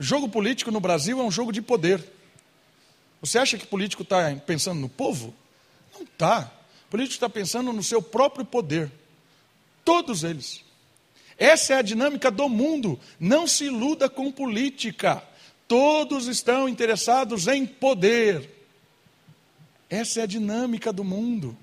Jogo 0.00 0.28
político 0.28 0.70
no 0.70 0.80
Brasil 0.80 1.20
é 1.20 1.22
um 1.22 1.30
jogo 1.30 1.52
de 1.52 1.62
poder. 1.62 2.04
Você 3.20 3.38
acha 3.38 3.58
que 3.58 3.64
o 3.64 3.68
político 3.68 4.02
está 4.02 4.34
pensando 4.36 4.80
no 4.80 4.88
povo? 4.88 5.34
Não 5.98 6.04
está. 6.04 6.52
O 6.86 6.90
político 6.90 7.14
está 7.14 7.28
pensando 7.28 7.72
no 7.72 7.82
seu 7.82 8.00
próprio 8.00 8.44
poder. 8.44 8.90
Todos 9.84 10.24
eles. 10.24 10.64
Essa 11.36 11.74
é 11.74 11.76
a 11.76 11.82
dinâmica 11.82 12.30
do 12.30 12.48
mundo. 12.48 12.98
Não 13.18 13.46
se 13.46 13.64
iluda 13.64 14.08
com 14.08 14.32
política. 14.32 15.22
Todos 15.66 16.26
estão 16.26 16.68
interessados 16.68 17.46
em 17.46 17.66
poder. 17.66 18.50
Essa 19.90 20.20
é 20.20 20.22
a 20.22 20.26
dinâmica 20.26 20.92
do 20.92 21.04
mundo. 21.04 21.56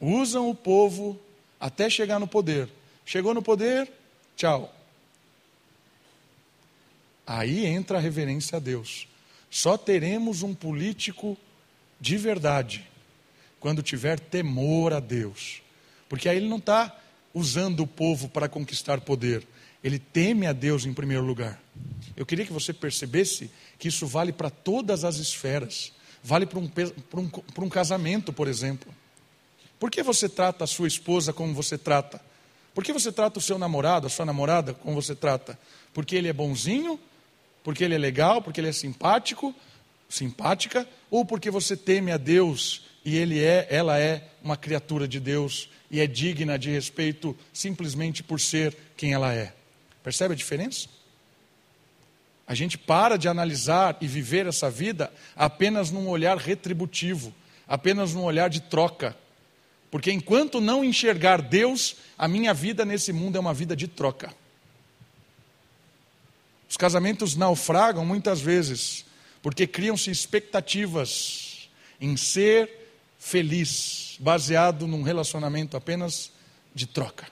Usam 0.00 0.48
o 0.48 0.54
povo 0.54 1.18
até 1.58 1.90
chegar 1.90 2.18
no 2.18 2.26
poder. 2.26 2.68
Chegou 3.04 3.34
no 3.34 3.42
poder, 3.42 3.90
tchau. 4.36 4.74
Aí 7.26 7.66
entra 7.66 7.98
a 7.98 8.00
reverência 8.00 8.56
a 8.56 8.60
Deus. 8.60 9.06
Só 9.50 9.76
teremos 9.76 10.42
um 10.42 10.54
político 10.54 11.36
de 12.00 12.16
verdade 12.16 12.88
quando 13.58 13.82
tiver 13.82 14.18
temor 14.18 14.92
a 14.92 15.00
Deus. 15.00 15.62
Porque 16.08 16.28
aí 16.28 16.38
ele 16.38 16.48
não 16.48 16.56
está 16.56 16.96
usando 17.32 17.80
o 17.80 17.86
povo 17.86 18.28
para 18.28 18.48
conquistar 18.48 19.00
poder, 19.00 19.46
ele 19.84 19.98
teme 19.98 20.46
a 20.46 20.52
Deus 20.52 20.84
em 20.84 20.92
primeiro 20.92 21.24
lugar. 21.24 21.60
Eu 22.16 22.26
queria 22.26 22.44
que 22.44 22.52
você 22.52 22.72
percebesse 22.72 23.50
que 23.78 23.88
isso 23.88 24.06
vale 24.06 24.32
para 24.32 24.50
todas 24.50 25.04
as 25.04 25.16
esferas. 25.16 25.92
Vale 26.22 26.44
para 26.44 26.58
um, 26.58 26.68
para, 26.68 27.20
um, 27.20 27.30
um 27.58 27.68
casamento, 27.68 28.32
por 28.32 28.46
exemplo. 28.46 28.92
Por 29.78 29.90
que 29.90 30.02
você 30.02 30.28
trata 30.28 30.64
a 30.64 30.66
sua 30.66 30.86
esposa 30.86 31.32
como 31.32 31.54
você 31.54 31.78
trata? 31.78 32.20
Por 32.74 32.84
que 32.84 32.92
você 32.92 33.10
trata 33.10 33.38
o 33.38 33.42
seu 33.42 33.58
namorado, 33.58 34.06
a 34.06 34.10
sua 34.10 34.26
namorada, 34.26 34.74
como 34.74 35.00
você 35.00 35.14
trata? 35.14 35.58
Porque 35.94 36.14
ele 36.14 36.28
é 36.28 36.32
bonzinho? 36.32 37.00
Porque 37.64 37.84
ele 37.84 37.94
é 37.94 37.98
legal? 37.98 38.42
Porque 38.42 38.60
ele 38.60 38.68
é 38.68 38.72
simpático? 38.72 39.54
Simpática? 40.10 40.86
Ou 41.08 41.24
porque 41.24 41.50
você 41.50 41.76
teme 41.76 42.10
a 42.10 42.16
Deus 42.16 42.82
e 43.04 43.16
ele 43.16 43.42
é, 43.42 43.66
ela 43.70 43.98
é 43.98 44.28
uma 44.42 44.56
criatura 44.56 45.06
de 45.06 45.20
Deus 45.20 45.70
e 45.90 46.00
é 46.00 46.06
digna 46.06 46.58
de 46.58 46.68
respeito 46.68 47.36
simplesmente 47.52 48.22
por 48.22 48.40
ser 48.40 48.76
quem 48.96 49.12
ela 49.14 49.32
é? 49.32 49.54
Percebe 50.02 50.34
a 50.34 50.36
diferença? 50.36 50.88
A 52.46 52.54
gente 52.54 52.76
para 52.76 53.16
de 53.16 53.28
analisar 53.28 53.96
e 54.00 54.08
viver 54.08 54.46
essa 54.46 54.68
vida 54.68 55.12
apenas 55.36 55.92
num 55.92 56.08
olhar 56.08 56.36
retributivo, 56.36 57.32
apenas 57.66 58.12
num 58.12 58.24
olhar 58.24 58.50
de 58.50 58.60
troca. 58.60 59.16
Porque 59.92 60.10
enquanto 60.10 60.60
não 60.60 60.84
enxergar 60.84 61.40
Deus, 61.40 61.96
a 62.18 62.26
minha 62.26 62.52
vida 62.52 62.84
nesse 62.84 63.12
mundo 63.12 63.36
é 63.36 63.40
uma 63.40 63.54
vida 63.54 63.76
de 63.76 63.86
troca. 63.86 64.34
Os 66.68 66.76
casamentos 66.76 67.36
naufragam 67.36 68.04
muitas 68.04 68.40
vezes 68.40 69.04
porque 69.42 69.66
criam-se 69.66 70.10
expectativas 70.10 71.68
em 72.00 72.16
ser 72.16 72.70
feliz, 73.18 74.16
baseado 74.18 74.86
num 74.86 75.02
relacionamento 75.02 75.76
apenas 75.76 76.32
de 76.74 76.86
troca. 76.86 77.26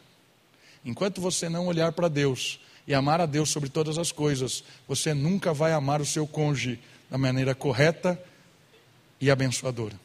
Enquanto 0.85 1.21
você 1.21 1.49
não 1.49 1.67
olhar 1.67 1.93
para 1.93 2.09
Deus 2.09 2.61
e 2.87 2.95
amar 2.95 3.21
a 3.21 3.27
Deus 3.27 3.51
sobre 3.51 3.69
todas 3.69 3.99
as 3.99 4.13
coisas, 4.13 4.65
você 4.87 5.13
nunca 5.13 5.53
vai 5.53 5.73
amar 5.73 6.01
o 6.01 6.07
seu 6.07 6.27
cônjuge 6.27 6.79
da 7.11 7.19
maneira 7.19 7.55
correta 7.55 8.23
e 9.21 9.31
abençoadora. 9.31 9.99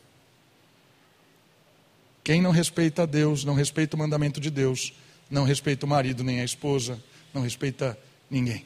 Quem 2.23 2.41
não 2.41 2.51
respeita 2.51 3.03
a 3.03 3.05
Deus, 3.05 3.43
não 3.43 3.53
respeita 3.53 3.95
o 3.95 3.99
mandamento 3.99 4.39
de 4.39 4.49
Deus, 4.49 4.93
não 5.29 5.43
respeita 5.43 5.85
o 5.85 5.89
marido 5.89 6.23
nem 6.23 6.39
a 6.39 6.45
esposa, 6.45 7.01
não 7.33 7.41
respeita 7.41 7.97
ninguém. 8.29 8.65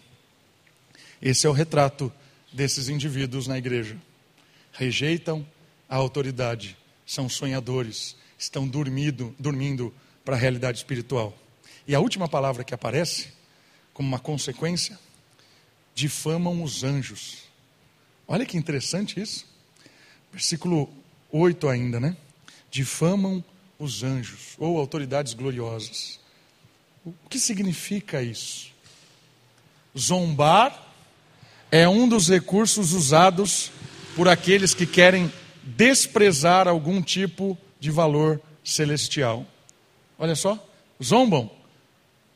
Esse 1.21 1.47
é 1.47 1.49
o 1.49 1.53
retrato 1.53 2.11
desses 2.57 2.89
indivíduos 2.89 3.45
na 3.45 3.55
igreja. 3.55 3.95
Rejeitam 4.73 5.47
a 5.87 5.95
autoridade, 5.95 6.75
são 7.05 7.29
sonhadores, 7.29 8.17
estão 8.35 8.67
dormindo, 8.67 9.33
dormindo 9.37 9.93
para 10.25 10.35
a 10.35 10.39
realidade 10.39 10.79
espiritual. 10.79 11.37
E 11.87 11.93
a 11.93 11.99
última 11.99 12.27
palavra 12.27 12.63
que 12.63 12.73
aparece, 12.73 13.29
como 13.93 14.09
uma 14.09 14.17
consequência, 14.17 14.99
difamam 15.93 16.63
os 16.63 16.83
anjos. 16.83 17.43
Olha 18.27 18.45
que 18.45 18.57
interessante 18.57 19.21
isso. 19.21 19.45
Versículo 20.33 20.89
8 21.31 21.69
ainda, 21.69 21.99
né? 21.99 22.17
Difamam 22.71 23.43
os 23.77 24.01
anjos 24.01 24.55
ou 24.57 24.79
autoridades 24.79 25.35
gloriosas. 25.35 26.19
O 27.05 27.13
que 27.29 27.39
significa 27.39 28.23
isso? 28.23 28.71
Zombar 29.95 30.86
é 31.71 31.87
um 31.87 32.07
dos 32.07 32.29
recursos 32.29 32.93
usados 32.93 33.71
por 34.15 34.27
aqueles 34.27 34.73
que 34.73 34.85
querem 34.85 35.31
desprezar 35.63 36.67
algum 36.67 37.01
tipo 37.01 37.57
de 37.79 37.91
valor 37.91 38.41
celestial. 38.63 39.45
Olha 40.17 40.35
só, 40.35 40.57
zombam 41.03 41.51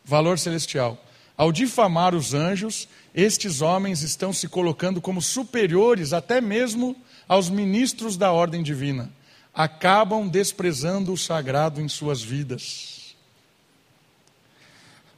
valor 0.03 0.37
celestial. 0.37 1.03
Ao 1.37 1.51
difamar 1.51 2.13
os 2.13 2.33
anjos, 2.33 2.87
estes 3.15 3.61
homens 3.61 4.03
estão 4.03 4.31
se 4.31 4.47
colocando 4.47 5.01
como 5.01 5.21
superiores 5.21 6.13
até 6.13 6.39
mesmo 6.39 6.95
aos 7.27 7.49
ministros 7.49 8.17
da 8.17 8.31
ordem 8.31 8.61
divina. 8.61 9.11
Acabam 9.53 10.27
desprezando 10.27 11.11
o 11.11 11.17
sagrado 11.17 11.81
em 11.81 11.87
suas 11.87 12.21
vidas. 12.21 13.15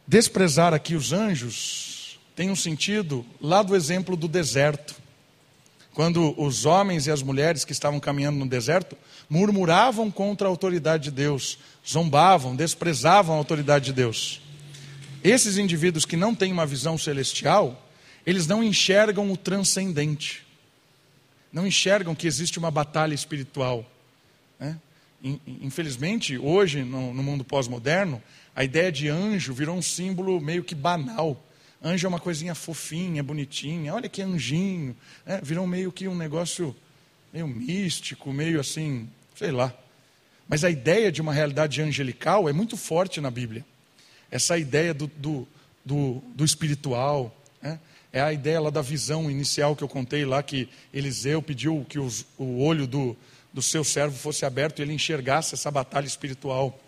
Desprezar 0.08 0.74
aqui 0.74 0.96
os 0.96 1.12
anjos 1.12 1.93
tem 2.36 2.50
um 2.50 2.56
sentido 2.56 3.26
lá 3.40 3.62
do 3.62 3.76
exemplo 3.76 4.16
do 4.16 4.28
deserto. 4.28 4.96
Quando 5.94 6.34
os 6.42 6.66
homens 6.66 7.06
e 7.06 7.12
as 7.12 7.22
mulheres 7.22 7.64
que 7.64 7.72
estavam 7.72 8.00
caminhando 8.00 8.40
no 8.40 8.48
deserto 8.48 8.98
murmuravam 9.30 10.10
contra 10.10 10.48
a 10.48 10.50
autoridade 10.50 11.06
de 11.06 11.12
Deus, 11.12 11.60
zombavam, 11.88 12.56
desprezavam 12.56 13.36
a 13.36 13.38
autoridade 13.38 13.86
de 13.86 13.94
Deus. 13.94 14.42
Esses 15.24 15.58
indivíduos 15.58 16.06
que 16.06 16.18
não 16.18 16.34
têm 16.34 16.52
uma 16.52 16.66
visão 16.66 16.98
celestial, 16.98 17.88
eles 18.26 18.48
não 18.48 18.64
enxergam 18.64 19.32
o 19.32 19.38
transcendente, 19.38 20.46
não 21.52 21.68
enxergam 21.68 22.16
que 22.16 22.28
existe 22.28 22.58
uma 22.58 22.72
batalha 22.72 23.14
espiritual. 23.14 23.86
Né? 24.60 24.78
Infelizmente, 25.62 26.38
hoje, 26.38 26.84
no, 26.84 27.14
no 27.14 27.22
mundo 27.24 27.44
pós-moderno, 27.44 28.22
a 28.56 28.64
ideia 28.64 28.92
de 28.92 29.08
anjo 29.08 29.54
virou 29.54 29.78
um 29.78 29.82
símbolo 29.82 30.42
meio 30.42 30.64
que 30.64 30.76
banal. 30.76 31.42
Anjo 31.84 32.08
é 32.08 32.10
uma 32.10 32.20
coisinha 32.20 32.56
fofinha, 32.56 33.22
bonitinha, 33.22 33.94
olha 33.94 34.08
que 34.08 34.22
anjinho. 34.22 34.96
Né? 35.26 35.42
Virou 35.44 35.68
meio 35.68 35.92
que 35.92 36.08
um 36.08 36.16
negócio 36.16 36.74
meio 37.34 37.48
místico, 37.48 38.32
meio 38.32 38.60
assim, 38.60 39.10
sei 39.36 39.52
lá. 39.52 39.74
Mas 40.48 40.64
a 40.64 40.70
ideia 40.70 41.12
de 41.12 41.22
uma 41.22 41.34
realidade 41.34 41.82
angelical 41.82 42.48
é 42.48 42.54
muito 42.54 42.78
forte 42.78 43.20
na 43.20 43.30
Bíblia 43.30 43.66
essa 44.32 44.58
ideia 44.58 44.96
do, 44.96 45.08
do, 45.16 45.48
do, 45.86 46.24
do 46.34 46.44
espiritual. 46.44 47.36
Né? 47.62 47.80
É 48.12 48.22
a 48.22 48.34
ideia 48.34 48.60
lá 48.60 48.70
da 48.72 48.82
visão 48.82 49.30
inicial 49.30 49.76
que 49.76 49.84
eu 49.84 49.88
contei 49.88 50.26
lá, 50.26 50.42
que 50.42 50.68
Eliseu 50.92 51.42
pediu 51.42 51.86
que 51.88 52.00
os, 52.00 52.26
o 52.38 52.64
olho 52.64 52.88
do, 52.88 53.16
do 53.54 53.62
seu 53.62 53.84
servo 53.84 54.18
fosse 54.18 54.46
aberto 54.46 54.80
e 54.80 54.82
ele 54.82 54.94
enxergasse 54.94 55.54
essa 55.54 55.70
batalha 55.70 56.08
espiritual. 56.08 56.80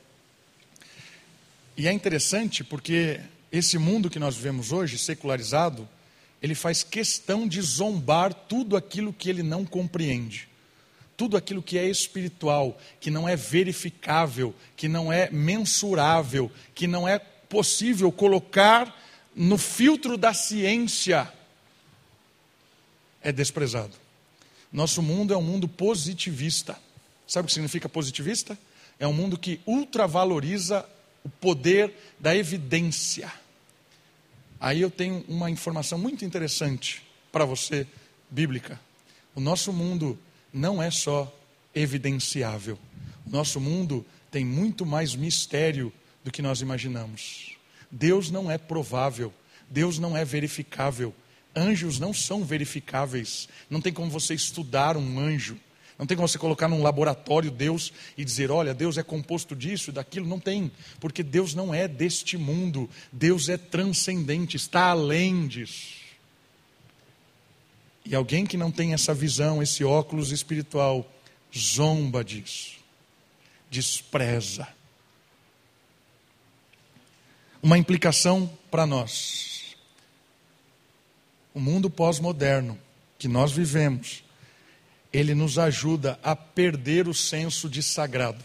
E 1.78 1.88
é 1.88 1.91
interessante 1.91 2.64
porque 2.64 3.20
esse 3.52 3.78
mundo 3.78 4.10
que 4.10 4.20
nós 4.20 4.36
vivemos 4.36 4.72
hoje, 4.72 4.98
secularizado, 4.98 5.88
ele 6.41 6.56
faz 6.56 6.84
questão 6.84 7.48
de 7.48 7.62
zombar 7.62 8.34
tudo 8.34 8.76
aquilo 8.78 9.14
que 9.14 9.30
ele 9.30 9.43
não 9.43 9.66
compreende. 9.66 10.48
Tudo 11.18 11.38
aquilo 11.38 11.64
que 11.64 11.78
é 11.78 11.88
espiritual, 11.88 12.78
que 13.00 13.10
não 13.10 13.28
é 13.28 13.36
verificável, 13.36 14.54
que 14.76 14.88
não 14.88 15.12
é 15.12 15.30
mensurável, 15.32 16.52
que 16.74 16.88
não 16.88 17.08
é 17.08 17.18
possível 17.18 18.12
colocar 18.12 18.93
no 19.36 19.58
filtro 19.58 20.18
da 20.18 20.34
ciência 20.34 21.32
é 23.22 23.32
desprezado. 23.32 23.93
Nosso 24.72 25.02
mundo 25.02 25.34
é 25.34 25.38
um 25.38 25.41
mundo 25.41 25.68
positivista. 25.68 26.78
Sabe 27.28 27.46
o 27.46 27.48
que 27.48 27.54
significa 27.54 27.89
positivista? 27.89 28.58
É 29.00 29.08
um 29.08 29.14
mundo 29.14 29.38
que 29.38 29.60
ultravaloriza 29.66 30.86
o 31.26 31.30
poder 31.30 31.91
da 32.19 32.36
evidência. 32.36 33.32
Aí 34.59 34.80
eu 34.80 34.91
tenho 34.91 35.26
uma 35.28 35.49
informação 35.49 35.97
muito 35.97 36.23
interessante 36.23 37.01
para 37.32 37.43
você, 37.43 37.88
bíblica. 38.30 38.80
O 39.34 39.41
nosso 39.41 39.73
mundo 39.73 40.17
não 40.53 40.82
é 40.82 40.91
só 40.91 41.36
evidenciável. 41.73 42.78
O 43.26 43.30
nosso 43.32 43.59
mundo 43.59 44.05
tem 44.30 44.45
muito 44.45 44.86
mais 44.86 45.15
mistério 45.15 45.91
do 46.23 46.32
que 46.32 46.43
nós 46.43 46.61
imaginamos. 46.61 47.57
Deus 47.89 48.30
não 48.30 48.49
é 48.49 48.57
provável, 48.57 49.34
Deus 49.69 49.97
não 49.97 50.15
é 50.15 50.23
verificável. 50.23 51.13
Anjos 51.55 51.99
não 51.99 52.13
são 52.13 52.43
verificáveis. 52.45 53.49
Não 53.69 53.82
tem 53.82 53.91
como 53.91 54.11
você 54.11 54.34
estudar 54.34 54.95
um 54.95 55.19
anjo. 55.19 55.57
Não 55.98 56.06
tem 56.06 56.18
como 56.18 56.28
você 56.28 56.38
colocar 56.38 56.68
num 56.68 56.84
laboratório 56.84 57.50
Deus 57.50 57.93
e 58.18 58.26
dizer, 58.26 58.52
olha, 58.52 58.74
Deus 58.74 58.98
é 58.98 59.04
composto 59.04 59.56
disso 59.56 59.89
e 59.89 59.93
daquilo. 59.93 60.28
Não 60.28 60.39
tem, 60.39 60.70
porque 61.00 61.24
Deus 61.24 61.54
não 61.54 61.74
é 61.74 61.88
deste 61.88 62.38
mundo. 62.38 62.89
Deus 63.12 63.48
é 63.48 63.58
transcendente, 63.58 64.58
está 64.58 64.89
além 64.89 65.48
disso. 65.48 66.04
E 68.04 68.14
alguém 68.14 68.46
que 68.46 68.58
não 68.58 68.72
tem 68.72 68.93
essa 68.93 69.14
visão, 69.14 69.64
esse 69.64 69.84
óculos 69.84 70.32
espiritual, 70.32 71.10
zomba 71.58 72.24
disso, 72.24 72.76
despreza 73.72 74.68
uma 77.64 77.78
implicação 77.78 78.52
para 78.70 78.86
nós. 78.86 79.76
O 81.54 81.60
mundo 81.60 81.89
pós-moderno 81.89 82.78
que 83.18 83.30
nós 83.30 83.54
vivemos, 83.54 84.24
ele 85.16 85.34
nos 85.34 85.57
ajuda 85.57 86.20
a 86.22 86.36
perder 86.36 87.07
o 87.07 87.13
senso 87.13 87.70
de 87.70 87.82
sagrado. 87.82 88.43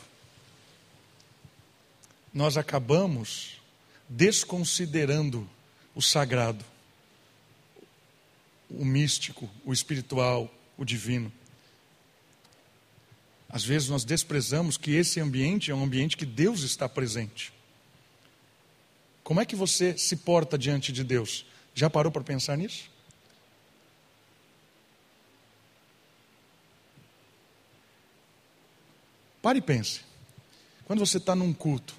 Nós 2.32 2.56
acabamos 2.56 3.60
desconsiderando 4.08 5.50
o 5.96 6.00
sagrado, 6.00 6.64
o 8.68 8.84
místico, 8.84 9.50
o 9.64 9.72
espiritual, 9.72 10.48
o 10.78 10.84
divino. 10.84 11.32
Às 13.48 13.64
vezes 13.64 13.88
nós 13.88 14.04
desprezamos 14.04 14.76
que 14.76 14.92
esse 14.92 15.18
ambiente 15.18 15.72
é 15.72 15.74
um 15.74 15.82
ambiente 15.82 16.16
que 16.16 16.24
Deus 16.24 16.62
está 16.62 16.88
presente. 16.88 17.52
Como 19.24 19.40
é 19.40 19.44
que 19.44 19.56
você 19.56 19.98
se 19.98 20.14
porta 20.14 20.56
diante 20.56 20.92
de 20.92 21.02
Deus? 21.02 21.44
Já 21.74 21.90
parou 21.90 22.12
para 22.12 22.22
pensar 22.22 22.56
nisso? 22.56 22.89
Pare 29.42 29.58
e 29.58 29.62
pense. 29.62 30.00
Quando 30.84 31.00
você 31.00 31.18
está 31.18 31.34
num 31.34 31.52
culto, 31.52 31.94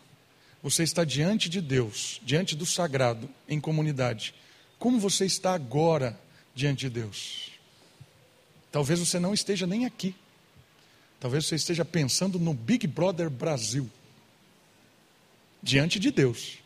você 0.61 0.83
está 0.83 1.03
diante 1.03 1.49
de 1.49 1.59
Deus, 1.59 2.21
diante 2.23 2.55
do 2.55 2.65
sagrado, 2.65 3.29
em 3.47 3.59
comunidade. 3.59 4.33
Como 4.77 4.99
você 4.99 5.25
está 5.25 5.53
agora 5.53 6.19
diante 6.53 6.81
de 6.81 6.89
Deus? 6.89 7.51
Talvez 8.71 8.99
você 8.99 9.19
não 9.19 9.33
esteja 9.33 9.65
nem 9.65 9.85
aqui. 9.85 10.15
Talvez 11.19 11.45
você 11.45 11.55
esteja 11.55 11.85
pensando 11.85 12.39
no 12.39 12.53
Big 12.53 12.87
Brother 12.87 13.29
Brasil. 13.29 13.89
Diante 15.61 15.99
de 15.99 16.11
Deus. 16.11 16.59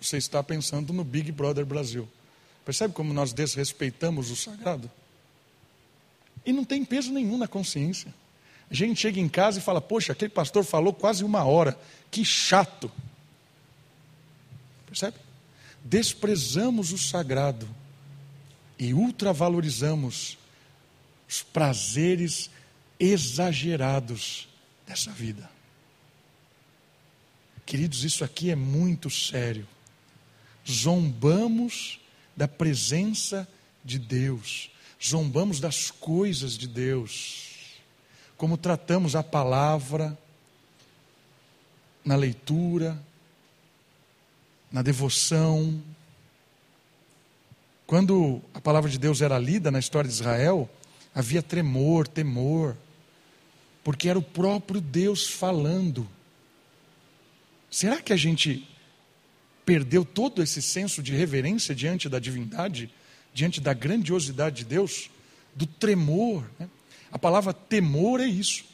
Você 0.00 0.16
está 0.16 0.42
pensando 0.42 0.92
no 0.92 1.04
Big 1.04 1.32
Brother 1.32 1.66
Brasil. 1.66 2.08
Percebe 2.64 2.94
como 2.94 3.12
nós 3.12 3.32
desrespeitamos 3.32 4.30
o 4.30 4.36
sagrado? 4.36 4.90
E 6.44 6.52
não 6.52 6.64
tem 6.64 6.84
peso 6.84 7.12
nenhum 7.12 7.36
na 7.38 7.48
consciência. 7.48 8.12
A 8.70 8.74
gente 8.74 9.00
chega 9.00 9.18
em 9.18 9.28
casa 9.28 9.58
e 9.58 9.62
fala: 9.62 9.80
Poxa, 9.80 10.12
aquele 10.12 10.30
pastor 10.30 10.64
falou 10.64 10.92
quase 10.92 11.24
uma 11.24 11.44
hora, 11.44 11.78
que 12.10 12.24
chato. 12.24 12.90
Percebe? 14.86 15.16
Desprezamos 15.84 16.92
o 16.92 16.98
sagrado 16.98 17.68
e 18.78 18.92
ultravalorizamos 18.92 20.36
os 21.28 21.42
prazeres 21.42 22.50
exagerados 23.00 24.48
dessa 24.86 25.10
vida. 25.10 25.48
Queridos, 27.64 28.04
isso 28.04 28.24
aqui 28.24 28.50
é 28.50 28.56
muito 28.56 29.10
sério. 29.10 29.66
Zombamos 30.66 32.00
da 32.36 32.48
presença 32.48 33.48
de 33.84 33.98
Deus, 33.98 34.70
zombamos 35.02 35.60
das 35.60 35.90
coisas 35.90 36.56
de 36.56 36.66
Deus 36.66 37.47
como 38.38 38.56
tratamos 38.56 39.16
a 39.16 39.22
palavra 39.22 40.16
na 42.04 42.14
leitura, 42.14 42.96
na 44.70 44.80
devoção. 44.80 45.82
Quando 47.84 48.40
a 48.54 48.60
palavra 48.60 48.88
de 48.88 48.96
Deus 48.96 49.20
era 49.20 49.36
lida 49.40 49.72
na 49.72 49.80
história 49.80 50.08
de 50.08 50.14
Israel, 50.14 50.70
havia 51.12 51.42
tremor, 51.42 52.06
temor, 52.06 52.76
porque 53.82 54.08
era 54.08 54.18
o 54.18 54.22
próprio 54.22 54.80
Deus 54.80 55.28
falando. 55.28 56.08
Será 57.68 58.00
que 58.00 58.12
a 58.12 58.16
gente 58.16 58.68
perdeu 59.66 60.04
todo 60.04 60.44
esse 60.44 60.62
senso 60.62 61.02
de 61.02 61.12
reverência 61.12 61.74
diante 61.74 62.08
da 62.08 62.20
divindade, 62.20 62.88
diante 63.34 63.60
da 63.60 63.74
grandiosidade 63.74 64.58
de 64.58 64.64
Deus, 64.64 65.10
do 65.56 65.66
tremor? 65.66 66.48
Né? 66.56 66.68
A 67.10 67.18
palavra 67.18 67.52
temor 67.52 68.20
é 68.20 68.26
isso. 68.26 68.64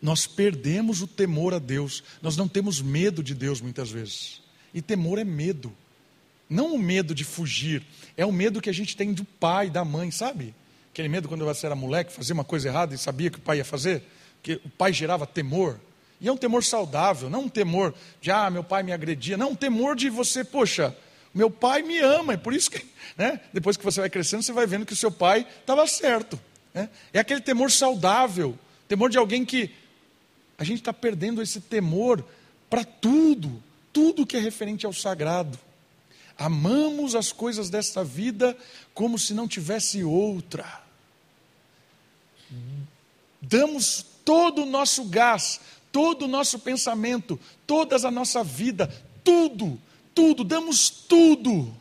Nós 0.00 0.26
perdemos 0.26 1.02
o 1.02 1.06
temor 1.06 1.54
a 1.54 1.58
Deus. 1.58 2.04
Nós 2.22 2.36
não 2.36 2.46
temos 2.46 2.80
medo 2.80 3.22
de 3.22 3.34
Deus 3.34 3.60
muitas 3.60 3.90
vezes. 3.90 4.40
E 4.72 4.80
temor 4.80 5.18
é 5.18 5.24
medo. 5.24 5.72
Não 6.48 6.74
o 6.74 6.78
medo 6.78 7.14
de 7.14 7.24
fugir, 7.24 7.82
é 8.16 8.24
o 8.24 8.32
medo 8.32 8.60
que 8.60 8.70
a 8.70 8.74
gente 8.74 8.96
tem 8.96 9.12
do 9.12 9.24
pai, 9.24 9.68
da 9.68 9.84
mãe, 9.84 10.10
sabe? 10.10 10.54
Aquele 10.90 11.08
medo 11.08 11.28
quando 11.28 11.44
você 11.44 11.66
era 11.66 11.74
moleque, 11.74 12.12
fazia 12.12 12.32
uma 12.32 12.44
coisa 12.44 12.68
errada 12.68 12.94
e 12.94 12.98
sabia 12.98 13.28
que 13.28 13.38
o 13.38 13.42
pai 13.42 13.58
ia 13.58 13.64
fazer, 13.64 14.02
que 14.42 14.54
o 14.64 14.70
pai 14.70 14.92
gerava 14.92 15.26
temor. 15.26 15.78
E 16.20 16.26
é 16.26 16.32
um 16.32 16.36
temor 16.36 16.64
saudável, 16.64 17.28
não 17.28 17.42
um 17.42 17.48
temor 17.48 17.94
de, 18.20 18.30
ah, 18.30 18.48
meu 18.50 18.64
pai 18.64 18.82
me 18.82 18.92
agredia, 18.92 19.36
não, 19.36 19.50
um 19.50 19.54
temor 19.54 19.94
de 19.94 20.08
você, 20.08 20.42
poxa, 20.42 20.96
meu 21.34 21.50
pai 21.50 21.82
me 21.82 21.98
ama, 21.98 22.34
e 22.34 22.38
por 22.38 22.54
isso 22.54 22.70
que, 22.70 22.84
né, 23.16 23.40
depois 23.52 23.76
que 23.76 23.84
você 23.84 24.00
vai 24.00 24.10
crescendo, 24.10 24.42
você 24.42 24.52
vai 24.52 24.66
vendo 24.66 24.86
que 24.86 24.94
o 24.94 24.96
seu 24.96 25.12
pai 25.12 25.46
estava 25.60 25.86
certo. 25.86 26.40
Né? 26.74 26.88
É 27.12 27.18
aquele 27.18 27.40
temor 27.40 27.70
saudável, 27.70 28.58
temor 28.86 29.10
de 29.10 29.18
alguém 29.18 29.44
que. 29.44 29.70
A 30.56 30.64
gente 30.64 30.78
está 30.78 30.92
perdendo 30.92 31.40
esse 31.40 31.60
temor 31.60 32.24
para 32.68 32.82
tudo, 32.82 33.62
tudo 33.92 34.26
que 34.26 34.36
é 34.36 34.40
referente 34.40 34.84
ao 34.84 34.92
sagrado. 34.92 35.56
Amamos 36.36 37.14
as 37.14 37.32
coisas 37.32 37.70
desta 37.70 38.02
vida 38.02 38.56
como 38.92 39.18
se 39.18 39.34
não 39.34 39.46
tivesse 39.46 40.02
outra. 40.02 40.82
Damos 43.40 44.04
todo 44.24 44.62
o 44.62 44.66
nosso 44.66 45.04
gás, 45.04 45.60
todo 45.90 46.24
o 46.24 46.28
nosso 46.28 46.58
pensamento, 46.58 47.38
toda 47.66 47.96
a 47.96 48.10
nossa 48.10 48.44
vida, 48.44 48.88
tudo, 49.24 49.80
tudo, 50.14 50.44
damos 50.44 50.90
tudo. 50.90 51.74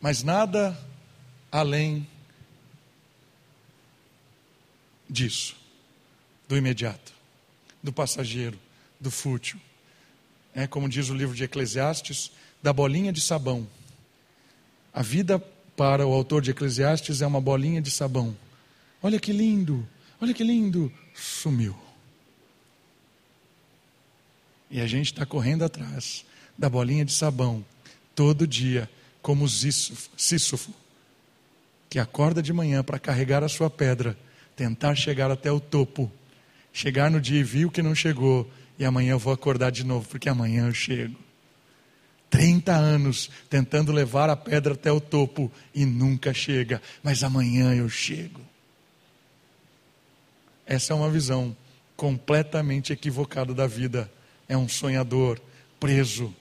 Mas 0.00 0.22
nada 0.22 0.76
além 1.56 2.06
disso, 5.08 5.56
do 6.46 6.54
imediato, 6.54 7.14
do 7.82 7.90
passageiro, 7.90 8.58
do 9.00 9.10
fútil. 9.10 9.58
É 10.54 10.66
como 10.66 10.86
diz 10.86 11.08
o 11.08 11.14
livro 11.14 11.34
de 11.34 11.44
Eclesiastes, 11.44 12.30
da 12.62 12.74
bolinha 12.74 13.10
de 13.10 13.22
sabão. 13.22 13.66
A 14.92 15.00
vida 15.00 15.38
para 15.74 16.06
o 16.06 16.12
autor 16.12 16.42
de 16.42 16.50
Eclesiastes 16.50 17.22
é 17.22 17.26
uma 17.26 17.40
bolinha 17.40 17.80
de 17.80 17.90
sabão. 17.90 18.36
Olha 19.02 19.18
que 19.18 19.32
lindo, 19.32 19.88
olha 20.20 20.34
que 20.34 20.44
lindo, 20.44 20.92
sumiu. 21.14 21.74
E 24.70 24.78
a 24.78 24.86
gente 24.86 25.06
está 25.06 25.24
correndo 25.24 25.64
atrás 25.64 26.22
da 26.58 26.68
bolinha 26.68 27.04
de 27.04 27.12
sabão 27.12 27.64
todo 28.14 28.46
dia, 28.46 28.90
como 29.22 29.48
Sísofo 29.48 30.85
que 31.96 32.00
acorda 32.00 32.42
de 32.42 32.52
manhã 32.52 32.84
para 32.84 32.98
carregar 32.98 33.42
a 33.42 33.48
sua 33.48 33.70
pedra, 33.70 34.18
tentar 34.54 34.94
chegar 34.94 35.30
até 35.30 35.50
o 35.50 35.58
topo, 35.58 36.12
chegar 36.70 37.10
no 37.10 37.18
dia 37.18 37.40
e 37.40 37.42
viu 37.42 37.70
que 37.70 37.80
não 37.80 37.94
chegou, 37.94 38.50
e 38.78 38.84
amanhã 38.84 39.12
eu 39.12 39.18
vou 39.18 39.32
acordar 39.32 39.70
de 39.70 39.82
novo, 39.82 40.06
porque 40.06 40.28
amanhã 40.28 40.66
eu 40.66 40.74
chego. 40.74 41.16
30 42.28 42.70
anos 42.70 43.30
tentando 43.48 43.92
levar 43.92 44.28
a 44.28 44.36
pedra 44.36 44.74
até 44.74 44.92
o 44.92 45.00
topo 45.00 45.50
e 45.74 45.86
nunca 45.86 46.34
chega, 46.34 46.82
mas 47.02 47.24
amanhã 47.24 47.74
eu 47.74 47.88
chego. 47.88 48.42
Essa 50.66 50.92
é 50.92 50.96
uma 50.96 51.08
visão 51.08 51.56
completamente 51.96 52.92
equivocada 52.92 53.54
da 53.54 53.66
vida. 53.66 54.12
É 54.46 54.54
um 54.54 54.68
sonhador 54.68 55.40
preso, 55.80 56.36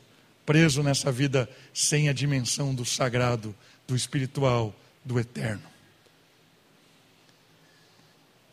preso 0.46 0.84
nessa 0.84 1.14
vida 1.14 1.50
sem 1.74 2.10
a 2.10 2.14
dimensão 2.14 2.76
do 2.76 2.84
sagrado, 2.84 3.56
do 3.88 3.96
espiritual, 3.96 4.76
do 5.06 5.20
eterno. 5.20 5.64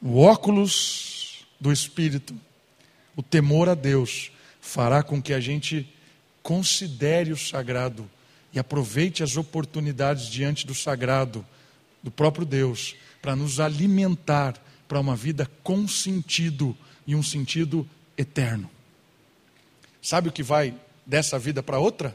O 0.00 0.20
óculos 0.20 1.46
do 1.58 1.72
Espírito, 1.72 2.38
o 3.16 3.22
temor 3.22 3.68
a 3.68 3.74
Deus, 3.74 4.30
fará 4.60 5.02
com 5.02 5.22
que 5.22 5.32
a 5.32 5.40
gente 5.40 5.88
considere 6.42 7.32
o 7.32 7.36
sagrado 7.36 8.08
e 8.52 8.58
aproveite 8.58 9.22
as 9.22 9.36
oportunidades 9.36 10.26
diante 10.26 10.66
do 10.66 10.74
sagrado, 10.74 11.46
do 12.02 12.10
próprio 12.10 12.44
Deus, 12.44 12.94
para 13.22 13.34
nos 13.34 13.60
alimentar 13.60 14.60
para 14.86 15.00
uma 15.00 15.16
vida 15.16 15.50
com 15.62 15.88
sentido 15.88 16.76
e 17.06 17.14
um 17.14 17.22
sentido 17.22 17.88
eterno. 18.18 18.68
Sabe 20.02 20.28
o 20.28 20.32
que 20.32 20.42
vai 20.42 20.74
dessa 21.06 21.38
vida 21.38 21.62
para 21.62 21.78
outra? 21.78 22.14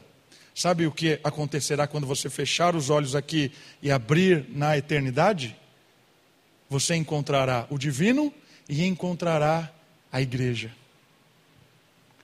Sabe 0.58 0.88
o 0.88 0.90
que 0.90 1.20
acontecerá 1.22 1.86
quando 1.86 2.04
você 2.04 2.28
fechar 2.28 2.74
os 2.74 2.90
olhos 2.90 3.14
aqui 3.14 3.52
e 3.80 3.92
abrir 3.92 4.44
na 4.48 4.76
eternidade? 4.76 5.56
Você 6.68 6.96
encontrará 6.96 7.64
o 7.70 7.78
divino 7.78 8.34
e 8.68 8.84
encontrará 8.84 9.72
a 10.10 10.20
igreja. 10.20 10.74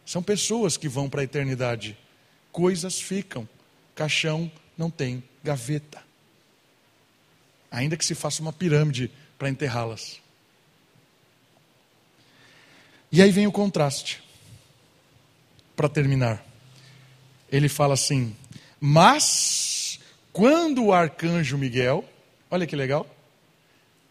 São 0.05 0.20
pessoas 0.20 0.76
que 0.76 0.89
vão 0.89 1.09
para 1.09 1.20
a 1.20 1.24
eternidade. 1.24 1.97
Coisas 2.51 3.01
ficam. 3.01 3.49
Caixão 3.95 4.51
não 4.76 4.91
tem 4.91 5.22
gaveta. 5.45 6.03
Ainda 7.70 7.97
que 7.97 8.05
se 8.05 8.16
faça 8.16 8.43
uma 8.43 8.53
pirâmide 8.53 9.12
para 9.39 9.49
enterrá-las. 9.49 10.20
E 13.12 13.22
aí 13.22 13.30
vem 13.30 13.47
o 13.47 13.53
contraste. 13.53 14.20
Para 15.76 15.89
terminar 15.89 16.53
ele 17.51 17.68
fala 17.68 17.95
assim: 17.95 18.34
Mas 18.80 19.99
quando 20.32 20.84
o 20.84 20.92
arcanjo 20.92 21.57
Miguel, 21.57 22.05
Olha 22.55 22.68
que 22.68 22.76
legal. 22.76 23.05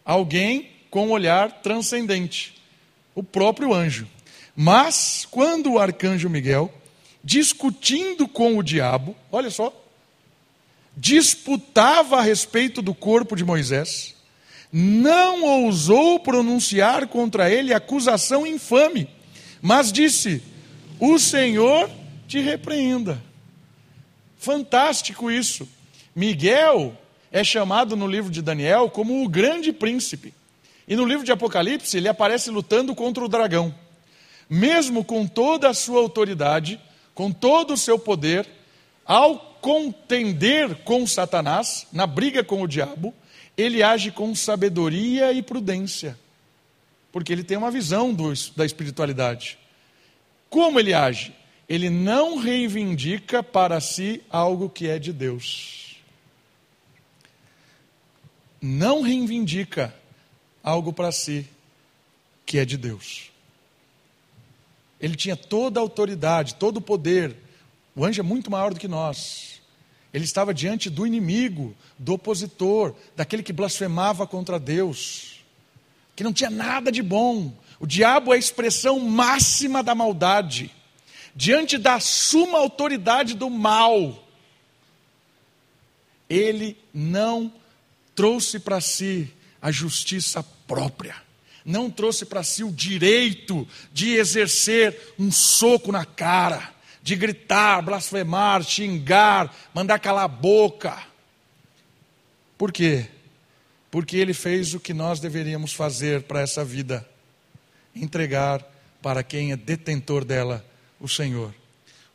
Alguém 0.03 0.69
com 0.89 1.11
olhar 1.11 1.61
transcendente, 1.61 2.61
o 3.15 3.23
próprio 3.23 3.73
anjo. 3.73 4.05
Mas, 4.53 5.25
quando 5.31 5.71
o 5.71 5.79
arcanjo 5.79 6.29
Miguel, 6.29 6.69
discutindo 7.23 8.27
com 8.27 8.57
o 8.57 8.61
diabo, 8.61 9.15
olha 9.31 9.49
só, 9.49 9.73
disputava 10.97 12.17
a 12.17 12.21
respeito 12.21 12.81
do 12.81 12.93
corpo 12.93 13.33
de 13.33 13.45
Moisés, 13.45 14.13
não 14.69 15.43
ousou 15.43 16.19
pronunciar 16.19 17.07
contra 17.07 17.49
ele 17.49 17.73
acusação 17.73 18.45
infame, 18.45 19.07
mas 19.61 19.89
disse: 19.89 20.43
O 20.99 21.17
Senhor 21.17 21.89
te 22.33 22.39
repreenda. 22.39 23.21
Fantástico 24.37 25.29
isso. 25.29 25.69
Miguel 26.15 26.97
é 27.31 27.43
chamado 27.43 27.95
no 27.95 28.07
livro 28.07 28.31
de 28.31 28.41
Daniel 28.41 28.89
como 28.89 29.23
o 29.23 29.29
grande 29.29 29.71
príncipe. 29.71 30.33
E 30.87 30.95
no 30.95 31.05
livro 31.05 31.23
de 31.23 31.31
Apocalipse 31.31 31.95
ele 31.95 32.09
aparece 32.09 32.49
lutando 32.49 32.95
contra 32.95 33.23
o 33.23 33.27
dragão. 33.27 33.73
Mesmo 34.49 35.05
com 35.05 35.27
toda 35.27 35.69
a 35.69 35.75
sua 35.75 35.99
autoridade, 35.99 36.81
com 37.13 37.31
todo 37.31 37.75
o 37.75 37.77
seu 37.77 37.99
poder, 37.99 38.49
ao 39.05 39.37
contender 39.61 40.77
com 40.77 41.05
Satanás, 41.05 41.85
na 41.93 42.07
briga 42.07 42.43
com 42.43 42.63
o 42.63 42.67
diabo, 42.67 43.13
ele 43.55 43.83
age 43.83 44.09
com 44.09 44.33
sabedoria 44.33 45.31
e 45.31 45.43
prudência, 45.43 46.17
porque 47.11 47.31
ele 47.31 47.43
tem 47.43 47.57
uma 47.57 47.69
visão 47.69 48.11
do, 48.11 48.33
da 48.55 48.65
espiritualidade. 48.65 49.59
Como 50.49 50.79
ele 50.79 50.95
age? 50.95 51.31
Ele 51.73 51.89
não 51.89 52.37
reivindica 52.37 53.41
para 53.41 53.81
si 53.81 54.21
algo 54.29 54.69
que 54.69 54.87
é 54.87 54.99
de 54.99 55.11
Deus. 55.11 55.97
Não 58.61 59.01
reivindica 59.01 59.91
algo 60.63 60.93
para 60.93 61.11
si 61.11 61.47
que 62.45 62.59
é 62.59 62.65
de 62.65 62.77
Deus. 62.77 63.31
Ele 65.01 65.15
tinha 65.15 65.35
toda 65.35 65.79
a 65.79 65.81
autoridade, 65.81 66.53
todo 66.53 66.77
o 66.77 66.81
poder. 66.81 67.35
O 67.95 68.05
anjo 68.05 68.19
é 68.19 68.23
muito 68.23 68.51
maior 68.51 68.71
do 68.71 68.79
que 68.79 68.87
nós. 68.87 69.59
Ele 70.13 70.25
estava 70.25 70.53
diante 70.53 70.91
do 70.91 71.07
inimigo, 71.07 71.75
do 71.97 72.13
opositor, 72.13 72.93
daquele 73.15 73.41
que 73.41 73.51
blasfemava 73.51 74.27
contra 74.27 74.59
Deus, 74.59 75.43
que 76.15 76.23
não 76.23 76.33
tinha 76.33 76.51
nada 76.51 76.91
de 76.91 77.01
bom. 77.01 77.51
O 77.79 77.87
diabo 77.87 78.31
é 78.31 78.35
a 78.35 78.39
expressão 78.39 78.99
máxima 78.99 79.81
da 79.81 79.95
maldade. 79.95 80.71
Diante 81.35 81.77
da 81.77 81.99
suma 81.99 82.59
autoridade 82.59 83.33
do 83.33 83.49
mal, 83.49 84.23
ele 86.29 86.77
não 86.93 87.51
trouxe 88.15 88.59
para 88.59 88.79
si 88.79 89.31
a 89.61 89.71
justiça 89.71 90.43
própria. 90.67 91.15
Não 91.65 91.89
trouxe 91.89 92.25
para 92.25 92.43
si 92.43 92.63
o 92.63 92.71
direito 92.71 93.67
de 93.91 94.15
exercer 94.15 95.13
um 95.17 95.31
soco 95.31 95.91
na 95.91 96.05
cara, 96.05 96.73
de 97.01 97.15
gritar, 97.15 97.81
blasfemar, 97.81 98.61
xingar, 98.63 99.55
mandar 99.73 99.99
calar 99.99 100.25
a 100.25 100.27
boca. 100.27 101.01
Por 102.57 102.71
quê? 102.71 103.07
Porque 103.89 104.17
ele 104.17 104.33
fez 104.33 104.73
o 104.73 104.79
que 104.79 104.93
nós 104.93 105.19
deveríamos 105.19 105.73
fazer 105.73 106.23
para 106.23 106.41
essa 106.41 106.63
vida: 106.65 107.07
entregar 107.95 108.61
para 109.01 109.23
quem 109.23 109.51
é 109.51 109.55
detentor 109.55 110.25
dela, 110.25 110.65
o 111.03 111.09
Senhor. 111.09 111.53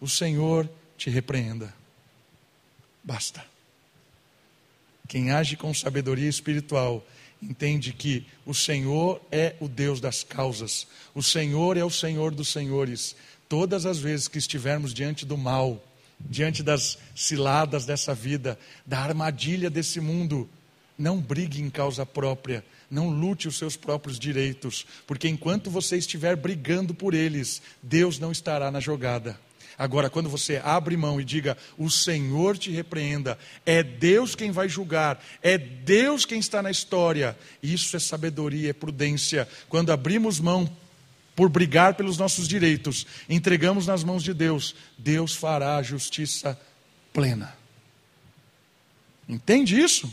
O 0.01 0.09
Senhor 0.09 0.69
te 0.97 1.11
repreenda. 1.11 1.73
Basta. 3.05 3.45
Quem 5.07 5.31
age 5.31 5.57
com 5.57 5.73
sabedoria 5.75 6.29
espiritual 6.29 7.07
entende 7.41 7.93
que 7.93 8.27
o 8.47 8.55
Senhor 8.55 9.21
é 9.31 9.55
o 9.61 9.69
Deus 9.69 10.01
das 10.01 10.25
causas, 10.25 10.87
o 11.15 11.23
Senhor 11.23 11.77
é 11.77 11.85
o 11.85 11.91
Senhor 11.91 12.35
dos 12.35 12.49
senhores. 12.49 13.15
Todas 13.47 13.85
as 13.85 13.99
vezes 13.99 14.27
que 14.27 14.39
estivermos 14.39 14.95
diante 14.95 15.27
do 15.27 15.37
mal, 15.37 15.83
diante 16.19 16.63
das 16.63 16.99
ciladas 17.15 17.85
dessa 17.85 18.15
vida, 18.15 18.59
da 18.87 19.01
armadilha 19.01 19.69
desse 19.69 20.01
mundo, 20.01 20.49
não 20.99 21.21
brigue 21.21 21.61
em 21.61 21.71
causa 21.71 22.05
própria, 22.05 22.65
não 22.91 23.09
lute 23.09 23.49
os 23.49 23.59
seus 23.59 23.77
próprios 23.77 24.19
direitos, 24.19 24.87
porque 25.07 25.29
enquanto 25.29 25.71
você 25.71 25.97
estiver 25.97 26.37
brigando 26.37 26.95
por 26.95 27.15
eles, 27.15 27.61
Deus 27.83 28.19
não 28.19 28.33
estará 28.33 28.71
na 28.71 28.81
jogada. 28.81 29.39
Agora, 29.79 30.11
quando 30.11 30.29
você 30.29 30.61
abre 30.65 30.97
mão 30.97 31.21
e 31.21 31.25
diga, 31.25 31.57
o 31.77 31.89
Senhor 31.89 32.59
te 32.59 32.71
repreenda, 32.71 33.39
é 33.65 33.81
Deus 33.81 34.35
quem 34.35 34.51
vai 34.51 34.69
julgar, 34.69 35.25
é 35.41 35.57
Deus 35.57 36.25
quem 36.25 36.41
está 36.41 36.61
na 36.61 36.71
história, 36.71 37.39
isso 37.63 37.97
é 37.97 38.01
sabedoria, 38.01 38.71
é 38.71 38.73
prudência. 38.73 39.49
Quando 39.69 39.93
abrimos 39.93 40.41
mão 40.41 40.69
por 41.37 41.49
brigar 41.49 41.95
pelos 41.95 42.19
nossos 42.19 42.49
direitos, 42.49 43.07
entregamos 43.29 43.87
nas 43.87 44.03
mãos 44.03 44.25
de 44.25 44.35
Deus, 44.35 44.75
Deus 44.99 45.37
fará 45.37 45.77
a 45.77 45.83
justiça 45.83 46.61
plena. 47.13 47.57
Entende 49.29 49.79
isso? 49.79 50.13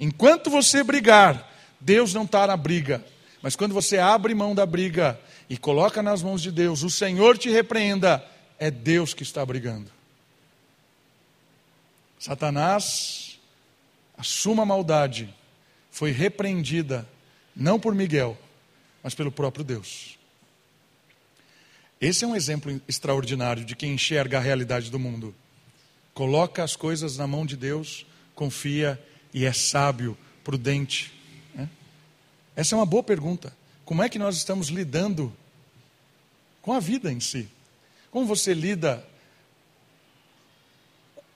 Enquanto 0.00 0.48
você 0.48 0.82
brigar, 0.82 1.52
Deus 1.80 2.14
não 2.14 2.24
está 2.24 2.46
na 2.46 2.56
briga. 2.56 3.04
Mas 3.42 3.54
quando 3.54 3.72
você 3.72 3.98
abre 3.98 4.34
mão 4.34 4.54
da 4.54 4.66
briga 4.66 5.18
e 5.48 5.56
coloca 5.56 6.02
nas 6.02 6.22
mãos 6.22 6.42
de 6.42 6.50
Deus, 6.50 6.82
o 6.82 6.90
Senhor 6.90 7.38
te 7.38 7.50
repreenda, 7.50 8.24
é 8.58 8.70
Deus 8.70 9.14
que 9.14 9.22
está 9.22 9.44
brigando. 9.44 9.90
Satanás, 12.18 13.38
a 14.16 14.22
suma 14.22 14.64
maldade, 14.64 15.32
foi 15.90 16.10
repreendida 16.10 17.06
não 17.54 17.78
por 17.78 17.94
Miguel, 17.94 18.36
mas 19.02 19.14
pelo 19.14 19.30
próprio 19.30 19.64
Deus. 19.64 20.18
Esse 22.00 22.24
é 22.24 22.28
um 22.28 22.36
exemplo 22.36 22.80
extraordinário 22.86 23.64
de 23.64 23.74
quem 23.74 23.94
enxerga 23.94 24.38
a 24.38 24.40
realidade 24.40 24.90
do 24.90 24.98
mundo. 24.98 25.34
Coloca 26.12 26.62
as 26.62 26.76
coisas 26.76 27.16
na 27.16 27.26
mão 27.26 27.46
de 27.46 27.56
Deus, 27.56 28.04
confia 28.34 29.02
e 29.32 29.44
é 29.44 29.52
sábio, 29.52 30.16
prudente. 30.44 31.15
Essa 32.56 32.74
é 32.74 32.78
uma 32.78 32.86
boa 32.86 33.02
pergunta. 33.02 33.54
Como 33.84 34.02
é 34.02 34.08
que 34.08 34.18
nós 34.18 34.36
estamos 34.36 34.68
lidando 34.68 35.32
com 36.62 36.72
a 36.72 36.80
vida 36.80 37.12
em 37.12 37.20
si? 37.20 37.48
Como 38.10 38.26
você 38.26 38.54
lida 38.54 39.06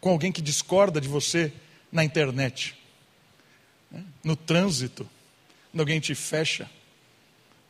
com 0.01 0.11
alguém 0.11 0.33
que 0.33 0.41
discorda 0.41 0.99
de 0.99 1.07
você 1.07 1.53
na 1.93 2.03
internet, 2.03 2.75
né? 3.91 4.03
no 4.25 4.35
trânsito, 4.35 5.09
quando 5.71 5.81
alguém 5.81 6.01
te 6.01 6.15
fecha? 6.15 6.69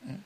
Né? 0.02 0.16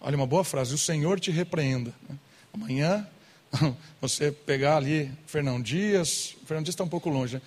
Olha, 0.00 0.16
uma 0.16 0.26
boa 0.26 0.42
frase: 0.42 0.74
o 0.74 0.78
Senhor 0.78 1.20
te 1.20 1.30
repreenda. 1.30 1.92
Né? 2.08 2.18
Amanhã, 2.52 3.06
você 4.00 4.32
pegar 4.32 4.78
ali 4.78 5.12
Fernão 5.26 5.60
Dias, 5.60 6.34
Fernão 6.46 6.62
Dias 6.62 6.72
está 6.72 6.84
um 6.84 6.88
pouco 6.88 7.10
longe, 7.10 7.36
né? 7.36 7.42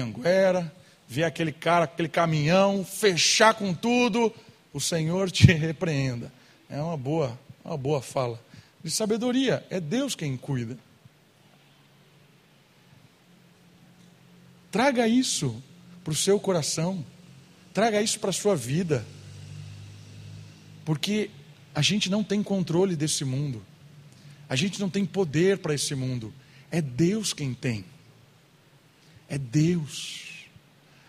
Anguera, 0.00 0.72
ver 1.12 1.24
aquele 1.24 1.52
cara, 1.52 1.84
aquele 1.84 2.08
caminhão, 2.08 2.82
fechar 2.86 3.52
com 3.52 3.74
tudo, 3.74 4.34
o 4.72 4.80
Senhor 4.80 5.30
te 5.30 5.44
repreenda. 5.52 6.32
É 6.70 6.80
uma 6.80 6.96
boa, 6.96 7.38
uma 7.62 7.76
boa 7.76 8.00
fala 8.00 8.42
de 8.82 8.90
sabedoria. 8.90 9.62
É 9.68 9.78
Deus 9.78 10.14
quem 10.14 10.38
cuida. 10.38 10.78
Traga 14.70 15.06
isso 15.06 15.62
para 16.02 16.12
o 16.12 16.16
seu 16.16 16.40
coração. 16.40 17.04
Traga 17.74 18.00
isso 18.00 18.18
para 18.18 18.30
a 18.30 18.32
sua 18.32 18.56
vida. 18.56 19.04
Porque 20.82 21.28
a 21.74 21.82
gente 21.82 22.08
não 22.08 22.24
tem 22.24 22.42
controle 22.42 22.96
desse 22.96 23.22
mundo. 23.22 23.62
A 24.48 24.56
gente 24.56 24.80
não 24.80 24.88
tem 24.88 25.04
poder 25.04 25.58
para 25.58 25.74
esse 25.74 25.94
mundo. 25.94 26.32
É 26.70 26.80
Deus 26.80 27.34
quem 27.34 27.52
tem. 27.52 27.84
É 29.28 29.36
Deus. 29.36 30.31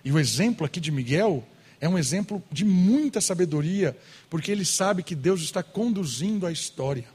E 0.04 0.12
o 0.12 0.20
exemplo 0.20 0.66
aqui 0.66 0.80
de 0.80 0.92
Miguel 0.92 1.48
é 1.80 1.88
um 1.88 1.98
exemplo 1.98 2.42
de 2.52 2.64
muita 2.64 3.20
sabedoria, 3.22 3.98
porque 4.30 4.52
ele 4.52 4.66
sabe 4.66 5.04
que 5.04 5.16
Deus 5.16 5.42
está 5.42 5.62
conduzindo 5.62 6.48
a 6.48 6.52
história. 6.52 7.06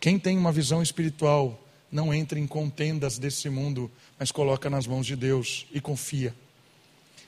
Quem 0.00 0.18
tem 0.18 0.36
uma 0.36 0.52
visão 0.52 0.82
espiritual 0.82 1.60
não 1.90 2.12
entra 2.12 2.38
em 2.38 2.46
contendas 2.46 3.18
desse 3.18 3.48
mundo, 3.48 3.90
mas 4.18 4.32
coloca 4.32 4.68
nas 4.68 4.86
mãos 4.86 5.06
de 5.06 5.16
Deus 5.16 5.66
e 5.72 5.80
confia. 5.80 6.34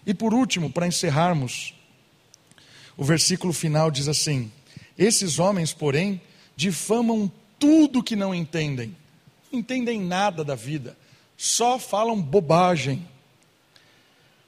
E 0.07 0.13
por 0.13 0.35
último, 0.35 0.71
para 0.71 0.87
encerrarmos, 0.87 1.75
o 2.97 3.05
versículo 3.05 3.53
final 3.53 3.91
diz 3.91 4.09
assim: 4.09 4.51
Esses 4.99 5.39
homens, 5.39 5.73
porém, 5.73 6.21
difamam 6.57 7.31
tudo 7.59 8.03
que 8.03 8.17
não 8.17 8.35
entendem, 8.35 8.95
não 9.53 9.61
entendem 9.61 10.01
nada 10.01 10.45
da 10.45 10.55
vida, 10.55 10.97
só 11.37 11.79
falam 11.79 12.21
bobagem, 12.21 13.07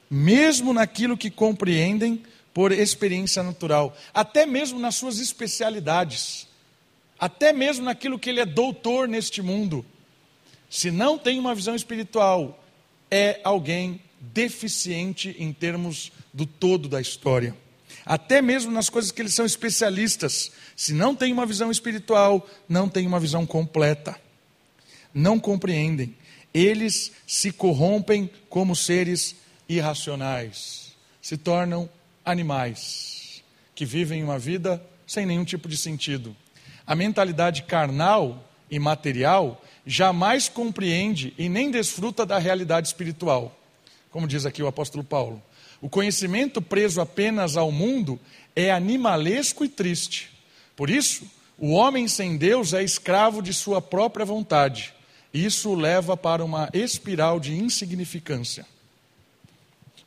mesmo 0.09 0.73
naquilo 0.73 1.17
que 1.17 1.29
compreendem 1.29 2.23
por 2.53 2.71
experiência 2.71 3.43
natural, 3.43 3.95
até 4.13 4.45
mesmo 4.45 4.79
nas 4.79 4.95
suas 4.95 5.19
especialidades 5.19 6.49
até 7.19 7.51
mesmo 7.51 7.83
naquilo 7.83 8.17
que 8.17 8.29
ele 8.29 8.39
é 8.39 8.45
doutor 8.45 9.07
neste 9.07 9.41
mundo, 9.41 9.85
se 10.69 10.89
não 10.89 11.17
tem 11.17 11.37
uma 11.37 11.53
visão 11.53 11.75
espiritual, 11.75 12.63
é 13.11 13.41
alguém 13.43 14.01
deficiente 14.21 15.35
em 15.37 15.51
termos 15.51 16.11
do 16.33 16.45
todo 16.45 16.87
da 16.87 17.01
história. 17.01 17.55
Até 18.05 18.41
mesmo 18.41 18.71
nas 18.71 18.89
coisas 18.89 19.11
que 19.11 19.21
eles 19.21 19.33
são 19.33 19.45
especialistas. 19.45 20.51
Se 20.75 20.93
não 20.93 21.13
tem 21.13 21.33
uma 21.33 21.45
visão 21.45 21.69
espiritual, 21.69 22.47
não 22.67 22.87
tem 22.87 23.05
uma 23.05 23.19
visão 23.19 23.45
completa. 23.45 24.19
Não 25.13 25.39
compreendem. 25.39 26.15
Eles 26.53 27.11
se 27.27 27.51
corrompem 27.51 28.29
como 28.49 28.75
seres 28.75 29.35
irracionais. 29.67 30.95
Se 31.21 31.37
tornam 31.37 31.89
animais 32.25 33.43
que 33.75 33.85
vivem 33.85 34.23
uma 34.23 34.37
vida 34.37 34.83
sem 35.05 35.25
nenhum 35.25 35.45
tipo 35.45 35.69
de 35.69 35.77
sentido. 35.77 36.35
A 36.85 36.95
mentalidade 36.95 37.63
carnal 37.63 38.43
e 38.69 38.77
material 38.77 39.61
jamais 39.85 40.49
compreende 40.49 41.33
e 41.37 41.49
nem 41.49 41.71
desfruta 41.71 42.25
da 42.25 42.37
realidade 42.37 42.87
espiritual. 42.87 43.57
Como 44.11 44.27
diz 44.27 44.45
aqui 44.45 44.61
o 44.61 44.67
apóstolo 44.67 45.03
Paulo. 45.03 45.41
O 45.81 45.89
conhecimento 45.89 46.61
preso 46.61 46.99
apenas 46.99 47.55
ao 47.55 47.71
mundo 47.71 48.19
é 48.55 48.71
animalesco 48.71 49.63
e 49.63 49.69
triste. 49.69 50.29
Por 50.75 50.89
isso, 50.89 51.29
o 51.57 51.71
homem 51.71 52.07
sem 52.07 52.37
Deus 52.37 52.73
é 52.73 52.83
escravo 52.83 53.41
de 53.41 53.53
sua 53.53 53.81
própria 53.81 54.25
vontade. 54.25 54.93
Isso 55.33 55.75
leva 55.75 56.17
para 56.17 56.43
uma 56.43 56.69
espiral 56.73 57.39
de 57.39 57.53
insignificância. 57.53 58.65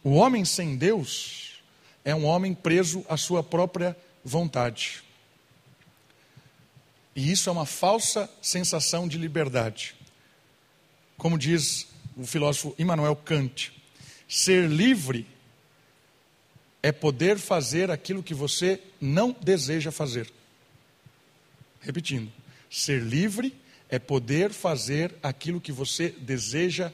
O 0.02 0.14
homem 0.14 0.44
sem 0.44 0.76
Deus 0.76 1.62
é 2.04 2.14
um 2.14 2.24
homem 2.24 2.54
preso 2.54 3.04
à 3.08 3.16
sua 3.16 3.42
própria 3.42 3.96
vontade. 4.24 5.02
E 7.14 7.30
isso 7.30 7.48
é 7.48 7.52
uma 7.52 7.66
falsa 7.66 8.28
sensação 8.40 9.06
de 9.06 9.18
liberdade. 9.18 9.94
Como 11.16 11.38
diz 11.38 11.86
o 12.16 12.26
filósofo 12.26 12.74
Immanuel 12.78 13.14
Kant, 13.14 13.72
ser 14.26 14.68
livre 14.68 15.26
é 16.82 16.90
poder 16.90 17.38
fazer 17.38 17.90
aquilo 17.90 18.22
que 18.22 18.34
você 18.34 18.80
não 19.00 19.36
deseja 19.40 19.92
fazer. 19.92 20.32
Repetindo, 21.80 22.32
ser 22.68 23.00
livre 23.00 23.54
é 23.92 23.98
poder 23.98 24.50
fazer 24.54 25.14
aquilo 25.22 25.60
que 25.60 25.70
você 25.70 26.08
deseja, 26.08 26.90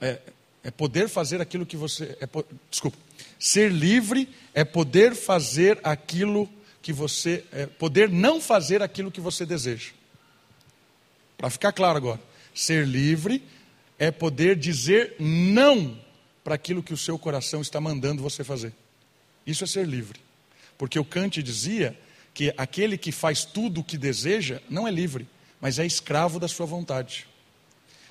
é, 0.00 0.20
é 0.62 0.70
poder 0.70 1.08
fazer 1.08 1.40
aquilo 1.40 1.66
que 1.66 1.76
você. 1.76 2.16
É, 2.20 2.28
desculpa. 2.70 2.96
Ser 3.36 3.72
livre 3.72 4.28
é 4.54 4.64
poder 4.64 5.16
fazer 5.16 5.80
aquilo 5.82 6.48
que 6.80 6.92
você. 6.92 7.44
É, 7.50 7.66
poder 7.66 8.08
não 8.08 8.40
fazer 8.40 8.80
aquilo 8.80 9.10
que 9.10 9.20
você 9.20 9.44
deseja. 9.44 9.90
Para 11.36 11.50
ficar 11.50 11.72
claro 11.72 11.96
agora, 11.96 12.20
ser 12.54 12.86
livre 12.86 13.42
é 13.98 14.12
poder 14.12 14.54
dizer 14.54 15.16
não 15.18 15.98
para 16.44 16.54
aquilo 16.54 16.80
que 16.80 16.94
o 16.94 16.96
seu 16.96 17.18
coração 17.18 17.60
está 17.60 17.80
mandando 17.80 18.22
você 18.22 18.44
fazer. 18.44 18.72
Isso 19.44 19.64
é 19.64 19.66
ser 19.66 19.84
livre. 19.84 20.20
Porque 20.78 20.96
o 20.96 21.04
Kant 21.04 21.42
dizia 21.42 21.98
que 22.32 22.54
aquele 22.56 22.96
que 22.96 23.10
faz 23.10 23.44
tudo 23.44 23.80
o 23.80 23.84
que 23.84 23.98
deseja 23.98 24.60
não 24.70 24.86
é 24.86 24.92
livre, 24.92 25.26
mas 25.66 25.80
é 25.80 25.84
escravo 25.84 26.38
da 26.38 26.46
sua 26.46 26.64
vontade. 26.64 27.26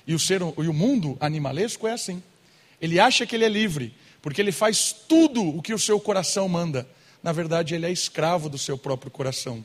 E 0.06 0.14
o, 0.14 0.18
ser, 0.18 0.42
e 0.42 0.68
o 0.68 0.74
mundo 0.74 1.16
animalesco 1.18 1.88
é 1.88 1.92
assim. 1.94 2.22
Ele 2.82 3.00
acha 3.00 3.24
que 3.24 3.34
ele 3.34 3.46
é 3.46 3.48
livre, 3.48 3.94
porque 4.20 4.42
ele 4.42 4.52
faz 4.52 4.92
tudo 4.92 5.42
o 5.42 5.62
que 5.62 5.72
o 5.72 5.78
seu 5.78 5.98
coração 5.98 6.46
manda, 6.50 6.86
na 7.22 7.32
verdade, 7.32 7.74
ele 7.74 7.86
é 7.86 7.90
escravo 7.90 8.50
do 8.50 8.58
seu 8.58 8.76
próprio 8.76 9.10
coração. 9.10 9.64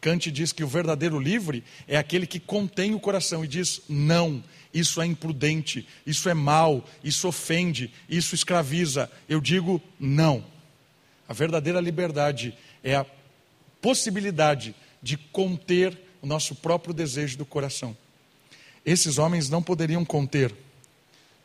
Kant 0.00 0.30
diz 0.30 0.50
que 0.50 0.64
o 0.64 0.66
verdadeiro 0.66 1.20
livre 1.20 1.62
é 1.86 1.98
aquele 1.98 2.26
que 2.26 2.40
contém 2.40 2.94
o 2.94 3.00
coração 3.00 3.44
e 3.44 3.48
diz: 3.48 3.82
não, 3.86 4.42
isso 4.72 5.02
é 5.02 5.04
imprudente, 5.04 5.86
isso 6.06 6.30
é 6.30 6.34
mal, 6.34 6.88
isso 7.04 7.28
ofende, 7.28 7.92
isso 8.08 8.34
escraviza. 8.34 9.10
Eu 9.28 9.42
digo 9.42 9.82
não. 10.00 10.42
A 11.28 11.34
verdadeira 11.34 11.82
liberdade 11.82 12.56
é 12.82 12.94
a 12.94 13.04
possibilidade 13.82 14.74
de 15.02 15.18
conter 15.18 16.05
nosso 16.26 16.54
próprio 16.54 16.92
desejo 16.92 17.38
do 17.38 17.46
coração. 17.46 17.96
Esses 18.84 19.18
homens 19.18 19.48
não 19.48 19.62
poderiam 19.62 20.04
conter, 20.04 20.54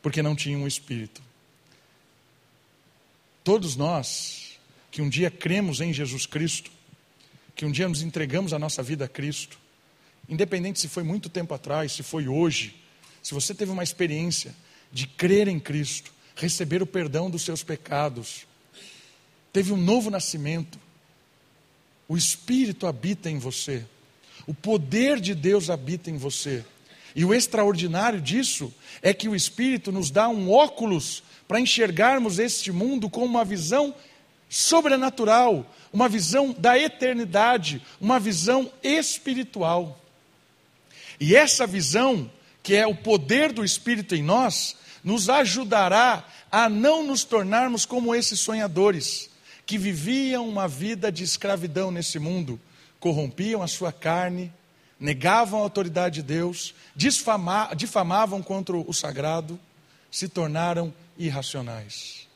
porque 0.00 0.22
não 0.22 0.36
tinham 0.36 0.62
o 0.62 0.68
espírito. 0.68 1.22
Todos 3.44 3.76
nós 3.76 4.58
que 4.90 5.00
um 5.00 5.08
dia 5.08 5.30
cremos 5.30 5.80
em 5.80 5.92
Jesus 5.92 6.26
Cristo, 6.26 6.70
que 7.56 7.64
um 7.64 7.72
dia 7.72 7.88
nos 7.88 8.02
entregamos 8.02 8.52
a 8.52 8.58
nossa 8.58 8.82
vida 8.82 9.06
a 9.06 9.08
Cristo, 9.08 9.58
independente 10.28 10.78
se 10.78 10.88
foi 10.88 11.02
muito 11.02 11.28
tempo 11.28 11.54
atrás, 11.54 11.92
se 11.92 12.02
foi 12.02 12.28
hoje, 12.28 12.76
se 13.22 13.32
você 13.32 13.54
teve 13.54 13.72
uma 13.72 13.82
experiência 13.82 14.54
de 14.92 15.06
crer 15.06 15.48
em 15.48 15.58
Cristo, 15.58 16.12
receber 16.36 16.82
o 16.82 16.86
perdão 16.86 17.30
dos 17.30 17.42
seus 17.42 17.62
pecados, 17.62 18.46
teve 19.52 19.72
um 19.72 19.76
novo 19.76 20.10
nascimento, 20.10 20.78
o 22.06 22.16
Espírito 22.16 22.86
habita 22.86 23.30
em 23.30 23.38
você, 23.38 23.86
o 24.46 24.54
poder 24.54 25.20
de 25.20 25.34
Deus 25.34 25.70
habita 25.70 26.10
em 26.10 26.16
você. 26.16 26.64
E 27.14 27.24
o 27.24 27.34
extraordinário 27.34 28.20
disso 28.20 28.72
é 29.02 29.12
que 29.12 29.28
o 29.28 29.36
Espírito 29.36 29.92
nos 29.92 30.10
dá 30.10 30.28
um 30.28 30.50
óculos 30.50 31.22
para 31.46 31.60
enxergarmos 31.60 32.38
este 32.38 32.72
mundo 32.72 33.10
com 33.10 33.24
uma 33.24 33.44
visão 33.44 33.94
sobrenatural, 34.48 35.66
uma 35.92 36.08
visão 36.08 36.54
da 36.56 36.78
eternidade, 36.78 37.82
uma 38.00 38.18
visão 38.18 38.70
espiritual. 38.82 39.98
E 41.20 41.36
essa 41.36 41.66
visão, 41.66 42.30
que 42.62 42.74
é 42.74 42.86
o 42.86 42.94
poder 42.94 43.52
do 43.52 43.64
Espírito 43.64 44.14
em 44.14 44.22
nós, 44.22 44.76
nos 45.04 45.28
ajudará 45.28 46.24
a 46.50 46.68
não 46.68 47.04
nos 47.04 47.24
tornarmos 47.24 47.84
como 47.84 48.14
esses 48.14 48.40
sonhadores, 48.40 49.30
que 49.64 49.78
viviam 49.78 50.48
uma 50.48 50.66
vida 50.66 51.10
de 51.10 51.24
escravidão 51.24 51.90
nesse 51.90 52.18
mundo, 52.18 52.60
corrompiam 53.02 53.60
a 53.60 53.66
sua 53.66 53.90
carne, 53.90 54.52
negavam 54.98 55.58
a 55.58 55.62
autoridade 55.64 56.20
de 56.20 56.22
Deus, 56.22 56.72
difamavam 56.94 58.40
contra 58.40 58.76
o 58.76 58.92
sagrado, 58.92 59.58
se 60.08 60.28
tornaram 60.28 60.94
irracionais. 61.18 62.28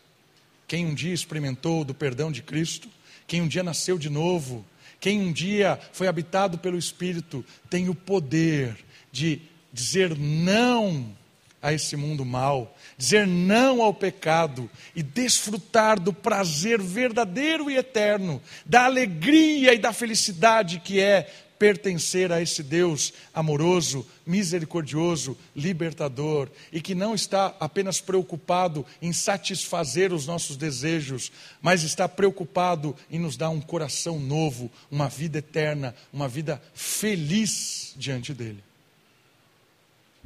Quem 0.67 0.85
um 0.85 0.93
dia 0.93 1.14
experimentou 1.14 1.85
do 1.85 1.95
perdão 1.95 2.33
de 2.33 2.43
Cristo, 2.43 2.89
quem 3.29 3.43
um 3.43 3.47
dia 3.47 3.62
nasceu 3.62 3.97
de 3.97 4.11
novo, 4.11 4.67
quem 4.99 5.21
um 5.21 5.33
dia 5.33 5.79
foi 5.93 6.09
habitado 6.09 6.59
pelo 6.59 6.77
Espírito, 6.77 7.45
tem 7.71 7.89
o 7.89 7.95
poder 7.95 8.77
de 9.12 9.41
dizer 9.73 10.19
não 10.19 11.14
a 11.62 11.72
esse 11.72 11.96
mundo 11.96 12.24
mal, 12.24 12.76
dizer 12.96 13.26
não 13.26 13.82
ao 13.82 13.92
pecado 13.92 14.70
e 14.94 15.02
desfrutar 15.02 15.98
do 15.98 16.12
prazer 16.12 16.80
verdadeiro 16.80 17.70
e 17.70 17.76
eterno, 17.76 18.40
da 18.64 18.84
alegria 18.84 19.74
e 19.74 19.78
da 19.78 19.92
felicidade 19.92 20.80
que 20.80 21.00
é 21.00 21.28
pertencer 21.59 22.30
a 22.32 22.40
esse 22.40 22.62
Deus 22.62 23.12
amoroso, 23.32 24.07
misericordioso, 24.26 25.36
libertador 25.54 26.48
e 26.72 26.80
que 26.80 26.94
não 26.94 27.14
está 27.14 27.54
apenas 27.59 28.00
preocupado 28.00 28.84
em 29.00 29.12
satisfazer 29.12 30.12
os 30.12 30.26
nossos 30.26 30.57
desejos, 30.57 31.32
mas 31.61 31.82
está 31.82 32.09
preocupado 32.09 32.94
em 33.11 33.18
nos 33.18 33.36
dar 33.36 33.50
um 33.50 33.61
coração 33.61 34.18
novo, 34.18 34.70
uma 34.90 35.09
vida 35.09 35.38
eterna, 35.38 35.94
uma 36.12 36.28
vida 36.28 36.62
feliz 36.74 37.94
diante 37.96 38.34
dele. 38.34 38.66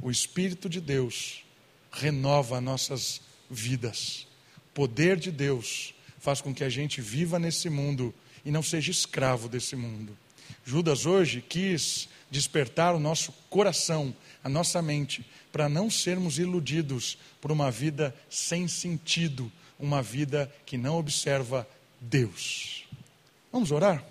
O 0.01 0.09
Espírito 0.09 0.67
de 0.67 0.81
Deus 0.81 1.43
renova 1.91 2.59
nossas 2.59 3.21
vidas. 3.49 4.27
O 4.57 4.73
poder 4.73 5.17
de 5.17 5.31
Deus 5.31 5.93
faz 6.19 6.41
com 6.41 6.53
que 6.53 6.63
a 6.63 6.69
gente 6.69 7.01
viva 7.01 7.37
nesse 7.37 7.69
mundo 7.69 8.13
e 8.43 8.49
não 8.49 8.63
seja 8.63 8.89
escravo 8.89 9.47
desse 9.47 9.75
mundo. 9.75 10.17
Judas 10.65 11.05
hoje 11.05 11.43
quis 11.47 12.09
despertar 12.31 12.95
o 12.95 12.99
nosso 12.99 13.31
coração, 13.49 14.15
a 14.43 14.49
nossa 14.49 14.81
mente, 14.81 15.25
para 15.51 15.69
não 15.69 15.89
sermos 15.89 16.39
iludidos 16.39 17.17
por 17.39 17.51
uma 17.51 17.69
vida 17.69 18.15
sem 18.29 18.67
sentido, 18.67 19.51
uma 19.77 20.01
vida 20.01 20.51
que 20.65 20.77
não 20.77 20.97
observa 20.97 21.67
Deus. 21.99 22.85
Vamos 23.51 23.71
orar? 23.71 24.03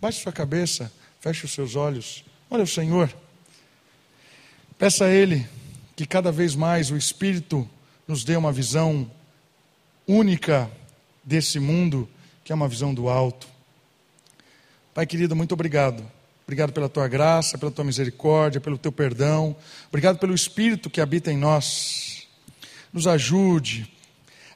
Baixe 0.00 0.22
sua 0.22 0.32
cabeça, 0.32 0.92
feche 1.20 1.44
os 1.44 1.52
seus 1.52 1.74
olhos. 1.74 2.24
Olha 2.48 2.62
o 2.62 2.66
Senhor. 2.66 3.23
Peça 4.78 5.04
a 5.04 5.10
Ele 5.10 5.46
que 5.94 6.04
cada 6.04 6.32
vez 6.32 6.56
mais 6.56 6.90
o 6.90 6.96
Espírito 6.96 7.68
nos 8.08 8.24
dê 8.24 8.36
uma 8.36 8.50
visão 8.50 9.08
única 10.06 10.68
desse 11.22 11.60
mundo, 11.60 12.08
que 12.42 12.50
é 12.50 12.54
uma 12.54 12.66
visão 12.66 12.92
do 12.92 13.08
alto. 13.08 13.46
Pai 14.92 15.06
querido, 15.06 15.36
muito 15.36 15.52
obrigado. 15.52 16.04
Obrigado 16.42 16.72
pela 16.72 16.88
tua 16.88 17.06
graça, 17.06 17.56
pela 17.56 17.70
tua 17.70 17.84
misericórdia, 17.84 18.60
pelo 18.60 18.76
teu 18.76 18.90
perdão. 18.90 19.56
Obrigado 19.88 20.18
pelo 20.18 20.34
Espírito 20.34 20.90
que 20.90 21.00
habita 21.00 21.30
em 21.30 21.38
nós. 21.38 22.26
Nos 22.92 23.06
ajude 23.06 23.90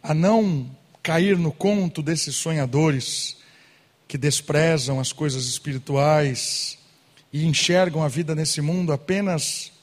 a 0.02 0.12
não 0.12 0.68
cair 1.00 1.38
no 1.38 1.52
conto 1.52 2.02
desses 2.02 2.34
sonhadores 2.34 3.36
que 4.08 4.18
desprezam 4.18 4.98
as 4.98 5.12
coisas 5.12 5.46
espirituais 5.46 6.76
e 7.32 7.46
enxergam 7.46 8.02
a 8.02 8.08
vida 8.08 8.34
nesse 8.34 8.60
mundo 8.60 8.92
apenas 8.92 9.78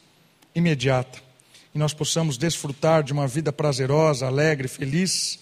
imediata. 0.55 1.19
e 1.73 1.77
nós 1.77 1.93
possamos 1.93 2.37
desfrutar 2.37 3.03
de 3.03 3.11
uma 3.11 3.27
vida 3.27 3.51
prazerosa, 3.51 4.25
alegre, 4.25 4.65
feliz, 4.65 5.39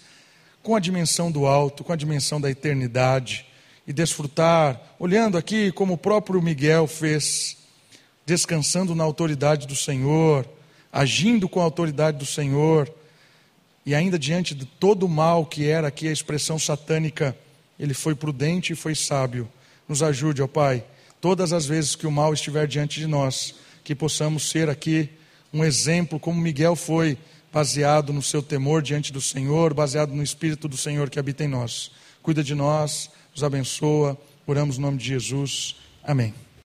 com 0.64 0.74
a 0.74 0.80
dimensão 0.80 1.30
do 1.30 1.46
alto, 1.46 1.84
com 1.84 1.92
a 1.92 1.96
dimensão 1.96 2.40
da 2.40 2.50
eternidade, 2.50 3.46
e 3.86 3.92
desfrutar, 3.92 4.80
olhando 4.98 5.38
aqui 5.38 5.70
como 5.70 5.94
o 5.94 5.98
próprio 5.98 6.42
Miguel 6.42 6.88
fez, 6.88 7.56
descansando 8.26 8.96
na 8.96 9.04
autoridade 9.04 9.68
do 9.68 9.76
Senhor, 9.76 10.44
agindo 10.92 11.48
com 11.48 11.60
a 11.60 11.64
autoridade 11.64 12.18
do 12.18 12.26
Senhor, 12.26 12.92
e 13.86 13.94
ainda 13.94 14.18
diante 14.18 14.54
de 14.54 14.64
todo 14.64 15.06
o 15.06 15.08
mal 15.08 15.46
que 15.46 15.68
era 15.68 15.86
aqui 15.86 16.08
a 16.08 16.12
expressão 16.12 16.58
satânica, 16.58 17.36
ele 17.78 17.94
foi 17.94 18.14
prudente 18.14 18.72
e 18.72 18.76
foi 18.76 18.94
sábio. 18.94 19.48
Nos 19.86 20.02
ajude, 20.02 20.42
ó 20.42 20.48
Pai, 20.48 20.82
todas 21.20 21.52
as 21.52 21.66
vezes 21.66 21.94
que 21.94 22.06
o 22.06 22.10
mal 22.10 22.32
estiver 22.32 22.66
diante 22.66 22.98
de 22.98 23.06
nós, 23.06 23.54
que 23.84 23.94
possamos 23.94 24.48
ser 24.48 24.68
aqui 24.68 25.10
um 25.52 25.62
exemplo, 25.62 26.18
como 26.18 26.40
Miguel 26.40 26.74
foi, 26.74 27.16
baseado 27.52 28.12
no 28.12 28.22
seu 28.22 28.42
temor 28.42 28.82
diante 28.82 29.12
do 29.12 29.20
Senhor, 29.20 29.72
baseado 29.72 30.12
no 30.12 30.22
Espírito 30.22 30.66
do 30.66 30.76
Senhor 30.76 31.08
que 31.08 31.20
habita 31.20 31.44
em 31.44 31.48
nós. 31.48 31.92
Cuida 32.20 32.42
de 32.42 32.54
nós, 32.54 33.10
nos 33.32 33.44
abençoa, 33.44 34.18
oramos 34.46 34.78
no 34.78 34.86
nome 34.86 34.98
de 34.98 35.04
Jesus. 35.04 35.76
Amém. 36.02 36.34